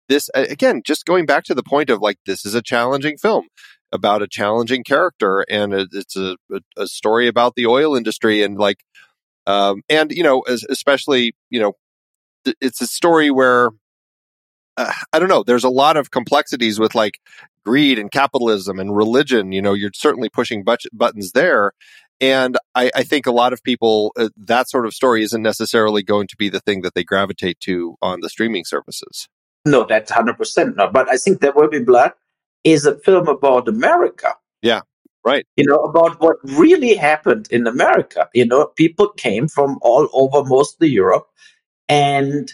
this 0.09 0.29
again, 0.33 0.81
just 0.83 1.05
going 1.05 1.25
back 1.25 1.43
to 1.45 1.55
the 1.55 1.63
point 1.63 1.89
of 1.89 2.01
like 2.01 2.17
this 2.25 2.45
is 2.45 2.55
a 2.55 2.61
challenging 2.61 3.17
film 3.17 3.47
about 3.91 4.21
a 4.21 4.27
challenging 4.27 4.83
character, 4.83 5.45
and 5.49 5.73
it's 5.73 6.15
a, 6.15 6.37
a 6.77 6.87
story 6.87 7.27
about 7.27 7.55
the 7.55 7.65
oil 7.65 7.95
industry 7.95 8.41
and 8.41 8.57
like, 8.57 8.83
um, 9.47 9.81
and 9.89 10.11
you 10.11 10.23
know, 10.23 10.43
especially 10.47 11.33
you 11.49 11.59
know, 11.59 11.73
it's 12.59 12.81
a 12.81 12.87
story 12.87 13.29
where 13.29 13.69
uh, 14.77 14.91
I 15.13 15.19
don't 15.19 15.29
know. 15.29 15.43
There's 15.43 15.63
a 15.63 15.69
lot 15.69 15.97
of 15.97 16.11
complexities 16.11 16.79
with 16.79 16.95
like 16.95 17.19
greed 17.65 17.99
and 17.99 18.11
capitalism 18.11 18.79
and 18.79 18.95
religion. 18.95 19.51
You 19.51 19.61
know, 19.61 19.73
you're 19.73 19.91
certainly 19.93 20.29
pushing 20.29 20.63
but- 20.63 20.81
buttons 20.93 21.31
there. 21.31 21.71
And 22.19 22.57
I, 22.75 22.91
I, 22.95 23.03
think 23.03 23.25
a 23.25 23.31
lot 23.31 23.51
of 23.51 23.63
people, 23.63 24.11
uh, 24.15 24.29
that 24.37 24.69
sort 24.69 24.85
of 24.85 24.93
story 24.93 25.23
isn't 25.23 25.41
necessarily 25.41 26.03
going 26.03 26.27
to 26.27 26.35
be 26.37 26.49
the 26.49 26.59
thing 26.59 26.81
that 26.81 26.93
they 26.93 27.03
gravitate 27.03 27.59
to 27.61 27.95
on 27.99 28.19
the 28.21 28.29
streaming 28.29 28.63
services. 28.63 29.27
No, 29.65 29.85
that's 29.85 30.11
100% 30.11 30.75
not. 30.75 30.93
But 30.93 31.09
I 31.09 31.17
think 31.17 31.41
There 31.41 31.51
Will 31.51 31.69
Be 31.69 31.79
Blood 31.79 32.11
is 32.63 32.85
a 32.85 32.97
film 32.99 33.27
about 33.27 33.67
America. 33.67 34.35
Yeah, 34.61 34.81
right. 35.25 35.45
You 35.55 35.65
know, 35.65 35.77
about 35.77 36.21
what 36.21 36.37
really 36.43 36.95
happened 36.95 37.47
in 37.49 37.65
America. 37.65 38.29
You 38.35 38.45
know, 38.45 38.67
people 38.75 39.09
came 39.09 39.47
from 39.47 39.79
all 39.81 40.07
over 40.13 40.47
mostly 40.47 40.89
Europe 40.89 41.27
and 41.89 42.53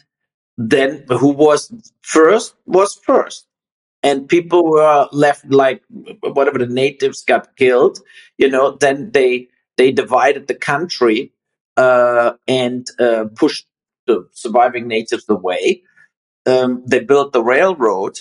then 0.58 1.05
who 1.10 1.30
was 1.32 1.72
first 2.01 2.55
was 2.66 2.95
first. 3.05 3.47
And 4.03 4.30
people 4.30 4.66
were 4.66 5.08
left 5.12 5.45
like 5.51 5.84
whatever 6.22 6.60
the 6.60 6.68
natives 6.68 7.24
got 7.26 7.55
killed 7.58 7.99
you 8.38 8.49
know 8.49 8.72
then 8.80 9.12
they 9.12 9.47
they 9.78 9.91
divided 9.91 10.47
the 10.47 10.55
country 10.55 11.34
uh, 11.78 12.34
and 12.47 12.88
uh, 12.99 13.26
pushed 13.36 13.68
the 14.08 14.28
surviving 14.34 14.88
natives 14.88 15.26
away. 15.30 15.84
Um, 16.45 16.84
they 16.88 16.99
built 16.99 17.34
the 17.34 17.43
railroad. 17.43 18.20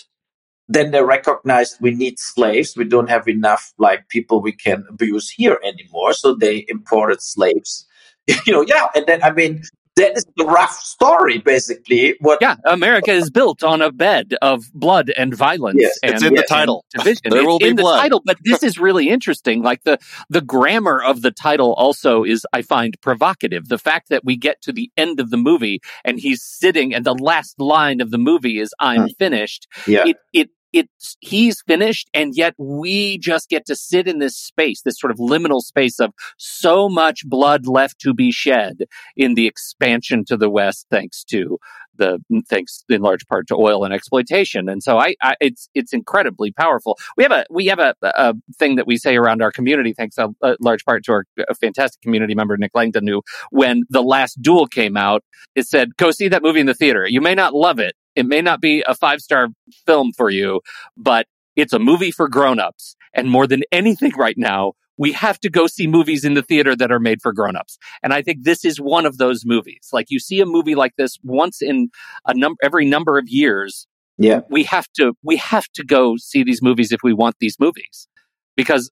Then 0.69 0.93
they 0.93 1.03
recognized 1.03 1.79
we 1.81 1.93
need 1.93 2.19
slaves. 2.19 2.77
We 2.77 2.85
don't 2.85 3.11
have 3.11 3.29
enough 3.29 3.73
like 3.79 4.09
people 4.09 4.41
we 4.43 4.53
can 4.53 4.85
abuse 4.91 5.31
here 5.31 5.61
anymore. 5.65 6.13
So 6.15 6.35
they 6.35 6.65
imported 6.69 7.23
slaves. 7.23 7.87
You 8.47 8.53
know 8.53 8.63
yeah 8.63 8.89
and 8.97 9.07
then 9.07 9.23
i 9.23 9.31
mean 9.33 9.63
that 9.97 10.17
is 10.17 10.27
the 10.37 10.45
rough 10.45 10.79
story, 10.79 11.39
basically. 11.39 12.17
What? 12.21 12.39
Yeah, 12.41 12.57
America 12.65 13.11
is 13.11 13.31
built 13.31 13.65
on 13.65 13.81
a 13.81 13.91
bed 13.91 14.35
of 14.43 14.65
blood 14.75 15.11
and 15.17 15.35
violence. 15.35 15.79
Yes, 15.81 15.99
and, 16.03 16.15
it's 16.15 16.23
in 16.23 16.35
the 16.35 16.43
title. 16.43 16.85
Division. 16.91 17.23
there 17.31 17.41
it's 17.41 17.47
will 17.47 17.59
be 17.59 17.69
in 17.69 17.77
blood. 17.77 17.97
the 17.97 18.03
title, 18.03 18.23
but 18.25 18.37
this 18.45 18.63
is 18.63 18.79
really 18.79 19.09
interesting. 19.09 19.63
Like 19.63 19.85
the 19.85 19.99
the 20.29 20.43
grammar 20.43 21.03
of 21.03 21.23
the 21.23 21.31
title 21.31 21.73
also 21.75 22.25
is, 22.25 22.47
I 22.53 22.61
find, 22.61 22.95
provocative. 23.01 23.69
The 23.69 23.79
fact 23.79 24.11
that 24.11 24.25
we 24.25 24.37
get 24.37 24.61
to 24.63 24.73
the 24.73 24.91
end 24.99 25.19
of 25.19 25.31
the 25.31 25.39
movie 25.39 25.81
and 26.05 26.21
he's 26.21 26.43
sitting, 26.43 26.95
and 26.95 27.05
the 27.05 27.15
last 27.15 27.59
line 27.59 28.01
of 28.03 28.11
the 28.11 28.19
movie 28.19 28.61
is 28.61 28.75
"I'm 28.79 29.03
hmm. 29.03 29.07
finished." 29.19 29.67
Yeah. 29.87 30.05
It 30.07 30.17
it 30.35 30.51
it's 30.77 31.17
he's 31.21 31.63
finished 31.63 32.09
and 32.15 32.37
yet 32.37 32.55
we 32.59 33.19
just 33.19 33.49
get 33.49 33.67
to 33.67 33.77
sit 33.77 34.07
in 34.09 34.19
this 34.19 34.37
space 34.37 34.83
this 34.83 34.99
sort 34.99 35.11
of 35.11 35.19
liminal 35.19 35.61
space 35.61 35.99
of 35.99 36.13
so 36.37 36.89
much 36.89 37.27
blood 37.27 37.67
left 37.67 37.99
to 37.99 38.15
be 38.15 38.31
shed 38.31 38.85
in 39.17 39.35
the 39.35 39.47
expansion 39.47 40.25
to 40.25 40.37
the 40.37 40.51
west 40.51 40.87
thanks 40.91 41.25
to 41.25 41.59
the 41.99 42.19
mm, 42.31 42.47
thanks 42.47 42.85
in 42.89 43.03
large 43.03 43.27
part 43.27 43.47
to 43.49 43.55
oil 43.55 43.85
and 43.85 43.93
exploitation. 43.93 44.69
And 44.69 44.83
so 44.83 44.99
i, 44.99 45.15
I 45.23 45.37
it's 45.41 45.69
it's 45.75 45.93
incredibly 45.93 46.53
powerful. 46.53 46.99
We 47.17 47.25
have 47.25 47.33
a 47.33 47.45
we 47.51 47.67
have 47.67 47.79
a, 47.79 47.95
a 48.03 48.35
thing 48.59 48.77
that 48.77 48.87
we 48.87 48.97
say 48.97 49.17
around 49.17 49.43
our 49.43 49.51
community 49.51 49.93
thanks 49.93 50.19
a, 50.19 50.29
a 50.43 50.57
large 50.61 50.85
part 50.85 51.05
to 51.05 51.13
our 51.13 51.25
fantastic 51.61 52.01
community 52.03 52.35
member 52.35 52.57
nick 52.57 52.73
langdon 52.75 53.07
who 53.07 53.23
when 53.51 53.83
the 53.89 54.03
last 54.03 54.41
duel 54.41 54.67
came 54.67 54.97
out 54.97 55.25
it 55.55 55.67
said 55.67 55.97
go 55.97 56.11
see 56.11 56.29
that 56.29 56.43
movie 56.43 56.61
in 56.61 56.67
the 56.67 56.75
theater. 56.75 57.07
You 57.07 57.21
may 57.21 57.35
not 57.35 57.55
love 57.55 57.79
it 57.79 57.95
it 58.17 58.27
may 58.27 58.41
not 58.41 58.61
be 58.61 58.83
a 58.87 58.95
five 58.95 59.21
star 59.21 59.49
film 59.87 60.13
for 60.13 60.31
you, 60.31 60.63
but 60.97 61.27
it's 61.55 61.73
a 61.73 61.79
movie 61.79 62.11
for 62.11 62.29
grown-ups. 62.29 62.97
And 63.15 63.31
more 63.31 63.47
than 63.47 63.63
anything 63.71 64.13
right 64.17 64.37
now, 64.37 64.73
we 64.99 65.13
have 65.13 65.39
to 65.41 65.51
go 65.51 65.67
see 65.67 65.87
movies 65.87 66.25
in 66.25 66.35
the 66.35 66.43
theater 66.43 66.75
that 66.75 66.91
are 66.91 66.99
made 66.99 67.21
for 67.21 67.33
grown-ups. 67.33 67.79
And 68.03 68.13
I 68.13 68.23
think 68.23 68.45
this 68.45 68.65
is 68.65 68.81
one 68.81 69.07
of 69.07 69.19
those 69.19 69.45
movies. 69.45 69.91
Like 69.93 70.07
you 70.09 70.19
see 70.19 70.41
a 70.41 70.47
movie 70.47 70.75
like 70.75 70.97
this 70.97 71.19
once 71.23 71.61
in 71.61 71.91
a 72.27 72.35
number 72.35 72.59
every 72.63 72.87
number 72.87 73.19
of 73.19 73.29
years. 73.29 73.87
Yeah. 74.19 74.41
We 74.49 74.65
have 74.65 74.87
to 74.97 75.13
we 75.23 75.37
have 75.37 75.67
to 75.75 75.85
go 75.85 76.17
see 76.17 76.43
these 76.43 76.63
movies 76.63 76.93
if 76.93 77.01
we 77.03 77.13
want 77.13 77.37
these 77.41 77.57
movies. 77.61 78.09
Because 78.57 78.91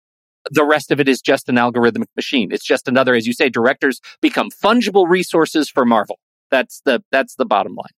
the 0.51 0.65
rest 0.65 0.91
of 0.91 1.01
it 1.01 1.09
is 1.09 1.23
just 1.23 1.49
an 1.49 1.57
algorithmic 1.57 2.09
machine. 2.17 2.53
It's 2.53 2.67
just 2.67 2.87
another 2.87 3.15
as 3.15 3.27
you 3.27 3.33
say 3.33 3.49
directors 3.49 4.01
become 4.21 4.51
fungible 4.51 5.09
resources 5.09 5.71
for 5.71 5.87
Marvel. 5.87 6.19
That's 6.51 6.83
the 6.85 7.03
that's 7.11 7.37
the 7.37 7.47
bottom 7.47 7.75
line. 7.75 7.95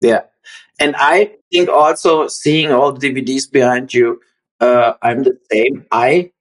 Yeah. 0.00 0.22
And 0.80 0.94
I 0.96 1.32
think 1.52 1.68
also 1.68 2.28
seeing 2.28 2.70
all 2.70 2.92
the 2.92 3.10
DVDs 3.10 3.50
behind 3.50 3.92
you, 3.92 4.20
uh, 4.60 4.94
I'm 5.02 5.24
the 5.24 5.38
same. 5.50 5.86
I 5.90 6.32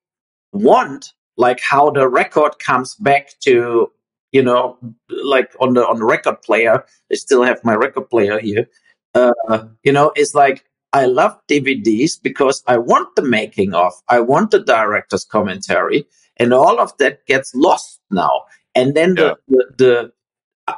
want 0.51 1.13
like 1.37 1.59
how 1.59 1.89
the 1.89 2.07
record 2.07 2.59
comes 2.59 2.95
back 2.95 3.39
to, 3.41 3.91
you 4.31 4.43
know, 4.43 4.77
like 5.09 5.55
on 5.59 5.73
the 5.73 5.87
on 5.87 5.99
the 5.99 6.05
record 6.05 6.41
player. 6.41 6.85
I 7.11 7.15
still 7.15 7.43
have 7.43 7.63
my 7.63 7.75
record 7.75 8.09
player 8.09 8.39
here. 8.39 8.67
Uh, 9.13 9.65
you 9.83 9.91
know, 9.91 10.11
it's 10.15 10.35
like 10.35 10.65
I 10.93 11.05
love 11.05 11.37
DVDs 11.47 12.21
because 12.21 12.63
I 12.67 12.77
want 12.77 13.15
the 13.15 13.21
making 13.21 13.73
of, 13.73 13.93
I 14.07 14.19
want 14.19 14.51
the 14.51 14.59
director's 14.59 15.25
commentary, 15.25 16.07
and 16.37 16.53
all 16.53 16.79
of 16.79 16.97
that 16.97 17.25
gets 17.25 17.53
lost 17.53 17.99
now. 18.09 18.43
And 18.73 18.95
then 18.95 19.15
yeah. 19.17 19.33
the, 19.47 19.55
the, 19.57 19.65
the 19.77 20.13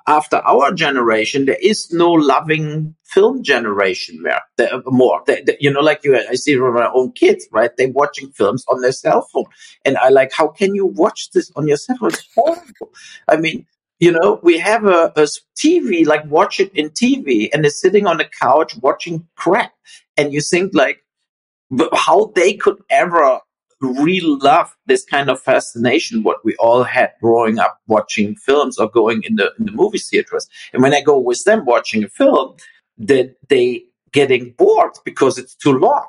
after 0.07 0.37
our 0.37 0.71
generation, 0.71 1.45
there 1.45 1.57
is 1.61 1.91
no 1.91 2.11
loving 2.11 2.95
film 3.05 3.43
generation 3.43 4.21
more. 4.21 4.41
There, 4.57 4.81
more, 4.85 5.23
they, 5.25 5.41
they, 5.41 5.57
you 5.59 5.71
know, 5.71 5.79
like 5.79 6.03
you, 6.03 6.15
I 6.15 6.35
see 6.35 6.55
my 6.57 6.89
own 6.93 7.11
kids, 7.13 7.47
right? 7.51 7.71
They're 7.75 7.89
watching 7.89 8.31
films 8.31 8.63
on 8.67 8.81
their 8.81 8.91
cell 8.91 9.27
phone, 9.33 9.45
and 9.85 9.97
I 9.97 10.09
like, 10.09 10.31
how 10.31 10.47
can 10.49 10.75
you 10.75 10.85
watch 10.85 11.31
this 11.31 11.51
on 11.55 11.67
your 11.67 11.77
cell 11.77 11.97
phone? 11.97 12.09
It's 12.09 12.27
horrible. 12.35 12.93
I 13.27 13.37
mean, 13.37 13.65
you 13.99 14.11
know, 14.11 14.39
we 14.43 14.59
have 14.59 14.85
a, 14.85 15.11
a 15.15 15.27
TV, 15.57 16.05
like 16.05 16.25
watch 16.25 16.59
it 16.59 16.71
in 16.73 16.89
TV, 16.89 17.49
and 17.51 17.63
they're 17.63 17.71
sitting 17.71 18.05
on 18.05 18.17
the 18.17 18.29
couch 18.41 18.75
watching 18.77 19.27
crap, 19.35 19.73
and 20.17 20.31
you 20.33 20.41
think 20.41 20.73
like, 20.73 21.03
how 21.93 22.31
they 22.35 22.53
could 22.53 22.77
ever 22.89 23.39
really 23.81 24.37
love 24.41 24.75
this 24.85 25.05
kind 25.05 25.29
of 25.29 25.41
fascination 25.41 26.23
what 26.23 26.43
we 26.43 26.55
all 26.57 26.83
had 26.83 27.11
growing 27.21 27.59
up 27.59 27.79
watching 27.87 28.35
films 28.35 28.77
or 28.77 28.89
going 28.89 29.23
in 29.23 29.35
the 29.35 29.53
in 29.57 29.65
the 29.65 29.71
movie 29.71 29.99
theaters. 29.99 30.47
And 30.73 30.81
when 30.81 30.93
I 30.93 31.01
go 31.01 31.17
with 31.17 31.43
them 31.45 31.65
watching 31.65 32.03
a 32.03 32.09
film, 32.09 32.55
that 32.97 33.35
they 33.47 33.85
getting 34.11 34.51
bored 34.51 34.91
because 35.05 35.37
it's 35.37 35.55
too 35.55 35.71
long. 35.71 36.05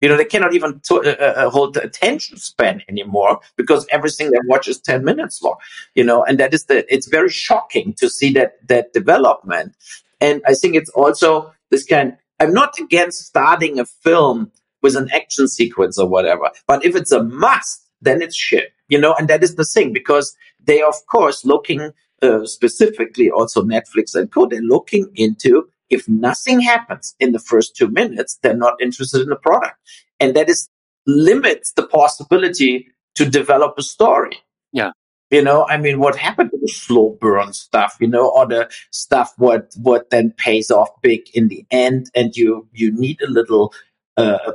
You 0.00 0.08
know, 0.08 0.16
they 0.16 0.24
cannot 0.24 0.54
even 0.54 0.80
to, 0.84 0.96
uh, 0.96 1.16
uh, 1.18 1.46
uh, 1.46 1.50
hold 1.50 1.74
the 1.74 1.82
attention 1.82 2.36
span 2.36 2.82
anymore 2.88 3.40
because 3.56 3.86
everything 3.90 4.30
they 4.30 4.38
watch 4.44 4.68
is 4.68 4.80
10 4.80 5.04
minutes 5.04 5.42
long, 5.42 5.56
you 5.96 6.04
know, 6.04 6.24
and 6.24 6.38
that 6.38 6.54
is 6.54 6.66
the, 6.66 6.92
it's 6.92 7.08
very 7.08 7.30
shocking 7.30 7.94
to 7.94 8.08
see 8.08 8.32
that, 8.34 8.66
that 8.68 8.92
development. 8.92 9.74
And 10.20 10.40
I 10.46 10.54
think 10.54 10.76
it's 10.76 10.90
also 10.90 11.52
this 11.70 11.84
kind, 11.84 12.16
I'm 12.38 12.52
not 12.52 12.78
against 12.78 13.26
starting 13.26 13.80
a 13.80 13.84
film 13.84 14.52
with 14.82 14.96
an 14.96 15.08
action 15.12 15.48
sequence 15.48 15.98
or 15.98 16.08
whatever. 16.08 16.50
But 16.66 16.84
if 16.84 16.94
it's 16.94 17.12
a 17.12 17.22
must, 17.22 17.86
then 18.00 18.22
it's 18.22 18.36
shit, 18.36 18.72
you 18.88 19.00
know, 19.00 19.14
and 19.18 19.28
that 19.28 19.42
is 19.42 19.56
the 19.56 19.64
thing 19.64 19.92
because 19.92 20.36
they, 20.64 20.82
of 20.82 20.94
course, 21.10 21.44
looking 21.44 21.92
uh, 22.22 22.44
specifically 22.44 23.30
also 23.30 23.62
Netflix 23.62 24.14
and 24.14 24.30
co, 24.30 24.46
they're 24.46 24.60
looking 24.60 25.10
into 25.14 25.68
if 25.90 26.08
nothing 26.08 26.60
happens 26.60 27.14
in 27.18 27.32
the 27.32 27.38
first 27.38 27.74
two 27.76 27.88
minutes, 27.88 28.38
they're 28.42 28.56
not 28.56 28.74
interested 28.80 29.22
in 29.22 29.28
the 29.28 29.36
product. 29.36 29.76
And 30.20 30.34
that 30.36 30.48
is 30.48 30.68
limits 31.06 31.72
the 31.72 31.86
possibility 31.86 32.88
to 33.14 33.28
develop 33.28 33.74
a 33.78 33.82
story. 33.82 34.36
Yeah. 34.72 34.92
You 35.30 35.42
know, 35.42 35.66
I 35.68 35.76
mean, 35.76 35.98
what 35.98 36.16
happened 36.16 36.50
to 36.50 36.58
the 36.60 36.68
slow 36.68 37.16
burn 37.20 37.52
stuff, 37.52 37.96
you 38.00 38.08
know, 38.08 38.30
or 38.30 38.46
the 38.46 38.70
stuff 38.90 39.32
what, 39.36 39.74
what 39.76 40.10
then 40.10 40.32
pays 40.36 40.70
off 40.70 40.88
big 41.02 41.22
in 41.34 41.48
the 41.48 41.66
end 41.70 42.10
and 42.14 42.34
you, 42.34 42.66
you 42.72 42.90
need 42.92 43.20
a 43.20 43.30
little 43.30 43.74
uh, 44.18 44.52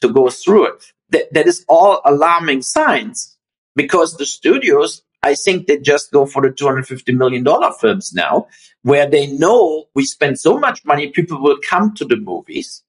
to 0.00 0.12
go 0.12 0.30
through 0.30 0.66
it. 0.66 0.92
That, 1.10 1.32
that 1.32 1.46
is 1.46 1.64
all 1.68 2.00
alarming 2.04 2.62
signs 2.62 3.36
because 3.74 4.16
the 4.16 4.26
studios, 4.26 5.02
I 5.22 5.34
think 5.34 5.66
they 5.66 5.78
just 5.78 6.12
go 6.12 6.26
for 6.26 6.42
the 6.42 6.50
$250 6.50 7.16
million 7.16 7.44
films 7.80 8.12
now, 8.12 8.46
where 8.82 9.08
they 9.08 9.26
know 9.26 9.86
we 9.94 10.04
spend 10.04 10.38
so 10.38 10.58
much 10.58 10.84
money, 10.84 11.08
people 11.08 11.42
will 11.42 11.58
come 11.62 11.94
to 11.94 12.04
the 12.04 12.16
movies. 12.16 12.82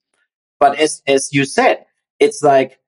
But 0.60 0.78
as, 0.78 1.02
as 1.08 1.34
you 1.34 1.46
said, 1.46 1.86
it's 2.20 2.44
like, 2.44 2.80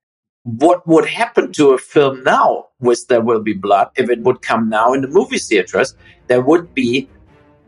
what 0.43 0.85
would 0.87 1.05
happen 1.05 1.53
to 1.53 1.69
a 1.69 1.77
film 1.77 2.23
now 2.23 2.67
with 2.79 3.07
There 3.07 3.21
Will 3.21 3.41
Be 3.41 3.53
Blood 3.53 3.91
if 3.95 4.09
it 4.09 4.21
would 4.21 4.41
come 4.41 4.69
now 4.69 4.93
in 4.93 5.01
the 5.01 5.07
movie 5.07 5.37
theaters? 5.37 5.95
There 6.27 6.41
would 6.41 6.73
be 6.73 7.07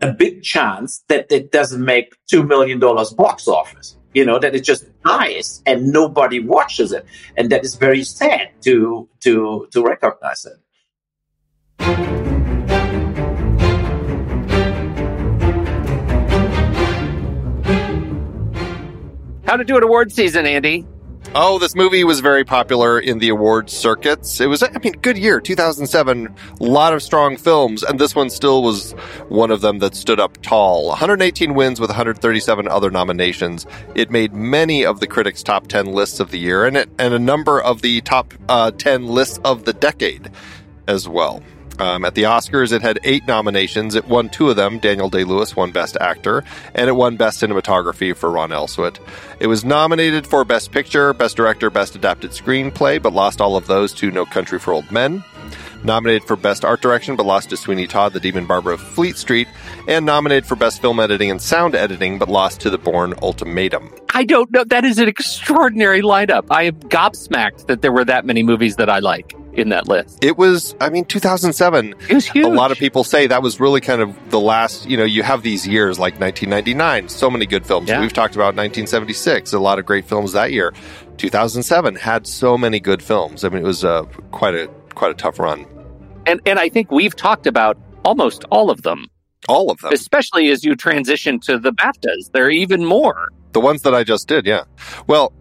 a 0.02 0.12
big 0.12 0.44
chance 0.44 1.04
that 1.08 1.32
it 1.32 1.52
doesn't 1.52 1.84
make 1.84 2.16
$2 2.32 2.46
million 2.48 2.80
box 2.80 3.48
office 3.48 3.96
you 4.14 4.26
know 4.26 4.40
that 4.40 4.56
it 4.56 4.64
just 4.64 4.86
dies 5.04 5.62
and 5.66 5.92
nobody 5.92 6.40
watches 6.40 6.92
it. 6.92 7.06
And 7.38 7.50
that 7.52 7.64
is 7.64 7.76
very 7.76 8.04
sad 8.04 8.50
to 8.62 9.10
to 9.22 9.68
to 9.72 9.84
recognize 9.84 10.46
it. 10.46 10.58
How 19.46 19.58
to 19.58 19.64
do 19.64 19.78
it 19.78 19.84
award 19.84 20.12
season 20.12 20.46
andy 20.46 20.86
Oh, 21.36 21.58
this 21.58 21.74
movie 21.74 22.04
was 22.04 22.20
very 22.20 22.46
popular 22.46 23.00
in 23.00 23.18
the 23.18 23.30
awards 23.30 23.74
circuits. 23.74 24.40
It 24.40 24.46
was, 24.46 24.62
I 24.62 24.70
mean, 24.84 24.94
good 25.02 25.18
year, 25.18 25.42
2007. 25.42 26.28
A 26.28 26.64
lot 26.64 26.94
of 26.94 27.02
strong 27.02 27.38
films, 27.38 27.82
and 27.82 27.98
this 27.98 28.14
one 28.14 28.30
still 28.30 28.62
was 28.62 28.92
one 29.30 29.50
of 29.50 29.62
them 29.62 29.80
that 29.80 29.96
stood 29.96 30.20
up 30.20 30.38
tall. 30.44 30.90
118 30.90 31.56
wins 31.56 31.80
with 31.80 31.90
137 31.90 32.68
other 32.68 32.92
nominations. 32.92 33.66
It 33.96 34.12
made 34.12 34.34
many 34.34 34.86
of 34.86 35.00
the 35.00 35.08
critics' 35.08 35.42
top 35.42 35.66
10 35.66 35.88
lists 35.88 36.20
of 36.20 36.30
the 36.30 36.38
year, 36.38 36.66
and, 36.66 36.78
it, 36.78 36.90
and 37.00 37.16
a 37.16 37.20
number 37.20 37.60
of 37.60 37.82
the 37.82 38.02
top 38.02 38.36
uh, 38.48 38.70
10 38.70 39.08
lists 39.08 39.40
of 39.44 39.66
the 39.66 39.74
decade 39.74 40.30
as 40.88 41.10
well. 41.10 41.42
Um, 41.80 42.06
at 42.06 42.16
the 42.16 42.24
Oscars, 42.24 42.72
it 42.72 42.82
had 42.82 43.00
eight 43.04 43.28
nominations. 43.28 43.96
It 43.96 44.08
won 44.08 44.30
two 44.30 44.50
of 44.50 44.56
them. 44.56 44.80
Daniel 44.80 45.10
Day 45.10 45.24
Lewis 45.24 45.56
won 45.56 45.72
Best 45.72 45.98
Actor, 46.00 46.44
and 46.76 46.88
it 46.88 46.94
won 46.94 47.18
Best 47.18 47.42
Cinematography 47.42 48.16
for 48.16 48.30
Ron 48.30 48.52
Elswit. 48.52 49.00
It 49.40 49.48
was 49.48 49.66
nominated 49.66 50.28
for 50.28 50.46
Best 50.46 50.72
Picture, 50.72 51.14
Best 51.14 51.36
Director, 51.36 51.70
Best 51.70 51.96
Adapted 51.96 52.32
Screenplay, 52.32 53.02
but 53.02 53.14
lost 53.14 53.42
all 53.42 53.56
of 53.58 53.68
those 53.68 53.94
to 53.94 54.12
No 54.12 54.26
Country 54.26 54.60
for 54.60 54.74
Old 54.74 54.92
Men. 54.92 55.24
Nominated 55.84 56.24
for 56.24 56.38
Best 56.38 56.64
Art 56.64 56.82
Direction, 56.82 57.18
but 57.18 57.26
lost 57.26 57.50
to 57.50 57.58
Sweeney 57.58 57.88
Todd, 57.88 58.14
The 58.14 58.20
Demon 58.20 58.46
Barber 58.46 58.72
of 58.72 58.80
Fleet 58.80 59.18
Street, 59.18 59.50
and 59.88 60.06
nominated 60.06 60.46
for 60.46 60.56
Best 60.56 60.82
Film 60.82 61.00
Editing 61.00 61.30
and 61.30 61.42
Sound 61.42 61.76
Editing, 61.76 62.20
but 62.20 62.30
lost 62.30 62.62
to 62.62 62.70
The 62.70 62.78
Bourne 62.78 63.14
Ultimatum. 63.22 63.94
I 64.14 64.24
don't 64.24 64.50
know. 64.52 64.64
That 64.64 64.86
is 64.86 65.00
an 65.00 65.10
extraordinary 65.10 66.02
lineup. 66.02 66.46
I 66.50 66.64
am 66.64 66.76
gobsmacked 66.76 67.68
that 67.68 67.82
there 67.82 67.92
were 67.92 68.06
that 68.06 68.26
many 68.26 68.44
movies 68.44 68.78
that 68.78 68.90
I 68.90 69.00
like 69.00 69.36
in 69.56 69.70
that 69.70 69.88
list. 69.88 70.24
It 70.24 70.38
was, 70.38 70.76
I 70.82 70.90
mean, 70.90 71.06
2007. 71.06 71.96
It 72.10 72.14
was 72.14 72.26
huge. 72.26 72.46
A 72.46 72.50
lot 72.50 72.72
of 72.72 72.78
people 72.78 73.04
say 73.04 73.28
that 73.28 73.42
was 73.42 73.60
really 73.60 73.82
kind 73.82 74.02
of 74.02 74.16
the 74.30 74.40
last, 74.40 74.90
you 74.90 74.98
know, 74.98 75.04
you 75.04 75.24
have 75.24 75.44
these 75.44 75.68
years 75.68 76.00
like 76.00 76.20
1999, 76.20 77.10
so 77.10 77.30
many 77.30 77.46
good 77.46 77.66
films. 77.66 77.90
Yeah. 77.90 78.02
We've 78.02 78.14
talked 78.14 78.36
about 78.36 78.56
1976, 78.56 79.54
a 79.54 79.60
lot 79.60 79.80
of 79.80 79.86
great 79.86 80.06
films 80.06 80.34
that 80.34 80.52
year. 80.52 80.74
2007 81.18 81.96
had 81.96 82.26
so 82.26 82.58
many 82.58 82.80
good 82.80 83.02
films. 83.04 83.44
I 83.44 83.50
mean, 83.50 83.64
it 83.64 83.66
was 83.66 83.86
uh, 83.86 84.04
quite 84.32 84.56
a 84.56 84.68
quite 84.96 85.12
a 85.12 85.16
tough 85.16 85.40
run. 85.40 85.66
And 86.26 86.42
and 86.46 86.60
I 86.60 86.70
think 86.70 86.92
we've 86.92 87.16
talked 87.16 87.48
about 87.48 87.78
almost 88.04 88.46
all 88.46 88.70
of 88.70 88.82
them. 88.82 89.08
All 89.50 89.70
of 89.70 89.80
them. 89.80 89.92
Especially 89.94 90.50
as 90.50 90.64
you 90.64 90.76
transition 90.76 91.40
to 91.42 91.60
the 91.60 91.72
BAFTAs. 91.72 92.32
There 92.32 92.46
are 92.46 92.50
even 92.50 92.86
more. 92.86 93.30
The 93.52 93.60
ones 93.60 93.82
that 93.84 93.94
I 93.94 94.04
just 94.04 94.28
did, 94.28 94.46
yeah. 94.46 94.64
Well, 95.06 95.34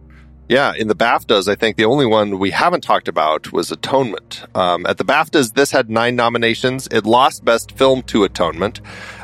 Yeah, 0.49 0.73
in 0.75 0.89
the 0.89 0.95
BAFTAs, 0.95 1.47
I 1.47 1.55
think 1.55 1.77
the 1.77 1.85
only 1.85 2.05
one 2.05 2.37
we 2.37 2.51
haven't 2.51 2.81
talked 2.81 3.07
about 3.07 3.53
was 3.53 3.71
Atonement. 3.71 4.43
Um, 4.53 4.85
at 4.85 4.97
the 4.97 5.05
BAFTAs, 5.05 5.53
this 5.53 5.71
had 5.71 5.89
nine 5.89 6.17
nominations. 6.17 6.87
It 6.91 7.05
lost 7.05 7.45
Best 7.45 7.71
Film 7.71 8.01
to 8.03 8.25
Atonement. 8.25 8.81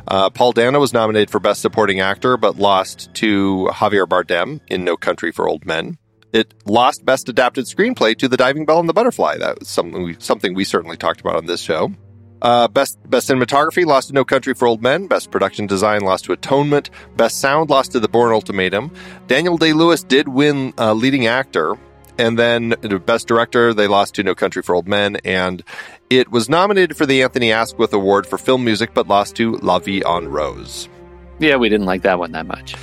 Uh, 0.08 0.30
Paul 0.30 0.54
Dano 0.54 0.80
was 0.80 0.94
nominated 0.94 1.30
for 1.30 1.40
Best 1.40 1.62
Supporting 1.62 2.00
Actor, 2.00 2.38
but 2.38 2.56
lost 2.56 3.14
to 3.16 3.70
Javier 3.74 4.08
Bardem 4.08 4.62
in 4.70 4.86
No 4.86 4.96
Country 4.96 5.32
for 5.32 5.48
Old 5.48 5.66
Men. 5.66 5.98
It 6.32 6.54
lost 6.66 7.04
Best 7.04 7.28
Adapted 7.28 7.66
Screenplay 7.66 8.18
to 8.18 8.28
The 8.28 8.38
Diving 8.38 8.66
Bell 8.66 8.80
and 8.80 8.88
the 8.88 8.94
Butterfly. 8.94 9.38
That 9.40 9.60
was 9.60 9.68
something 9.68 10.04
we, 10.04 10.16
something 10.20 10.54
we 10.54 10.64
certainly 10.64 10.96
talked 10.96 11.20
about 11.20 11.36
on 11.36 11.48
this 11.48 11.62
show. 11.62 11.92
Uh, 12.42 12.68
best 12.70 12.98
best 13.10 13.30
cinematography 13.30 13.86
lost 13.86 14.08
to 14.10 14.14
No 14.14 14.24
Country 14.24 14.54
for 14.54 14.68
Old 14.68 14.82
Men. 14.82 15.08
Best 15.08 15.30
production 15.32 15.68
design 15.68 16.02
lost 16.02 16.26
to 16.26 16.32
Atonement. 16.32 16.90
Best 17.18 17.40
sound 17.42 17.70
lost 17.70 17.92
to 17.92 18.00
The 18.00 18.08
Bourne 18.08 18.32
Ultimatum. 18.34 18.92
Daniel 19.28 19.58
Day 19.58 19.74
Lewis 19.74 20.04
did 20.04 20.30
win 20.30 20.74
uh, 20.78 20.94
leading 20.94 21.28
actor, 21.28 21.78
and 22.18 22.40
then 22.40 22.76
the 22.82 23.00
best 23.00 23.28
director 23.28 23.74
they 23.74 23.88
lost 23.88 24.16
to 24.16 24.24
No 24.24 24.36
Country 24.36 24.62
for 24.62 24.74
Old 24.76 24.88
Men, 24.88 25.18
and 25.26 25.64
it 26.10 26.32
was 26.32 26.48
nominated 26.48 26.96
for 26.96 27.06
the 27.06 27.24
Anthony 27.24 27.52
Asquith 27.52 27.94
Award 27.94 28.26
for 28.26 28.38
film 28.38 28.64
music, 28.64 28.94
but 28.94 29.08
lost 29.08 29.36
to 29.36 29.58
La 29.58 29.80
Vie 29.80 30.02
en 30.08 30.28
Rose. 30.30 30.88
Yeah, 31.40 31.58
we 31.58 31.68
didn't 31.70 31.86
like 31.88 32.04
that 32.04 32.20
one 32.20 32.32
that 32.34 32.46
much. 32.48 32.76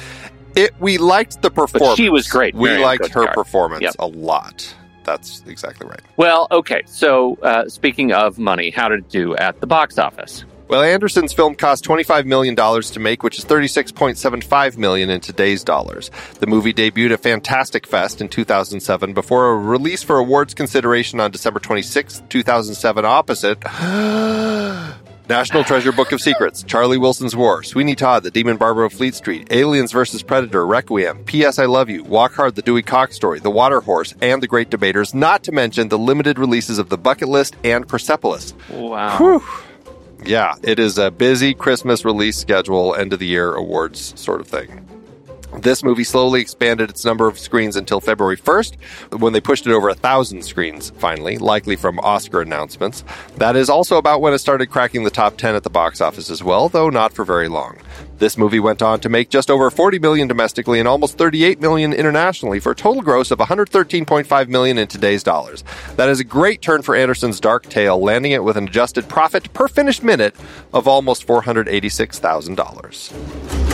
It 0.54 0.72
we 0.80 0.98
liked 0.98 1.42
the 1.42 1.50
performance. 1.50 1.92
But 1.92 1.96
she 1.96 2.09
was 2.09 2.28
great. 2.28 2.54
We 2.54 2.68
Marion 2.68 2.82
liked 2.82 3.09
her 3.09 3.26
performance 3.32 3.82
Yep. 3.82 3.94
a 3.98 4.07
lot. 4.07 4.74
That's 5.07 5.42
exactly 5.46 5.86
right. 5.86 6.02
Well, 6.16 6.48
okay. 6.50 6.82
So, 6.86 7.36
uh, 7.42 7.68
speaking 7.68 8.12
of 8.12 8.38
money, 8.38 8.70
how 8.70 8.88
did 8.88 9.00
it 9.00 9.09
do 9.09 9.36
at 9.36 9.61
the 9.61 9.66
box 9.66 9.98
office? 9.98 10.44
Well, 10.68 10.82
Anderson's 10.82 11.32
film 11.32 11.54
cost 11.54 11.84
$25 11.84 12.24
million 12.24 12.57
to 12.57 13.00
make, 13.00 13.22
which 13.22 13.38
is 13.38 13.44
36.75 13.44 14.76
million 14.76 15.11
in 15.11 15.20
today's 15.20 15.62
dollars. 15.62 16.11
The 16.40 16.48
movie 16.48 16.74
debuted 16.74 17.12
at 17.12 17.20
Fantastic 17.20 17.86
Fest 17.86 18.20
in 18.20 18.28
2007 18.28 19.14
before 19.14 19.52
a 19.52 19.57
release 19.57 20.02
for 20.02 20.18
awards 20.18 20.54
consideration 20.54 21.20
on 21.20 21.30
December 21.30 21.61
26, 21.61 22.24
2007 22.28 23.04
opposite 23.04 23.62
National 25.29 25.64
Treasure 25.64 25.91
Book 25.91 26.12
of 26.12 26.20
Secrets, 26.20 26.62
Charlie 26.62 26.99
Wilson's 26.99 27.35
War, 27.35 27.64
Sweeney 27.64 27.97
Todd, 27.97 28.22
The 28.22 28.31
Demon 28.31 28.57
Barber 28.57 28.85
of 28.85 28.93
Fleet 28.93 29.12
Street, 29.12 29.49
Aliens 29.51 29.91
vs. 29.91 30.22
Predator, 30.22 30.64
Requiem, 30.64 31.24
P.S. 31.24 31.59
I 31.59 31.64
Love 31.64 31.91
You, 31.91 32.05
Walk 32.05 32.35
Hard, 32.35 32.55
The 32.55 32.62
Dewey 32.62 32.83
Cox 32.83 33.16
Story, 33.16 33.41
The 33.41 33.51
Water 33.51 33.81
Horse, 33.81 34.14
and 34.22 34.41
The 34.41 34.47
Great 34.47 34.70
Debaters, 34.70 35.14
not 35.14 35.43
to 35.43 35.51
mention 35.51 35.89
the 35.89 35.99
limited 35.99 36.39
releases 36.39 36.79
of 36.79 36.91
The 36.91 36.99
Bucket 36.99 37.29
List 37.29 37.57
and 37.64 37.89
Persepolis. 37.89 38.55
Wow. 38.70 39.43
Yeah, 40.24 40.55
it 40.62 40.79
is 40.79 40.97
a 40.97 41.11
busy 41.11 41.55
Christmas 41.55 42.05
release 42.05 42.37
schedule, 42.37 42.95
end 42.95 43.12
of 43.12 43.18
the 43.18 43.27
year 43.27 43.53
awards 43.53 44.18
sort 44.20 44.41
of 44.41 44.47
thing. 44.47 44.87
This 45.59 45.82
movie 45.82 46.05
slowly 46.05 46.40
expanded 46.40 46.90
its 46.90 47.05
number 47.05 47.28
of 47.28 47.38
screens 47.38 47.76
until 47.76 48.01
February 48.01 48.36
1st, 48.36 49.20
when 49.20 49.32
they 49.32 49.40
pushed 49.40 49.66
it 49.66 49.72
over 49.72 49.88
a 49.88 49.94
thousand 49.94 50.42
screens, 50.42 50.90
finally, 50.99 51.38
likely 51.38 51.76
from 51.76 51.99
Oscar 52.01 52.42
announcements. 52.42 53.05
That 53.36 53.57
is 53.57 53.70
also 53.70 53.97
about 53.97 54.20
when 54.20 54.34
it 54.34 54.38
started 54.38 54.66
cracking 54.66 55.05
the 55.05 55.11
top 55.11 55.36
10 55.36 55.55
at 55.55 55.62
the 55.62 55.70
box 55.70 56.01
office 56.01 56.30
as 56.30 56.42
well, 56.42 56.68
though 56.68 56.90
not 56.90 57.12
for 57.12 57.24
very 57.24 57.49
long. 57.49 57.78
This 58.18 58.38
movie 58.38 58.61
went 58.61 58.82
on 58.82 59.01
to 59.01 59.09
make 59.09 59.28
just 59.28 59.51
over 59.51 59.68
40 59.70 59.99
million 59.99 60.28
domestically 60.28 60.78
and 60.78 60.88
almost 60.88 61.18
38 61.18 61.61
million 61.61 61.92
internationally 61.92 62.61
for 62.61 62.72
a 62.72 62.76
total 62.76 63.03
gross 63.03 63.30
of 63.30 63.38
113.5 63.38 64.49
million 64.49 64.78
in 64.78 64.88
today's 64.88 65.22
dollars. 65.22 65.64
That 65.97 66.09
is 66.09 66.20
a 66.20 66.24
great 66.24 66.62
turn 66.62 66.80
for 66.82 66.97
Anderson's 66.97 67.40
Dark 67.40 67.64
Tale, 67.64 68.01
landing 68.01 68.32
it 68.32 68.44
with 68.44 68.57
an 68.57 68.68
adjusted 68.68 69.09
profit 69.09 69.53
per 69.53 69.68
finished 69.68 70.03
minute 70.03 70.34
of 70.72 70.88
almost 70.88 71.26
$486,000. 71.26 73.65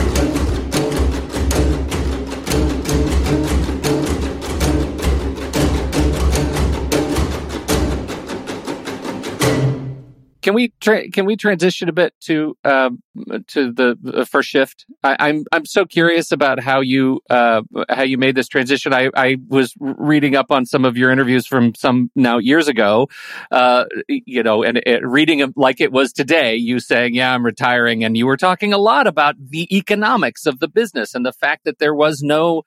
Can 10.43 10.53
we 10.53 10.73
tra- 10.81 11.09
can 11.09 11.25
we 11.25 11.37
transition 11.37 11.87
a 11.87 11.93
bit 11.93 12.13
to 12.25 12.57
um, 12.65 13.01
to 13.47 13.71
the, 13.71 13.97
the 14.01 14.25
first 14.25 14.49
shift? 14.49 14.85
I, 15.01 15.15
I'm 15.17 15.45
I'm 15.53 15.65
so 15.65 15.85
curious 15.85 16.33
about 16.33 16.59
how 16.59 16.81
you 16.81 17.21
uh, 17.29 17.61
how 17.89 18.03
you 18.03 18.17
made 18.17 18.35
this 18.35 18.49
transition. 18.49 18.93
I, 18.93 19.09
I 19.15 19.37
was 19.47 19.73
reading 19.79 20.35
up 20.35 20.51
on 20.51 20.65
some 20.65 20.83
of 20.83 20.97
your 20.97 21.11
interviews 21.11 21.47
from 21.47 21.73
some 21.75 22.11
now 22.15 22.39
years 22.39 22.67
ago, 22.67 23.07
uh, 23.51 23.85
you 24.09 24.43
know, 24.43 24.63
and 24.63 24.81
uh, 24.85 24.99
reading 25.01 25.53
like 25.55 25.79
it 25.79 25.93
was 25.93 26.11
today. 26.11 26.55
You 26.55 26.81
saying, 26.81 27.15
"Yeah, 27.15 27.33
I'm 27.33 27.45
retiring," 27.45 28.03
and 28.03 28.17
you 28.17 28.27
were 28.27 28.37
talking 28.37 28.73
a 28.73 28.77
lot 28.77 29.07
about 29.07 29.35
the 29.39 29.73
economics 29.75 30.45
of 30.45 30.59
the 30.59 30.67
business 30.67 31.15
and 31.15 31.25
the 31.25 31.33
fact 31.33 31.63
that 31.63 31.79
there 31.79 31.95
was 31.95 32.21
no 32.21 32.63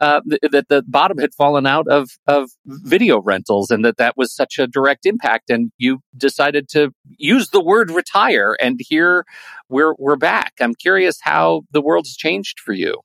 uh, 0.00 0.20
th- 0.28 0.52
that 0.52 0.68
the 0.68 0.82
bottom 0.86 1.18
had 1.18 1.34
fallen 1.34 1.66
out 1.66 1.88
of 1.88 2.10
of 2.26 2.50
video 2.66 3.20
rentals, 3.20 3.70
and 3.70 3.84
that 3.84 3.96
that 3.96 4.16
was 4.16 4.34
such 4.34 4.58
a 4.58 4.66
direct 4.66 5.06
impact. 5.06 5.50
And 5.50 5.70
you 5.78 6.00
decided 6.16 6.68
to 6.70 6.92
use 7.16 7.50
the 7.50 7.62
word 7.62 7.90
retire, 7.90 8.56
and 8.60 8.80
here 8.80 9.24
we're 9.68 9.94
we're 9.98 10.16
back. 10.16 10.54
I'm 10.60 10.74
curious 10.74 11.18
how 11.22 11.62
the 11.72 11.82
world's 11.82 12.16
changed 12.16 12.60
for 12.60 12.72
you. 12.72 13.00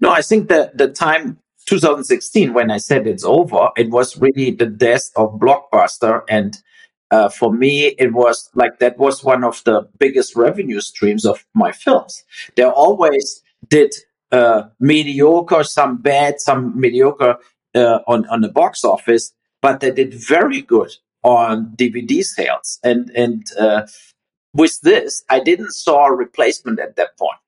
No, 0.00 0.10
I 0.10 0.22
think 0.22 0.48
that 0.48 0.76
the 0.76 0.88
time 0.88 1.38
2016 1.66 2.54
when 2.54 2.70
I 2.70 2.78
said 2.78 3.06
it's 3.06 3.24
over, 3.24 3.70
it 3.76 3.90
was 3.90 4.16
really 4.16 4.50
the 4.50 4.66
death 4.66 5.10
of 5.16 5.38
Blockbuster. 5.38 6.22
And 6.28 6.58
uh, 7.10 7.28
for 7.28 7.52
me, 7.52 7.94
it 7.98 8.12
was 8.12 8.50
like 8.54 8.78
that 8.78 8.98
was 8.98 9.22
one 9.22 9.44
of 9.44 9.62
the 9.64 9.88
biggest 9.98 10.34
revenue 10.34 10.80
streams 10.80 11.24
of 11.24 11.44
my 11.54 11.70
films. 11.70 12.24
They 12.56 12.64
always 12.64 13.42
did 13.68 13.94
uh, 14.32 14.64
mediocre, 14.80 15.62
some 15.62 15.98
bad, 15.98 16.40
some 16.40 16.78
mediocre 16.78 17.36
uh, 17.74 17.98
on, 18.08 18.26
on 18.28 18.40
the 18.40 18.48
box 18.48 18.84
office, 18.84 19.32
but 19.60 19.80
they 19.80 19.90
did 19.90 20.14
very 20.14 20.62
good 20.62 20.90
on 21.22 21.72
DVD 21.76 22.24
sales. 22.24 22.78
And, 22.82 23.10
and 23.10 23.46
uh, 23.58 23.86
with 24.54 24.80
this, 24.80 25.22
I 25.30 25.40
didn't 25.40 25.72
saw 25.72 26.06
a 26.06 26.14
replacement 26.14 26.80
at 26.80 26.96
that 26.96 27.16
point 27.16 27.38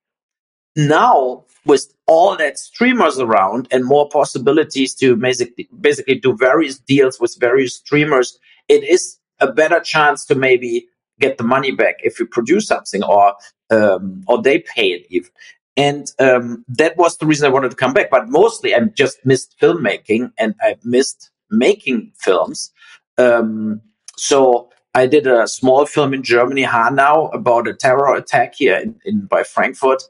now 0.75 1.43
with 1.65 1.93
all 2.05 2.35
that 2.37 2.59
streamers 2.59 3.17
around 3.17 3.67
and 3.71 3.85
more 3.85 4.09
possibilities 4.09 4.93
to 4.95 5.15
basically 5.15 5.67
basically 5.79 6.15
do 6.15 6.35
various 6.35 6.77
deals 6.77 7.19
with 7.19 7.35
various 7.39 7.75
streamers, 7.75 8.37
it 8.67 8.83
is 8.83 9.17
a 9.39 9.51
better 9.51 9.79
chance 9.79 10.25
to 10.25 10.35
maybe 10.35 10.87
get 11.19 11.37
the 11.37 11.43
money 11.43 11.71
back 11.71 11.95
if 12.03 12.19
you 12.19 12.25
produce 12.25 12.67
something 12.67 13.03
or 13.03 13.33
um, 13.71 14.23
or 14.27 14.41
they 14.41 14.59
pay 14.59 14.89
it 14.89 15.07
even. 15.09 15.29
And 15.77 16.09
um, 16.19 16.63
that 16.69 16.95
was 16.97 17.17
the 17.17 17.25
reason 17.25 17.45
I 17.45 17.53
wanted 17.53 17.71
to 17.71 17.77
come 17.77 17.93
back. 17.93 18.09
But 18.09 18.29
mostly, 18.29 18.73
I 18.73 18.79
just 18.79 19.25
missed 19.25 19.55
filmmaking 19.59 20.31
and 20.37 20.55
I 20.61 20.77
missed 20.83 21.31
making 21.51 22.13
films. 22.17 22.71
Um, 23.17 23.81
so 24.15 24.69
I 24.93 25.07
did 25.07 25.27
a 25.27 25.47
small 25.47 25.85
film 25.85 26.13
in 26.13 26.23
Germany, 26.23 26.63
Hanau, 26.63 27.27
about 27.33 27.67
a 27.67 27.73
terror 27.73 28.15
attack 28.15 28.55
here 28.55 28.77
in, 28.77 28.95
in 29.03 29.25
by 29.25 29.43
Frankfurt. 29.43 30.03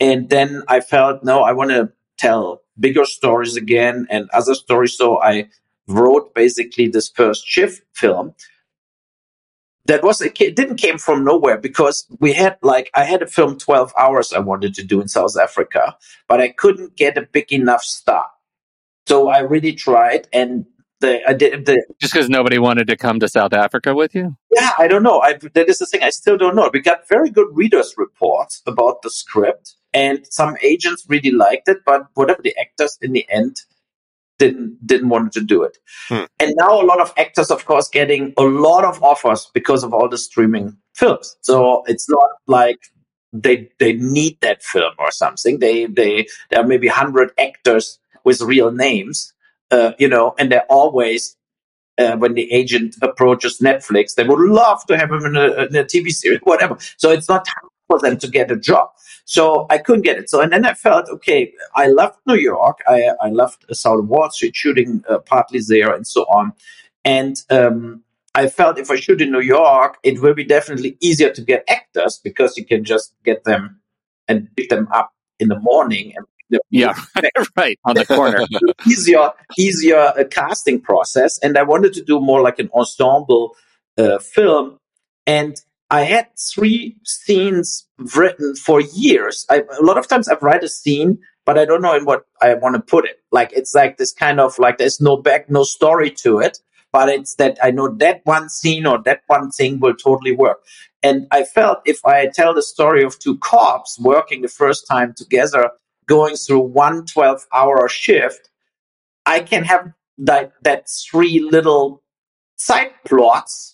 And 0.00 0.28
then 0.30 0.64
I 0.66 0.80
felt, 0.80 1.22
no, 1.22 1.42
I 1.42 1.52
want 1.52 1.70
to 1.70 1.92
tell 2.18 2.62
bigger 2.78 3.04
stories 3.04 3.56
again 3.56 4.06
and 4.10 4.28
other 4.30 4.54
stories. 4.54 4.96
So 4.96 5.22
I 5.22 5.48
wrote 5.86 6.34
basically 6.34 6.88
this 6.88 7.08
first 7.08 7.46
shift 7.46 7.82
film. 7.92 8.34
That 9.86 10.02
was 10.04 10.20
it 10.20 10.36
didn't 10.36 10.76
came 10.76 10.98
from 10.98 11.24
nowhere 11.24 11.58
because 11.58 12.06
we 12.20 12.32
had 12.32 12.56
like 12.62 12.90
I 12.94 13.04
had 13.04 13.22
a 13.22 13.26
film 13.26 13.58
12 13.58 13.92
hours 13.98 14.32
I 14.32 14.38
wanted 14.38 14.74
to 14.74 14.84
do 14.84 15.00
in 15.00 15.08
South 15.08 15.36
Africa, 15.36 15.96
but 16.28 16.40
I 16.40 16.50
couldn't 16.50 16.96
get 16.96 17.18
a 17.18 17.22
big 17.22 17.52
enough 17.52 17.82
star. 17.82 18.26
So 19.06 19.28
I 19.28 19.40
really 19.40 19.72
tried 19.72 20.28
and 20.32 20.66
the 21.00 21.20
I 21.28 21.34
did 21.34 21.66
the 21.66 21.84
Just 22.00 22.14
because 22.14 22.30
nobody 22.30 22.58
wanted 22.58 22.86
to 22.86 22.96
come 22.96 23.20
to 23.20 23.28
South 23.28 23.52
Africa 23.52 23.94
with 23.94 24.14
you? 24.14 24.36
yeah, 24.54 24.70
I 24.78 24.88
don't 24.88 25.02
know. 25.02 25.20
I, 25.20 25.34
that 25.54 25.68
is 25.68 25.78
the 25.78 25.86
thing. 25.86 26.02
I 26.02 26.10
still 26.10 26.38
don't 26.38 26.56
know. 26.56 26.70
We 26.72 26.80
got 26.80 27.08
very 27.08 27.30
good 27.30 27.48
readers' 27.52 27.94
reports 27.98 28.62
about 28.66 29.02
the 29.02 29.10
script, 29.10 29.74
and 29.92 30.26
some 30.30 30.56
agents 30.62 31.04
really 31.08 31.32
liked 31.32 31.68
it. 31.68 31.78
But 31.84 32.06
whatever 32.14 32.40
the 32.42 32.56
actors 32.58 32.96
in 33.02 33.12
the 33.12 33.26
end 33.28 33.56
didn't 34.42 34.86
didn't 34.86 35.08
want 35.08 35.32
to 35.32 35.40
do 35.40 35.62
it. 35.62 35.78
Hmm. 36.08 36.24
And 36.40 36.52
now 36.56 36.80
a 36.80 36.88
lot 36.92 37.00
of 37.00 37.12
actors, 37.16 37.50
of 37.50 37.64
course, 37.64 37.88
getting 37.88 38.34
a 38.36 38.42
lot 38.42 38.84
of 38.84 39.02
offers 39.02 39.50
because 39.54 39.84
of 39.84 39.94
all 39.94 40.08
the 40.08 40.18
streaming 40.18 40.76
films. 40.94 41.36
So 41.42 41.84
it's 41.86 42.08
not 42.08 42.30
like 42.46 42.80
they 43.32 43.70
they 43.78 43.92
need 43.94 44.38
that 44.40 44.62
film 44.62 44.94
or 44.98 45.10
something. 45.10 45.60
They 45.60 45.86
they 45.86 46.26
there 46.50 46.60
are 46.60 46.66
maybe 46.66 46.88
hundred 46.88 47.30
actors 47.38 47.98
with 48.24 48.40
real 48.40 48.70
names, 48.72 49.32
uh, 49.70 49.92
you 49.98 50.08
know, 50.08 50.34
and 50.38 50.50
they're 50.50 50.70
always 50.80 51.36
uh, 51.98 52.16
when 52.16 52.34
the 52.34 52.50
agent 52.52 52.96
approaches 53.02 53.60
Netflix, 53.60 54.14
they 54.14 54.24
would 54.24 54.40
love 54.40 54.84
to 54.86 54.96
have 54.96 55.10
him 55.10 55.24
in 55.24 55.36
a, 55.36 55.46
in 55.66 55.76
a 55.76 55.84
TV 55.84 56.10
series, 56.10 56.40
whatever. 56.52 56.76
So 56.96 57.10
it's 57.10 57.28
not 57.28 57.44
time 57.44 57.71
for 57.92 58.08
them 58.08 58.18
to 58.18 58.28
get 58.28 58.50
a 58.50 58.56
job. 58.56 58.88
So 59.24 59.66
I 59.70 59.78
couldn't 59.78 60.02
get 60.02 60.18
it. 60.18 60.30
So 60.30 60.40
and 60.40 60.52
then 60.52 60.64
I 60.64 60.74
felt 60.74 61.08
okay. 61.08 61.52
I 61.76 61.88
left 61.88 62.18
New 62.26 62.40
York. 62.52 62.78
I 62.86 63.10
I 63.20 63.28
left 63.28 63.64
South 63.74 64.04
Wall 64.04 64.30
Street 64.30 64.56
shooting 64.56 65.04
uh, 65.08 65.18
partly 65.18 65.60
there 65.66 65.94
and 65.94 66.06
so 66.06 66.22
on. 66.38 66.52
And 67.04 67.36
um, 67.50 68.02
I 68.34 68.48
felt 68.48 68.78
if 68.78 68.90
I 68.90 68.96
shoot 68.96 69.20
in 69.20 69.30
New 69.30 69.46
York, 69.58 69.98
it 70.02 70.22
will 70.22 70.34
be 70.34 70.44
definitely 70.44 70.96
easier 71.00 71.30
to 71.32 71.42
get 71.42 71.64
actors 71.68 72.20
because 72.22 72.56
you 72.56 72.64
can 72.64 72.84
just 72.84 73.14
get 73.24 73.44
them 73.44 73.80
and 74.28 74.48
pick 74.56 74.68
them 74.70 74.88
up 74.92 75.12
in 75.38 75.48
the 75.48 75.58
morning 75.60 76.14
and 76.16 76.26
yeah, 76.70 76.94
right 77.56 77.78
on 77.86 77.94
the 77.94 78.04
corner. 78.04 78.44
easier, 78.86 79.30
easier 79.58 79.96
uh, 79.96 80.24
casting 80.30 80.80
process, 80.80 81.38
and 81.38 81.56
I 81.56 81.62
wanted 81.62 81.94
to 81.94 82.02
do 82.04 82.20
more 82.20 82.42
like 82.42 82.58
an 82.58 82.68
ensemble 82.74 83.56
uh, 83.96 84.18
film, 84.18 84.78
and 85.26 85.56
I 85.92 86.04
had 86.04 86.28
three 86.38 86.96
scenes 87.04 87.86
written 88.16 88.56
for 88.56 88.80
years. 88.80 89.44
I, 89.50 89.62
a 89.78 89.82
lot 89.82 89.98
of 89.98 90.08
times 90.08 90.26
I've 90.26 90.42
write 90.42 90.64
a 90.64 90.68
scene, 90.68 91.18
but 91.44 91.58
I 91.58 91.66
don't 91.66 91.82
know 91.82 91.94
in 91.94 92.06
what 92.06 92.24
I 92.40 92.54
want 92.54 92.76
to 92.76 92.80
put 92.80 93.04
it. 93.04 93.20
Like 93.30 93.52
it's 93.52 93.74
like 93.74 93.98
this 93.98 94.10
kind 94.10 94.40
of 94.40 94.58
like 94.58 94.78
there's 94.78 95.02
no 95.02 95.18
back, 95.18 95.50
no 95.50 95.64
story 95.64 96.10
to 96.22 96.38
it, 96.38 96.60
but 96.92 97.10
it's 97.10 97.34
that 97.34 97.58
I 97.62 97.72
know 97.72 97.88
that 97.96 98.22
one 98.24 98.48
scene 98.48 98.86
or 98.86 99.02
that 99.02 99.20
one 99.26 99.50
thing 99.50 99.80
will 99.80 99.94
totally 99.94 100.34
work. 100.34 100.64
And 101.02 101.26
I 101.30 101.44
felt 101.44 101.80
if 101.84 102.02
I 102.06 102.26
tell 102.28 102.54
the 102.54 102.62
story 102.62 103.04
of 103.04 103.18
two 103.18 103.36
cops 103.38 103.98
working 104.00 104.40
the 104.40 104.48
first 104.48 104.86
time 104.86 105.12
together, 105.14 105.72
going 106.06 106.36
through 106.36 106.60
one 106.60 107.04
12 107.04 107.46
hour 107.52 107.86
shift, 107.90 108.48
I 109.26 109.40
can 109.40 109.64
have 109.64 109.92
that, 110.16 110.54
that 110.62 110.88
three 110.88 111.38
little 111.40 112.02
side 112.56 112.92
plots 113.04 113.71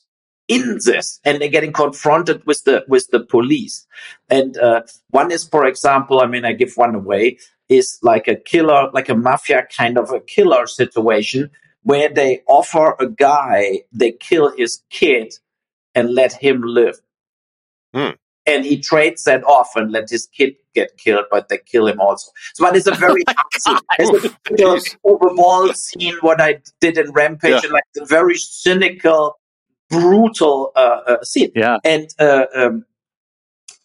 in 0.49 0.78
this 0.84 1.20
and 1.24 1.40
they're 1.40 1.49
getting 1.49 1.72
confronted 1.72 2.42
with 2.46 2.64
the 2.64 2.84
with 2.88 3.07
the 3.12 3.20
police 3.20 3.86
and 4.30 4.57
uh, 4.59 4.80
one 5.11 5.30
is 5.30 5.44
for 5.44 5.66
example 5.66 6.20
i 6.20 6.26
mean 6.26 6.44
i 6.44 6.53
give 6.53 6.72
one 6.76 6.94
away 6.94 7.38
is 7.68 7.99
like 8.03 8.26
a 8.28 8.34
killer 8.34 8.88
like 8.92 9.09
a 9.11 9.14
mafia 9.14 9.66
kind 9.76 9.99
of 9.99 10.11
a 10.11 10.20
killer 10.20 10.66
situation 10.66 11.51
where 11.82 12.09
they 12.09 12.40
offer 12.49 12.96
a 12.99 13.07
guy 13.07 13.80
they 13.92 14.11
kill 14.12 14.51
his 14.57 14.82
kid 14.90 15.34
and 15.94 16.14
let 16.14 16.32
him 16.32 16.62
live 16.62 16.96
Hmm. 17.94 18.11
and 18.46 18.64
he 18.66 18.78
trades 18.80 19.24
that 19.24 19.42
off 19.44 19.70
and 19.76 19.90
let 19.92 20.11
his 20.11 20.26
kid 20.26 20.57
get 20.74 20.96
killed, 20.99 21.24
but 21.30 21.49
they 21.49 21.57
kill 21.59 21.86
him 21.88 21.99
also. 22.01 22.30
So, 22.55 22.64
but 22.64 22.76
it's 22.76 22.86
a 22.86 22.94
very 23.07 23.22
it's 23.99 24.92
a 24.92 24.96
overall 25.05 25.72
scene. 25.72 26.14
What 26.20 26.38
I 26.40 26.61
did 26.82 26.99
in 26.99 27.11
Rampage, 27.12 27.51
Yeah. 27.53 27.61
and 27.64 27.72
like 27.72 27.84
a 27.99 28.05
very 28.05 28.36
cynical, 28.36 29.38
brutal 29.91 30.72
uh, 30.76 31.01
uh, 31.07 31.22
scene. 31.24 31.51
Yeah. 31.55 31.78
And 31.84 32.09
uh, 32.18 32.47
um, 32.55 32.84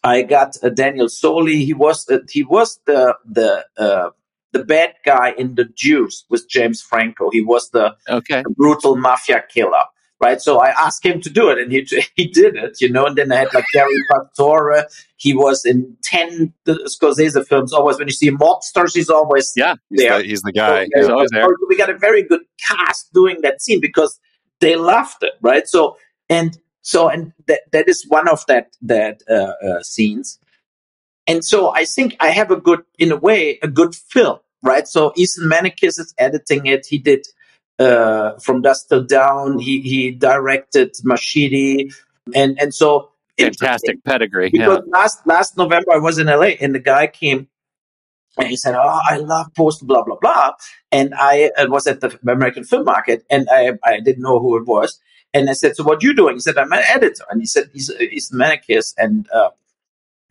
I 0.02 0.22
got 0.22 0.56
uh, 0.62 0.68
Daniel 0.68 1.06
Sauli. 1.06 1.64
He 1.64 1.72
was 1.74 2.08
uh, 2.10 2.18
he 2.30 2.42
was 2.42 2.80
the 2.86 3.16
the 3.24 3.64
uh, 3.78 4.10
the 4.52 4.64
bad 4.64 4.94
guy 5.04 5.32
in 5.36 5.54
the 5.54 5.64
Deuce 5.64 6.24
with 6.28 6.48
James 6.48 6.80
Franco. 6.82 7.30
He 7.30 7.40
was 7.40 7.70
the 7.70 7.96
Okay. 8.08 8.42
brutal 8.56 8.96
mafia 8.96 9.42
killer. 9.52 9.84
Right, 10.20 10.40
so 10.40 10.58
I 10.60 10.68
asked 10.68 11.04
him 11.04 11.20
to 11.22 11.28
do 11.28 11.50
it, 11.50 11.58
and 11.58 11.72
he 11.72 11.86
he 12.16 12.28
did 12.28 12.54
it, 12.56 12.80
you 12.80 12.88
know. 12.88 13.04
And 13.04 13.16
then 13.16 13.32
I 13.32 13.36
had 13.36 13.52
like 13.52 13.64
Gary 13.74 13.92
Pastore. 14.10 14.84
He 15.16 15.34
was 15.34 15.64
in 15.66 15.96
ten 16.02 16.52
Scorsese 16.66 17.44
films. 17.46 17.72
Always 17.72 17.98
when 17.98 18.06
you 18.08 18.12
see 18.14 18.30
mobsters, 18.30 18.94
he's 18.94 19.10
always 19.10 19.52
Yeah. 19.56 19.74
He's, 19.90 20.00
there. 20.00 20.18
the, 20.18 20.24
he's 20.24 20.42
the 20.42 20.52
guy. 20.52 20.84
So, 20.84 21.00
He's 21.00 21.08
always 21.08 21.30
there. 21.30 21.46
We 21.68 21.76
got 21.76 21.90
a 21.90 21.98
very 21.98 22.22
good 22.22 22.42
cast 22.64 23.12
doing 23.12 23.40
that 23.42 23.60
scene 23.60 23.80
because 23.80 24.18
they 24.60 24.76
loved 24.76 25.22
it, 25.22 25.34
right? 25.40 25.66
So 25.68 25.96
and 26.28 26.56
so 26.82 27.08
and 27.08 27.32
that 27.48 27.60
that 27.72 27.88
is 27.88 28.04
one 28.08 28.28
of 28.28 28.44
that 28.46 28.76
that 28.82 29.22
uh, 29.28 29.52
uh, 29.66 29.82
scenes. 29.82 30.38
And 31.26 31.44
so 31.44 31.72
I 31.74 31.84
think 31.84 32.16
I 32.20 32.28
have 32.28 32.50
a 32.50 32.56
good, 32.56 32.82
in 32.98 33.10
a 33.10 33.16
way, 33.16 33.58
a 33.62 33.68
good 33.68 33.94
film, 33.94 34.40
right? 34.62 34.86
So 34.86 35.14
Ethan 35.16 35.48
Maniquis 35.48 35.98
is 35.98 36.14
editing 36.18 36.66
it. 36.66 36.84
He 36.84 36.98
did 36.98 37.26
uh, 37.78 38.38
From 38.40 38.60
Dusk 38.60 38.88
Till 38.88 39.04
Dawn. 39.04 39.58
He 39.58 39.80
he 39.80 40.10
directed 40.10 40.94
Machete, 41.02 41.90
and 42.34 42.60
and 42.60 42.74
so 42.74 43.10
Fantastic 43.38 44.04
pedigree. 44.04 44.50
because 44.50 44.82
Yeah. 44.86 44.98
last 44.98 45.26
last 45.26 45.56
November 45.56 45.92
I 45.92 45.98
was 45.98 46.18
in 46.18 46.28
LA 46.28 46.54
and 46.60 46.74
the 46.74 46.78
guy 46.78 47.06
came 47.06 47.48
and 48.38 48.48
he 48.48 48.56
said, 48.56 48.74
"Oh, 48.74 49.00
I 49.08 49.18
love 49.18 49.52
post 49.54 49.86
blah 49.86 50.02
blah 50.04 50.16
blah," 50.20 50.52
and 50.92 51.14
I 51.16 51.50
was 51.68 51.86
at 51.86 52.00
the 52.00 52.18
American 52.26 52.64
Film 52.64 52.84
Market 52.84 53.24
and 53.30 53.48
I 53.50 53.72
I 53.84 54.00
didn't 54.00 54.22
know 54.22 54.40
who 54.40 54.56
it 54.56 54.66
was, 54.66 55.00
and 55.32 55.50
I 55.50 55.54
said, 55.54 55.76
"So 55.76 55.84
what 55.84 56.02
you 56.02 56.14
doing?" 56.14 56.36
He 56.36 56.40
said, 56.40 56.58
"I'm 56.58 56.72
an 56.72 56.82
editor," 56.88 57.24
and 57.30 57.40
he 57.40 57.46
said, 57.46 57.70
"He's 57.72 57.90
he's 57.98 58.30
Maniquis," 58.32 58.94
and 58.98 59.28
uh, 59.32 59.50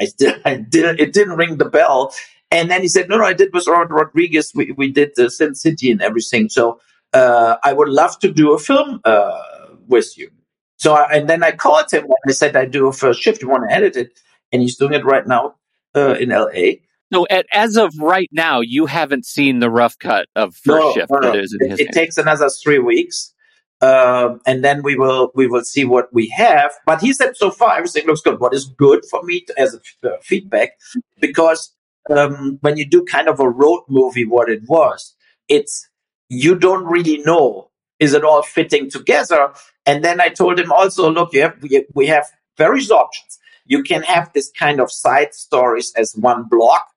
I 0.02 0.06
still 0.06 0.36
I 0.46 0.56
did 0.58 1.00
it 1.00 1.14
didn't 1.14 1.38
ring 1.38 1.58
the 1.58 1.70
bell, 1.70 2.14
and 2.52 2.70
then 2.72 2.82
he 2.82 2.88
said, 2.88 3.10
"No, 3.10 3.18
no, 3.18 3.26
I 3.26 3.34
did 3.34 3.54
with 3.54 3.68
Robert 3.68 3.94
Rodriguez. 3.94 4.52
We 4.56 4.72
we 4.74 4.92
did 4.92 5.12
the 5.16 5.30
Sin 5.30 5.56
City 5.56 5.92
and 5.92 6.02
everything. 6.02 6.50
So 6.50 6.80
uh, 7.14 7.58
I 7.64 7.74
would 7.74 7.90
love 7.90 8.20
to 8.20 8.32
do 8.32 8.54
a 8.54 8.60
film 8.60 9.02
uh, 9.06 9.40
with 9.88 10.18
you." 10.18 10.30
So 10.78 10.96
I, 10.96 11.14
and 11.14 11.30
then 11.30 11.44
I 11.44 11.52
called 11.52 11.92
him 11.92 12.04
and 12.04 12.30
I 12.30 12.34
said, 12.34 12.56
"I 12.56 12.66
do 12.66 12.88
a 12.88 12.94
first 12.94 13.22
shift. 13.22 13.42
You 13.42 13.50
want 13.50 13.70
to 13.70 13.76
edit 13.76 13.96
it?" 13.96 14.20
And 14.52 14.62
he's 14.62 14.78
doing 14.78 14.94
it 14.94 15.06
right 15.06 15.28
now 15.28 15.56
uh, 15.96 16.16
in 16.20 16.32
L.A. 16.32 16.82
So 17.14 17.28
at, 17.30 17.46
as 17.54 17.78
of 17.78 17.94
right 18.00 18.30
now, 18.32 18.62
you 18.62 18.88
haven't 18.88 19.26
seen 19.26 19.60
the 19.60 19.70
rough 19.70 19.98
cut 20.00 20.28
of 20.36 20.56
first 20.56 20.84
No, 20.84 20.94
shift 20.94 21.12
no, 21.12 21.20
no. 21.20 21.32
that 21.32 21.40
is 21.40 21.56
in 21.60 21.72
It, 21.72 21.80
it 21.82 21.92
takes 21.92 22.18
another 22.18 22.50
three 22.50 22.80
weeks, 22.80 23.34
um, 23.82 24.40
and 24.48 24.64
then 24.64 24.82
we 24.82 24.96
will 24.96 25.32
we 25.36 25.46
will 25.46 25.64
see 25.64 25.86
what 25.86 26.12
we 26.12 26.30
have. 26.30 26.72
But 26.88 27.02
he 27.02 27.14
said 27.14 27.38
so 27.38 27.52
far 27.52 27.78
everything 27.78 28.08
looks 28.08 28.22
good. 28.22 28.40
What 28.40 28.54
is 28.54 28.66
good 28.66 29.06
for 29.12 29.22
me 29.24 29.42
to, 29.42 29.60
as 29.60 29.76
a 29.76 29.78
f- 29.78 30.12
uh, 30.12 30.18
feedback, 30.24 30.72
because 31.20 31.72
um, 32.10 32.58
when 32.62 32.78
you 32.78 32.86
do 32.90 33.06
kind 33.06 33.28
of 33.28 33.40
a 33.40 33.50
road 33.50 33.84
movie, 33.90 34.26
what 34.26 34.50
it 34.50 34.64
was, 34.68 35.16
it's 35.48 35.88
you 36.30 36.56
don't 36.56 36.86
really 36.86 37.20
know 37.20 37.70
is 38.00 38.14
it 38.14 38.24
all 38.24 38.42
fitting 38.42 38.90
together. 38.90 39.54
And 39.86 40.04
then 40.04 40.20
I 40.20 40.30
told 40.30 40.60
him 40.60 40.72
also, 40.72 41.12
look, 41.12 41.32
you 41.32 41.44
have 41.44 41.62
we, 41.62 41.86
we 41.94 42.08
have 42.08 42.26
various 42.58 42.90
options. 42.90 43.38
You 43.66 43.84
can 43.84 44.02
have 44.02 44.34
this 44.34 44.52
kind 44.58 44.80
of 44.80 44.92
side 44.92 45.34
stories 45.36 45.94
as 45.96 46.14
one 46.16 46.46
block 46.50 46.88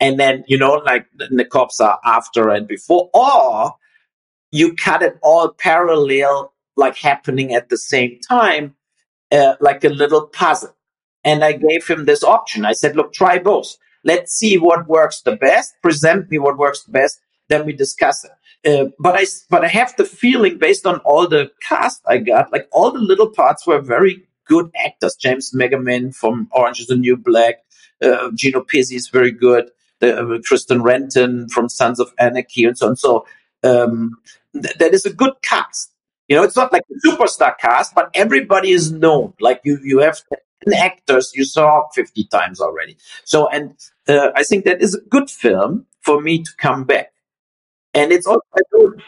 and 0.00 0.18
then 0.18 0.44
you 0.48 0.58
know 0.58 0.74
like 0.86 1.06
the 1.14 1.44
cops 1.44 1.80
are 1.80 2.00
after 2.04 2.48
and 2.48 2.66
before 2.66 3.10
or 3.14 3.74
you 4.50 4.74
cut 4.74 5.02
it 5.02 5.18
all 5.22 5.50
parallel 5.50 6.52
like 6.76 6.96
happening 6.96 7.54
at 7.54 7.68
the 7.68 7.76
same 7.76 8.18
time 8.28 8.74
uh, 9.30 9.54
like 9.60 9.84
a 9.84 9.88
little 9.88 10.26
puzzle. 10.26 10.74
And 11.22 11.44
i 11.44 11.52
gave 11.52 11.86
him 11.86 12.06
this 12.06 12.24
option. 12.24 12.64
I 12.64 12.72
said 12.72 12.96
look 12.96 13.12
try 13.12 13.38
both. 13.38 13.76
Let's 14.04 14.32
see 14.32 14.56
what 14.56 14.88
works 14.88 15.20
the 15.20 15.36
best. 15.36 15.74
Present 15.82 16.30
me 16.30 16.38
what 16.38 16.56
works 16.56 16.82
the 16.84 16.92
best. 16.92 17.20
Then 17.48 17.66
we 17.66 17.74
discuss 17.74 18.24
it. 18.24 18.30
Uh, 18.62 18.90
but 18.98 19.16
i 19.16 19.24
but 19.48 19.64
i 19.64 19.68
have 19.68 19.94
the 19.96 20.04
feeling 20.04 20.58
based 20.58 20.86
on 20.86 20.98
all 20.98 21.26
the 21.26 21.50
cast 21.66 22.02
i 22.06 22.18
got 22.18 22.52
like 22.52 22.68
all 22.72 22.90
the 22.90 22.98
little 22.98 23.30
parts 23.30 23.66
were 23.66 23.80
very 23.80 24.22
good 24.46 24.70
actors. 24.84 25.14
James 25.14 25.52
McMenamin 25.54 26.14
from 26.14 26.48
orange 26.52 26.80
is 26.80 26.88
the 26.88 26.96
new 26.96 27.16
black 27.16 27.56
uh, 28.02 28.30
gino 28.34 28.60
pizzi 28.60 28.96
is 28.96 29.08
very 29.08 29.30
good 29.30 29.70
the, 30.00 30.18
uh, 30.18 30.38
Kristen 30.44 30.82
Renton 30.82 31.48
from 31.48 31.68
Sons 31.68 32.00
of 32.00 32.12
Anarchy 32.18 32.64
and 32.64 32.76
so 32.76 32.88
on. 32.88 32.96
So 32.96 33.26
um, 33.62 34.16
th- 34.52 34.76
that 34.78 34.92
is 34.92 35.06
a 35.06 35.12
good 35.12 35.34
cast. 35.42 35.92
You 36.28 36.36
know, 36.36 36.42
it's 36.42 36.56
not 36.56 36.72
like 36.72 36.84
a 36.90 37.08
superstar 37.08 37.56
cast, 37.58 37.94
but 37.94 38.10
everybody 38.14 38.70
is 38.70 38.92
known. 38.92 39.34
Like 39.40 39.60
you, 39.64 39.78
you 39.82 39.98
have 39.98 40.20
10 40.64 40.74
actors 40.74 41.32
you 41.34 41.44
saw 41.44 41.88
50 41.94 42.24
times 42.24 42.60
already. 42.60 42.96
So, 43.24 43.48
and 43.48 43.74
uh, 44.08 44.30
I 44.36 44.44
think 44.44 44.64
that 44.64 44.80
is 44.80 44.94
a 44.94 45.00
good 45.00 45.30
film 45.30 45.86
for 46.02 46.20
me 46.20 46.42
to 46.42 46.50
come 46.58 46.84
back. 46.84 47.12
And 47.92 48.12
it's 48.12 48.26
also 48.26 48.42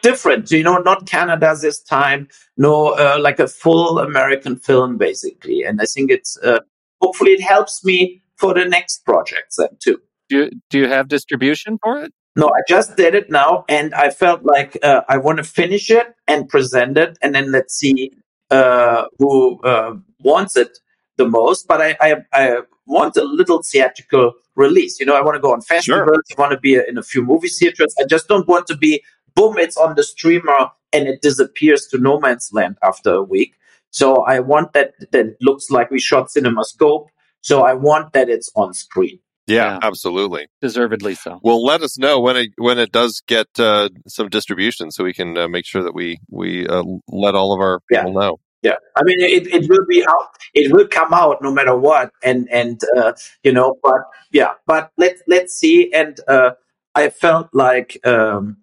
different, 0.02 0.50
you 0.50 0.64
know, 0.64 0.78
not 0.78 1.06
Canada 1.06 1.54
this 1.60 1.80
time, 1.80 2.28
no, 2.56 2.88
uh, 2.94 3.16
like 3.20 3.38
a 3.38 3.46
full 3.46 4.00
American 4.00 4.56
film, 4.56 4.98
basically. 4.98 5.62
And 5.62 5.80
I 5.80 5.84
think 5.84 6.10
it's, 6.10 6.36
uh, 6.38 6.58
hopefully 7.00 7.30
it 7.30 7.40
helps 7.40 7.84
me 7.84 8.22
for 8.36 8.54
the 8.54 8.64
next 8.64 9.04
projects 9.04 9.56
then 9.56 9.76
too. 9.78 10.00
Do 10.32 10.38
you, 10.38 10.50
do 10.70 10.78
you 10.78 10.88
have 10.88 11.08
distribution 11.08 11.78
for 11.82 12.02
it? 12.02 12.12
No, 12.36 12.46
I 12.48 12.62
just 12.66 12.96
did 12.96 13.14
it 13.14 13.30
now, 13.30 13.66
and 13.68 13.92
I 13.94 14.08
felt 14.08 14.42
like 14.42 14.78
uh, 14.82 15.02
I 15.06 15.18
want 15.18 15.36
to 15.36 15.44
finish 15.44 15.90
it 15.90 16.06
and 16.26 16.48
present 16.48 16.96
it, 16.96 17.18
and 17.20 17.34
then 17.34 17.52
let's 17.52 17.74
see 17.74 18.12
uh, 18.50 19.04
who 19.18 19.60
uh, 19.60 19.96
wants 20.20 20.56
it 20.56 20.78
the 21.18 21.28
most. 21.28 21.68
But 21.68 21.82
I, 21.82 21.96
I, 22.00 22.16
I 22.32 22.60
want 22.86 23.18
a 23.18 23.24
little 23.24 23.62
theatrical 23.62 24.32
release. 24.56 24.98
You 25.00 25.04
know, 25.04 25.14
I 25.14 25.20
want 25.20 25.34
to 25.34 25.40
go 25.40 25.52
on 25.52 25.60
festivals. 25.60 26.22
I 26.34 26.40
want 26.40 26.52
to 26.52 26.58
be 26.58 26.76
in 26.76 26.96
a 26.96 27.02
few 27.02 27.22
movie 27.22 27.48
theaters. 27.48 27.94
I 28.00 28.04
just 28.04 28.26
don't 28.26 28.48
want 28.48 28.66
to 28.68 28.76
be 28.76 29.02
boom, 29.34 29.58
it's 29.58 29.76
on 29.76 29.96
the 29.96 30.02
streamer 30.02 30.70
and 30.94 31.08
it 31.08 31.20
disappears 31.20 31.86
to 31.88 31.98
no 31.98 32.18
man's 32.18 32.50
land 32.54 32.78
after 32.82 33.12
a 33.12 33.22
week. 33.22 33.54
So 33.90 34.22
I 34.24 34.40
want 34.40 34.72
that 34.72 34.94
that 35.10 35.36
looks 35.42 35.70
like 35.70 35.90
we 35.90 36.00
shot 36.00 36.28
CinemaScope. 36.28 37.08
So 37.42 37.64
I 37.64 37.74
want 37.74 38.14
that 38.14 38.30
it's 38.30 38.50
on 38.56 38.72
screen. 38.72 39.18
Yeah, 39.52 39.72
Yeah. 39.72 39.78
absolutely. 39.82 40.46
Deservedly 40.60 41.14
so. 41.14 41.40
Well, 41.42 41.62
let 41.64 41.82
us 41.82 41.98
know 41.98 42.20
when 42.20 42.36
it 42.36 42.50
when 42.56 42.78
it 42.78 42.92
does 42.92 43.22
get 43.26 43.48
uh, 43.58 43.88
some 44.06 44.28
distribution, 44.28 44.90
so 44.90 45.04
we 45.04 45.12
can 45.14 45.36
uh, 45.36 45.48
make 45.48 45.66
sure 45.66 45.82
that 45.82 45.94
we 45.94 46.18
we 46.30 46.66
uh, 46.66 46.82
let 47.08 47.34
all 47.34 47.52
of 47.54 47.60
our 47.60 47.80
Yeah. 47.90 48.00
people 48.04 48.20
know. 48.20 48.36
Yeah, 48.62 48.76
I 48.96 49.02
mean, 49.02 49.20
it, 49.20 49.48
it 49.48 49.68
will 49.68 49.84
be 49.88 50.06
out. 50.06 50.28
It 50.54 50.72
will 50.72 50.86
come 50.86 51.12
out 51.12 51.42
no 51.42 51.50
matter 51.52 51.74
what, 51.76 52.12
and 52.22 52.48
and 52.52 52.80
uh, 52.96 53.12
you 53.42 53.52
know, 53.52 53.74
but 53.82 54.02
yeah, 54.30 54.52
but 54.66 54.90
let 54.96 55.16
let's 55.26 55.54
see. 55.54 55.92
And 55.92 56.18
uh, 56.28 56.50
I 56.94 57.10
felt 57.10 57.48
like 57.52 57.98
um, 58.06 58.58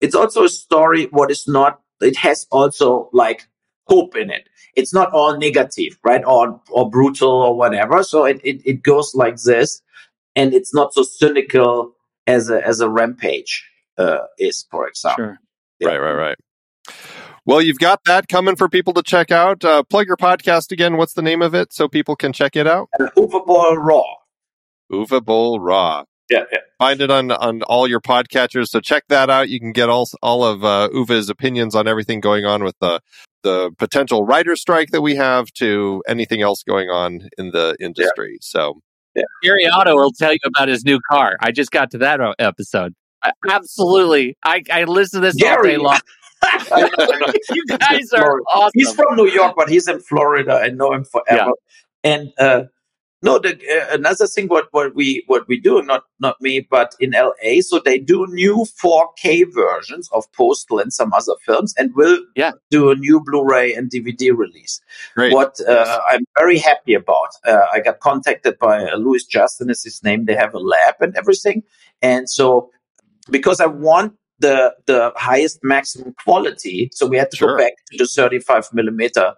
it's 0.00 0.14
also 0.14 0.44
a 0.44 0.48
story. 0.48 1.08
What 1.10 1.32
is 1.32 1.48
not? 1.48 1.80
It 2.00 2.16
has 2.18 2.46
also 2.52 3.10
like 3.12 3.48
hope 3.88 4.14
in 4.16 4.30
it. 4.30 4.48
It's 4.76 4.94
not 4.94 5.10
all 5.12 5.36
negative, 5.36 5.98
right? 6.04 6.22
Or 6.24 6.60
or 6.70 6.88
brutal 6.88 7.32
or 7.32 7.56
whatever. 7.56 8.04
So 8.04 8.26
it 8.26 8.40
it, 8.44 8.62
it 8.64 8.82
goes 8.84 9.16
like 9.16 9.36
this, 9.42 9.82
and 10.36 10.54
it's 10.54 10.74
not 10.74 10.94
so 10.94 11.02
cynical 11.02 11.94
as 12.26 12.50
a 12.50 12.66
as 12.66 12.80
a 12.80 12.88
rampage 12.88 13.68
uh, 13.98 14.20
is, 14.38 14.66
for 14.70 14.88
example. 14.88 15.24
Sure. 15.24 15.38
Right, 15.82 15.98
right, 15.98 16.12
right. 16.12 16.36
Well, 17.46 17.62
you've 17.62 17.78
got 17.78 18.04
that 18.04 18.28
coming 18.28 18.56
for 18.56 18.68
people 18.68 18.92
to 18.94 19.02
check 19.02 19.30
out. 19.30 19.64
Uh, 19.64 19.82
plug 19.82 20.06
your 20.06 20.16
podcast 20.16 20.72
again. 20.72 20.96
What's 20.96 21.14
the 21.14 21.22
name 21.22 21.40
of 21.40 21.54
it 21.54 21.72
so 21.72 21.88
people 21.88 22.14
can 22.14 22.32
check 22.32 22.54
it 22.54 22.66
out? 22.66 22.88
And 22.98 23.10
Uwe 23.12 23.46
Boll 23.46 23.76
Raw. 23.76 24.04
Uwe 24.92 25.24
Boll 25.24 25.58
Raw. 25.58 26.04
Yeah, 26.28 26.44
yeah. 26.52 26.58
Find 26.78 27.00
it 27.00 27.10
on 27.10 27.32
on 27.32 27.62
all 27.62 27.88
your 27.88 28.00
podcatchers. 28.00 28.68
So 28.68 28.80
check 28.80 29.04
that 29.08 29.30
out. 29.30 29.48
You 29.48 29.58
can 29.58 29.72
get 29.72 29.88
all 29.88 30.08
all 30.22 30.44
of 30.44 30.64
uh, 30.64 30.90
Uwe's 30.92 31.28
opinions 31.28 31.74
on 31.74 31.88
everything 31.88 32.20
going 32.20 32.44
on 32.44 32.62
with 32.62 32.76
the 32.80 33.00
the 33.42 33.72
potential 33.78 34.24
writer 34.24 34.54
strike 34.54 34.90
that 34.90 35.00
we 35.00 35.16
have 35.16 35.50
to 35.54 36.02
anything 36.06 36.42
else 36.42 36.62
going 36.62 36.88
on 36.90 37.28
in 37.38 37.50
the 37.50 37.74
industry. 37.80 38.38
So 38.40 38.80
Gary 39.42 39.66
Otto 39.66 39.94
will 39.94 40.12
tell 40.12 40.32
you 40.32 40.38
about 40.44 40.68
his 40.68 40.84
new 40.84 41.00
car. 41.10 41.36
I 41.40 41.50
just 41.50 41.70
got 41.70 41.90
to 41.92 41.98
that 41.98 42.20
episode. 42.38 42.94
I, 43.22 43.32
absolutely. 43.50 44.36
I, 44.44 44.62
I 44.72 44.84
listen 44.84 45.20
to 45.20 45.30
this 45.30 45.42
all 45.42 45.62
day 45.62 45.76
long. 45.76 46.00
you 47.50 47.66
guys 47.78 48.12
are 48.12 48.40
awesome. 48.54 48.72
He's 48.74 48.92
from 48.94 49.16
New 49.16 49.28
York, 49.28 49.54
but 49.56 49.68
he's 49.68 49.88
in 49.88 50.00
Florida. 50.00 50.60
I 50.62 50.68
know 50.68 50.92
him 50.92 51.04
forever. 51.04 51.52
And 52.02 52.32
uh, 52.38 52.64
no, 53.22 53.38
the 53.38 53.50
uh, 53.76 53.94
another 53.94 54.26
thing 54.26 54.46
what 54.48 54.68
what 54.72 54.94
we 54.94 55.24
what 55.26 55.46
we 55.48 55.60
do 55.60 55.82
not 55.82 56.04
not 56.20 56.40
me, 56.40 56.60
but 56.60 56.94
in 57.00 57.14
L.A. 57.14 57.60
So 57.60 57.78
they 57.78 57.98
do 57.98 58.26
new 58.28 58.64
4K 58.82 59.44
versions 59.52 60.08
of 60.12 60.30
Postal 60.32 60.78
and 60.78 60.92
some 60.92 61.12
other 61.12 61.34
films, 61.44 61.74
and 61.78 61.94
will 61.94 62.18
Yeah. 62.34 62.52
do 62.70 62.90
a 62.90 62.94
new 62.94 63.20
Blu-ray 63.20 63.74
and 63.74 63.90
DVD 63.90 64.30
release. 64.36 64.80
great. 65.14 65.32
What 65.34 65.56
uh, 65.68 66.00
I'm 66.10 66.24
very 66.38 66.58
happy 66.58 66.94
about. 66.94 67.28
Uh, 67.46 67.58
I 67.72 67.80
got 67.80 68.00
contacted 68.00 68.58
by 68.58 68.84
uh, 68.84 68.96
Louis 68.96 69.24
Justin 69.26 69.68
is 69.70 69.82
his 69.84 70.02
name. 70.02 70.24
They 70.24 70.34
have 70.34 70.54
a 70.54 70.58
lab 70.58 70.94
and 71.00 71.14
everything, 71.16 71.62
and 72.02 72.28
so 72.28 72.70
because 73.30 73.60
I 73.60 73.66
want 73.66 74.14
the 74.38 74.74
the 74.86 75.12
highest 75.16 75.58
maximum 75.62 76.14
quality, 76.24 76.88
so 76.92 77.06
we 77.06 77.18
had 77.18 77.30
to 77.32 77.36
Sure. 77.36 77.56
go 77.56 77.64
back 77.64 77.74
to 77.92 77.98
the 77.98 78.06
35 78.06 78.72
millimeter 78.72 79.34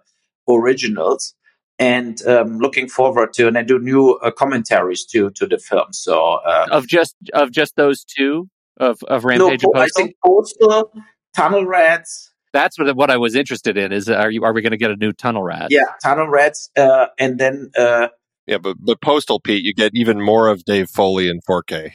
originals. 0.49 1.35
And 1.83 2.25
um, 2.25 2.59
looking 2.59 2.87
forward 2.87 3.33
to, 3.33 3.47
and 3.47 3.57
I 3.57 3.63
do 3.63 3.77
new 3.77 4.13
uh, 4.23 4.31
commentaries 4.31 5.03
to 5.07 5.31
to 5.31 5.45
the 5.45 5.57
film. 5.57 5.91
So 5.91 6.15
uh, 6.51 6.67
of 6.71 6.87
just 6.87 7.15
of 7.33 7.51
just 7.51 7.75
those 7.75 8.05
two 8.05 8.47
of 8.77 9.03
of 9.03 9.23
no, 9.23 9.29
Rampage 9.29 9.63
and 9.63 9.77
I 9.77 9.87
think 9.95 10.15
Postal, 10.25 10.91
Tunnel 11.35 11.65
Rats, 11.65 12.31
That's 12.53 12.79
what 12.79 12.95
what 12.95 13.09
I 13.09 13.17
was 13.17 13.35
interested 13.35 13.77
in. 13.77 13.91
Is 13.91 14.07
are 14.07 14.31
you 14.31 14.43
are 14.45 14.53
we 14.53 14.61
going 14.61 14.71
to 14.71 14.77
get 14.77 14.91
a 14.91 14.95
new 14.95 15.11
Tunnel 15.11 15.43
Rat? 15.43 15.67
yeah, 15.71 15.81
Tunnel 16.01 16.29
Rats, 16.29 16.69
uh, 16.77 17.07
and 17.19 17.39
then 17.39 17.71
uh, 17.77 18.07
yeah, 18.45 18.59
but 18.59 18.77
but 18.79 19.01
Postal 19.01 19.39
Pete, 19.39 19.63
you 19.63 19.73
get 19.73 19.91
even 19.93 20.21
more 20.21 20.47
of 20.47 20.63
Dave 20.63 20.89
Foley 20.89 21.27
in 21.27 21.39
4K. 21.49 21.91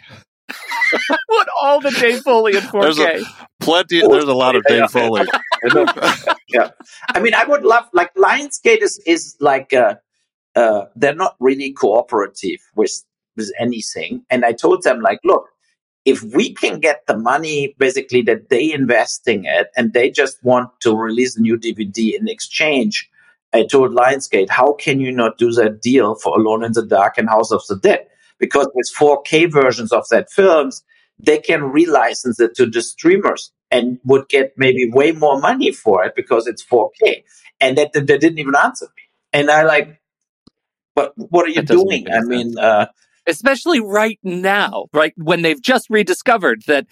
what 1.27 1.49
all 1.61 1.81
the 1.81 1.91
Dave 1.91 2.23
Foley 2.23 2.57
in 2.57 2.63
4K? 2.63 3.23
Plenty. 3.61 4.01
There's 4.01 4.25
a 4.25 4.35
lot 4.35 4.57
of 4.57 4.65
Yeah. 4.69 4.81
Dave 4.81 4.91
Foley. 4.91 5.27
yeah. 6.49 6.71
I 7.09 7.21
mean, 7.21 7.35
I 7.35 7.45
would 7.45 7.65
love 7.65 7.85
like 7.93 8.15
Lionsgate 8.15 8.83
is 8.83 8.99
is 9.07 9.37
like 9.41 9.73
uh, 9.73 9.97
uh, 10.57 10.87
they're 10.97 11.15
not 11.15 11.37
really 11.41 11.73
cooperative 11.73 12.61
with 12.75 13.05
with 13.37 13.53
anything, 13.59 14.25
and 14.31 14.45
I 14.45 14.53
told 14.53 14.83
them 14.83 15.01
like, 15.01 15.21
look, 15.25 15.49
if 16.05 16.23
we 16.23 16.55
can 16.55 16.81
get 16.81 17.07
the 17.07 17.17
money 17.17 17.75
basically 17.79 18.23
that 18.23 18.49
they 18.49 18.73
investing 18.73 19.45
it, 19.45 19.69
and 19.77 19.93
they 19.93 20.11
just 20.11 20.43
want 20.43 20.71
to 20.81 20.97
release 20.97 21.37
a 21.37 21.41
new 21.41 21.57
DVD 21.59 22.19
in 22.19 22.29
exchange. 22.29 23.11
I 23.55 23.65
told 23.65 23.93
Lionsgate, 23.93 24.51
how 24.51 24.75
can 24.75 25.01
you 25.01 25.11
not 25.11 25.39
do 25.39 25.51
that 25.53 25.81
deal 25.81 26.17
for 26.17 26.39
Alone 26.39 26.65
in 26.65 26.73
the 26.73 26.85
Dark 26.85 27.17
and 27.17 27.31
House 27.31 27.51
of 27.51 27.63
the 27.67 27.77
Dead? 27.77 28.07
Because 28.39 28.69
with 28.75 28.91
4K 28.99 29.51
versions 29.51 29.93
of 29.93 30.05
that 30.11 30.31
films, 30.31 30.83
they 31.19 31.39
can 31.39 31.61
relicense 31.61 32.41
it 32.41 32.55
to 32.57 32.67
the 32.67 32.81
streamers 32.83 33.53
and 33.71 33.99
would 34.05 34.29
get 34.29 34.53
maybe 34.57 34.89
way 34.91 35.13
more 35.13 35.41
money 35.41 35.73
for 35.73 36.05
it 36.05 36.15
because 36.15 36.47
it's 36.47 36.65
4K. 36.65 37.25
And 37.61 37.77
that 37.77 37.93
they 37.93 38.01
didn't 38.01 38.39
even 38.39 38.55
answer 38.55 38.87
me. 38.97 39.03
And 39.33 39.51
I 39.51 39.65
like, 39.65 40.01
but 40.95 41.13
what 41.17 41.47
are 41.47 41.51
you 41.51 41.63
doing? 41.63 42.07
I 42.11 42.21
mean, 42.21 42.57
uh, 42.59 42.87
especially 43.27 43.81
right 43.81 44.19
now, 44.23 44.87
right 44.93 45.13
when 45.17 45.43
they've 45.43 45.61
just 45.61 45.89
rediscovered 45.91 46.63
that 46.67 46.87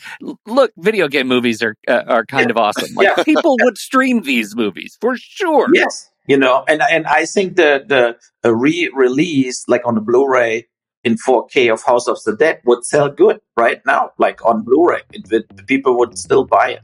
look, 0.46 0.72
video 0.76 1.08
game 1.08 1.26
movies 1.28 1.62
are 1.62 1.76
uh, 1.88 2.02
are 2.06 2.26
kind 2.26 2.50
of 2.50 2.56
awesome. 2.56 2.94
Like 2.94 3.08
Yeah. 3.16 3.24
people 3.24 3.56
would 3.62 3.78
stream 3.78 4.22
these 4.22 4.54
movies 4.54 4.96
for 5.00 5.16
sure. 5.16 5.68
yes, 5.72 6.10
you 6.26 6.36
know, 6.36 6.64
and 6.68 6.82
and 6.90 7.06
I 7.06 7.24
think 7.26 7.56
the 7.56 8.16
the 8.42 8.54
re-release 8.54 9.64
like 9.66 9.82
on 9.84 9.94
the 9.94 10.00
Blu-ray 10.00 10.66
in 11.06 11.14
4K 11.14 11.72
of 11.72 11.84
House 11.84 12.08
of 12.08 12.20
the 12.24 12.34
Dead 12.34 12.60
would 12.64 12.84
sell 12.84 13.08
good 13.08 13.40
right 13.56 13.80
now, 13.86 14.10
like 14.18 14.44
on 14.44 14.64
Blu-ray. 14.64 15.02
It, 15.12 15.30
would 15.30 15.66
people 15.68 15.96
would 16.00 16.18
still 16.18 16.44
buy 16.44 16.70
it. 16.70 16.82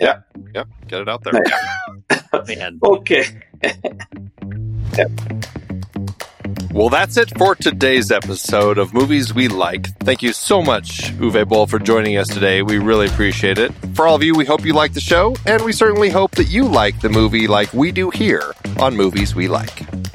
Yeah. 0.00 0.22
Yep, 0.54 0.68
get 0.88 1.00
it 1.02 1.08
out 1.08 1.22
there. 1.22 1.34
Man. 2.46 2.80
Okay. 2.84 3.24
Well, 6.72 6.90
that's 6.90 7.16
it 7.16 7.36
for 7.38 7.54
today's 7.54 8.10
episode 8.12 8.78
of 8.78 8.92
Movies 8.94 9.34
We 9.34 9.48
Like. 9.48 9.86
Thank 10.00 10.22
you 10.22 10.32
so 10.32 10.62
much, 10.62 11.12
Uwe 11.14 11.48
Boll, 11.48 11.66
for 11.66 11.78
joining 11.78 12.18
us 12.18 12.28
today. 12.28 12.62
We 12.62 12.78
really 12.78 13.06
appreciate 13.06 13.58
it. 13.58 13.72
For 13.94 14.06
all 14.06 14.14
of 14.14 14.22
you, 14.22 14.34
we 14.34 14.44
hope 14.44 14.64
you 14.64 14.74
like 14.74 14.92
the 14.92 15.00
show, 15.00 15.34
and 15.46 15.62
we 15.64 15.72
certainly 15.72 16.10
hope 16.10 16.32
that 16.32 16.44
you 16.44 16.64
like 16.64 17.00
the 17.00 17.08
movie 17.08 17.48
like 17.48 17.72
we 17.72 17.90
do 17.90 18.10
here 18.10 18.54
on 18.78 18.96
Movies 18.96 19.34
We 19.34 19.48
Like. 19.48 20.07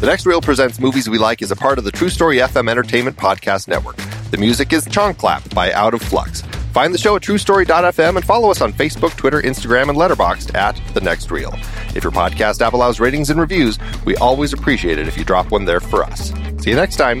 The 0.00 0.06
Next 0.06 0.24
Reel 0.24 0.40
presents 0.40 0.80
Movies 0.80 1.10
We 1.10 1.18
Like 1.18 1.42
is 1.42 1.50
a 1.50 1.56
part 1.56 1.76
of 1.76 1.84
the 1.84 1.92
True 1.92 2.08
Story 2.08 2.38
FM 2.38 2.70
Entertainment 2.70 3.18
Podcast 3.18 3.68
Network. 3.68 3.96
The 4.30 4.38
music 4.38 4.72
is 4.72 4.86
Chong 4.86 5.12
Clap 5.12 5.46
by 5.54 5.74
Out 5.74 5.92
of 5.92 6.00
Flux. 6.00 6.40
Find 6.72 6.94
the 6.94 6.98
show 6.98 7.16
at 7.16 7.22
truestory.fm 7.22 8.16
and 8.16 8.24
follow 8.24 8.50
us 8.50 8.62
on 8.62 8.72
Facebook, 8.72 9.14
Twitter, 9.18 9.42
Instagram, 9.42 9.90
and 9.90 9.98
Letterboxd 9.98 10.54
at 10.54 10.80
The 10.94 11.02
Next 11.02 11.30
Reel. 11.30 11.52
If 11.94 12.02
your 12.02 12.12
podcast 12.12 12.62
app 12.62 12.72
allows 12.72 12.98
ratings 12.98 13.28
and 13.28 13.38
reviews, 13.38 13.78
we 14.06 14.16
always 14.16 14.54
appreciate 14.54 14.98
it 14.98 15.06
if 15.06 15.18
you 15.18 15.24
drop 15.24 15.50
one 15.50 15.66
there 15.66 15.80
for 15.80 16.02
us. 16.02 16.32
See 16.62 16.70
you 16.70 16.76
next 16.76 16.96
time. 16.96 17.20